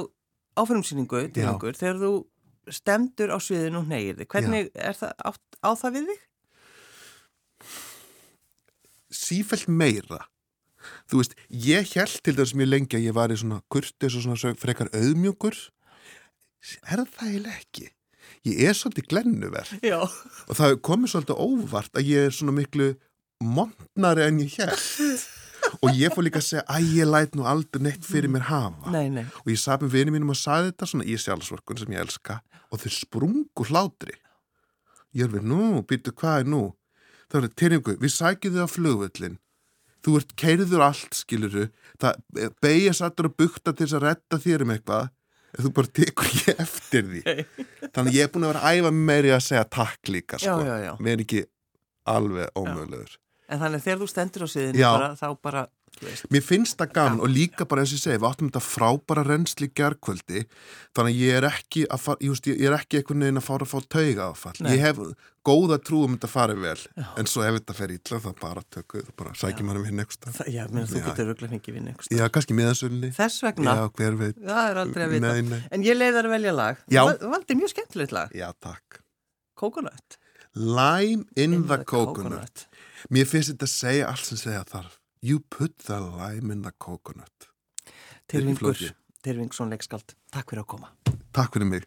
áfrumsýningu, 0.62 1.24
dýringur, 1.34 1.78
þegar 1.82 2.00
þú 2.04 2.12
stemdur 2.78 3.34
á 3.34 3.38
sviðinu 3.42 3.82
og 3.82 3.88
neyir 3.90 4.20
þig? 4.22 4.30
Hvernig 4.36 4.70
er 4.78 4.94
það 5.02 5.14
á, 5.18 5.30
á 5.66 5.70
það 5.82 5.96
við 5.98 6.12
þig? 6.12 6.22
Sífælt 9.16 9.68
meira. 9.70 10.26
Þú 11.12 11.20
veist, 11.22 11.36
ég 11.54 11.92
held 11.94 12.16
til 12.26 12.34
þess 12.40 12.56
mjög 12.58 12.70
lengi 12.72 12.98
að 12.98 13.06
ég 13.06 13.14
var 13.18 13.30
í 13.34 13.38
svona 13.38 13.60
kurtis 13.70 14.16
og 14.18 14.24
svona 14.26 14.40
svo 14.42 14.54
frekar 14.58 14.90
auðmjúkur. 14.98 15.58
Er 16.90 17.04
það 17.06 17.28
eiginlega 17.28 17.58
ekki? 17.60 17.90
Ég 18.48 18.64
er 18.70 18.78
svolítið 18.78 19.08
glennuverð 19.12 19.76
Já. 19.86 20.00
og 20.02 20.58
það 20.58 20.80
komið 20.86 21.12
svolítið 21.14 21.42
óvart 21.44 21.98
að 22.00 22.10
ég 22.10 22.28
er 22.30 22.34
svona 22.34 22.56
miklu 22.58 22.88
montnari 23.42 24.24
en 24.26 24.40
ég 24.42 24.56
held 24.62 25.26
og 25.82 25.98
ég 25.98 26.14
fór 26.14 26.26
líka 26.26 26.42
að 26.42 26.48
segja 26.48 26.64
að 26.70 26.88
ég 26.98 27.10
læt 27.10 27.36
nú 27.38 27.46
aldrei 27.50 27.84
neitt 27.86 28.06
fyrir 28.06 28.32
mér 28.34 28.48
hafa 28.50 28.94
Nei, 28.94 29.10
nei. 29.14 29.26
og 29.44 29.52
ég 29.52 29.62
sað 29.62 29.86
með 29.86 29.94
vinið 29.98 30.16
mínum 30.18 30.34
og 30.34 30.40
saði 30.42 30.72
þetta 30.72 30.90
svona 30.90 31.06
í 31.10 31.18
sjálfsvorkun 31.22 31.82
sem 31.82 31.94
ég 31.94 32.02
elska. 32.06 32.40
Og 32.72 32.82
þau 32.82 32.94
sprungu 32.96 33.66
hlátri. 33.70 34.16
Ég 35.14 35.28
er 35.28 35.34
við, 35.34 35.46
nú, 35.52 35.82
býttu 35.86 36.14
hvað 36.16 36.44
er 36.46 36.50
nú 36.54 36.62
það 37.32 37.48
er 37.48 37.56
teiringu, 37.62 37.96
við 38.02 38.14
sækjum 38.18 38.58
þau 38.58 38.66
á 38.68 38.70
flugvöllin 38.76 39.40
þú 40.02 40.18
ert 40.18 40.36
keiriður 40.40 40.84
allt 40.88 41.18
skiluru, 41.18 41.68
það 42.02 42.46
beigja 42.64 42.94
sattur 42.98 43.30
að 43.30 43.38
bukta 43.44 43.74
til 43.74 43.86
þess 43.86 43.98
að 44.00 44.06
retta 44.08 44.40
þér 44.42 44.66
um 44.66 44.74
eitthvað 44.76 45.10
þú 45.60 45.72
bara 45.76 45.92
tekur 46.00 46.30
ég 46.46 46.62
eftir 46.66 47.08
því. 47.08 47.22
Þannig 47.92 48.18
ég 48.18 48.28
er 48.28 48.32
búin 48.34 48.48
að 48.48 48.54
vera 48.54 48.72
æfa 48.72 48.94
meiri 48.96 49.34
að 49.36 49.44
segja 49.50 49.66
takk 49.78 50.12
líka 50.14 50.40
sko, 50.42 50.58
við 50.64 51.12
erum 51.14 51.26
ekki 51.26 51.44
alveg 52.12 52.56
ómögulegur. 52.58 53.18
En 53.52 53.60
þannig 53.60 53.84
þegar 53.84 54.00
þú 54.02 54.10
stendur 54.10 54.48
á 54.48 54.50
bara, 54.80 55.10
þá 55.20 55.28
bara, 55.44 55.66
Mér 56.34 56.42
finnst 56.42 56.80
það 56.80 56.94
gaman 56.96 57.20
og 57.22 57.30
líka 57.30 57.66
bara 57.70 57.84
eins 57.84 57.92
og 57.94 58.00
ég 58.00 58.04
segi, 58.06 58.18
við 58.22 58.30
áttum 58.32 58.48
þetta 58.50 58.62
frábæra 58.66 59.24
reynsli 59.28 59.68
gerkvöldi, 59.78 60.46
þannig 60.98 61.12
að 61.14 61.20
ég 61.22 61.36
er 61.38 61.48
ekki 61.52 61.84
að 61.94 62.00
fara, 62.02 62.18
ég, 62.26 62.40
ég 62.50 62.64
er 62.70 62.76
ekki 62.78 63.02
einhvern 63.02 63.26
veginn 63.28 63.42
að 63.42 63.46
fara 63.46 63.68
að 63.68 63.74
fá 63.76 63.90
tauga 63.98 64.30
áfall. 64.32 64.56
Nei. 64.66 64.72
Ég 64.74 64.82
hef 64.88 65.02
góða 65.46 65.78
trú 65.82 66.00
um 66.08 66.16
þetta 66.16 66.30
farið 66.32 66.64
vel, 66.66 66.82
en 67.22 67.30
svo 67.30 67.44
ef 67.46 67.60
þetta 67.60 67.76
fer 67.78 67.94
ítla 67.98 68.20
þá 68.24 68.30
bara 68.42 68.64
tökum 68.74 69.02
við, 69.02 69.12
bara 69.22 69.36
sækjum 69.42 69.70
maður 69.70 69.82
um 69.84 69.90
hinn 69.92 70.04
eitthvað. 70.06 70.42
já, 70.56 70.64
menn, 70.72 70.88
þú 70.90 71.02
Já. 71.02 71.06
getur 71.10 71.30
röglega 71.32 71.54
fengið 71.56 71.78
vinni 71.78 71.94
einhvers 71.94 72.10
Já, 72.18 72.26
kannski 72.34 72.58
miðansölni. 72.58 73.12
Þess 73.18 73.44
vegna, 73.46 73.76
Já, 73.78 73.84
hver 74.00 74.18
veit. 74.22 74.42
það 74.42 74.72
er 74.72 74.82
aldrei 74.86 75.06
að 75.06 75.14
vita. 75.18 75.34
Nei, 75.34 75.42
nei. 75.52 75.62
En 75.72 75.86
ég 75.86 75.98
leiði 75.98 76.18
þar 76.18 76.30
að 76.32 76.36
velja 76.38 76.56
lag. 76.58 76.82
Já. 76.94 77.02
Þú 77.22 77.32
valdi 77.36 77.58
mjög 77.62 77.74
skemmtilegt 77.76 78.16
lag. 78.18 78.34
Já, 78.38 78.48
takk. 78.62 79.02
Coconut. 79.58 80.18
Lime 80.54 81.26
in, 81.38 81.62
the, 81.68 81.78
coconut. 81.88 82.66
Mér 83.10 83.26
finnst 83.30 83.54
þetta 83.54 83.66
að 83.70 83.74
segja 83.74 84.10
allt 84.12 84.26
sem 84.28 84.38
segja 84.42 84.66
þarf. 84.68 84.98
You 85.24 85.40
put 85.40 85.78
the 85.78 86.00
lime 86.00 86.50
in 86.50 86.64
the 86.64 86.72
coconut. 86.80 87.50
Tyrfingur, 88.28 88.58
flókið. 88.58 88.94
Tyrfingsson 89.22 89.70
leikskald. 89.70 90.16
Takk 90.34 90.50
fyrir 90.50 90.64
að 90.64 90.70
koma. 90.74 90.90
Takk 91.30 91.54
fyrir 91.54 91.70
mig. 91.70 91.86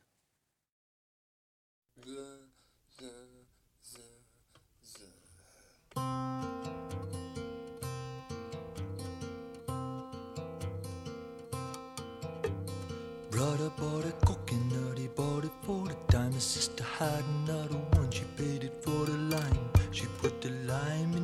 Brother 13.35 13.70
bought 13.77 14.05
a 14.07 14.12
coconut, 14.25 14.97
he 14.97 15.09
bought 15.09 15.45
it 15.45 15.51
for 15.64 15.89
the 15.89 15.97
dime. 16.07 16.32
His 16.32 16.45
sister 16.45 16.85
had 16.85 17.24
another 17.43 17.82
one, 17.99 18.12
she 18.12 18.22
paid 18.37 18.62
it 18.62 18.78
for 18.85 19.07
the 19.07 19.18
lime. 19.35 19.70
She 19.91 20.07
put 20.22 20.41
the 20.41 20.51
lime 20.51 21.14
in 21.16 21.24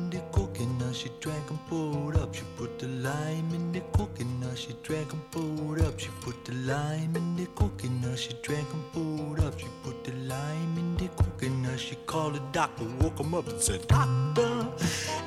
she 1.01 1.09
drank 1.19 1.49
and 1.49 1.59
poured 1.67 2.15
up. 2.17 2.35
She 2.35 2.43
put 2.57 2.77
the 2.77 2.87
lime 2.87 3.49
in 3.55 3.71
the 3.71 3.79
coconut, 3.91 4.55
she 4.55 4.75
drank 4.83 5.11
and 5.13 5.31
poured 5.31 5.81
up. 5.81 5.99
She 5.99 6.09
put 6.21 6.45
the 6.45 6.53
lime 6.53 7.15
in 7.15 7.35
the 7.35 7.47
coconut, 7.55 8.19
she 8.19 8.33
drank 8.43 8.67
and 8.71 8.85
poured 8.93 9.39
up. 9.39 9.59
She 9.59 9.65
put 9.83 10.03
the 10.03 10.11
lime 10.11 10.77
in 10.77 10.97
the 10.97 11.07
coconut, 11.07 11.79
she 11.79 11.95
called 12.05 12.35
the 12.35 12.39
doctor, 12.51 12.85
woke 12.99 13.19
him 13.19 13.33
up 13.33 13.47
and 13.47 13.59
said, 13.59 13.87
Doctor, 13.87 14.67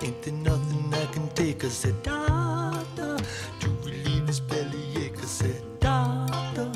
ain't 0.01 0.23
there 0.23 0.35
nothing 0.35 0.95
I 0.95 1.07
can 1.07 1.29
take? 1.31 1.65
I 1.65 1.69
said, 1.69 2.01
Doctor, 2.05 3.19
to 3.61 3.69
relieve 3.83 4.29
his 4.29 4.39
bellyache. 4.39 5.19
I 5.19 5.27
said, 5.27 5.63
Doctor, 5.81 6.71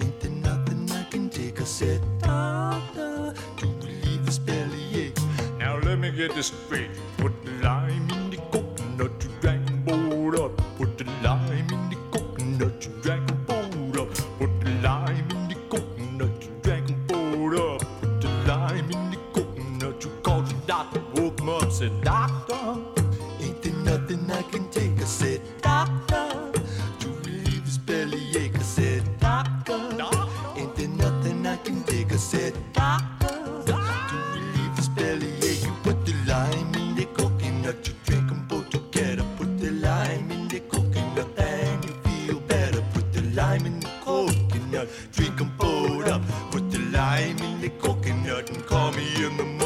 ain't 0.00 0.20
there 0.20 0.30
nothing 0.30 0.88
I 0.92 1.02
can 1.10 1.28
take? 1.28 1.60
I 1.60 1.64
said, 1.64 2.00
Doctor, 2.20 3.34
to 3.56 3.66
relieve 3.82 4.24
his 4.26 4.38
bellyache. 4.38 5.18
Now 5.58 5.78
let 5.78 5.98
me 5.98 6.12
get 6.12 6.36
this 6.36 6.52
straight. 6.52 6.90
In 49.16 49.36
the 49.36 49.44
morning. 49.44 49.63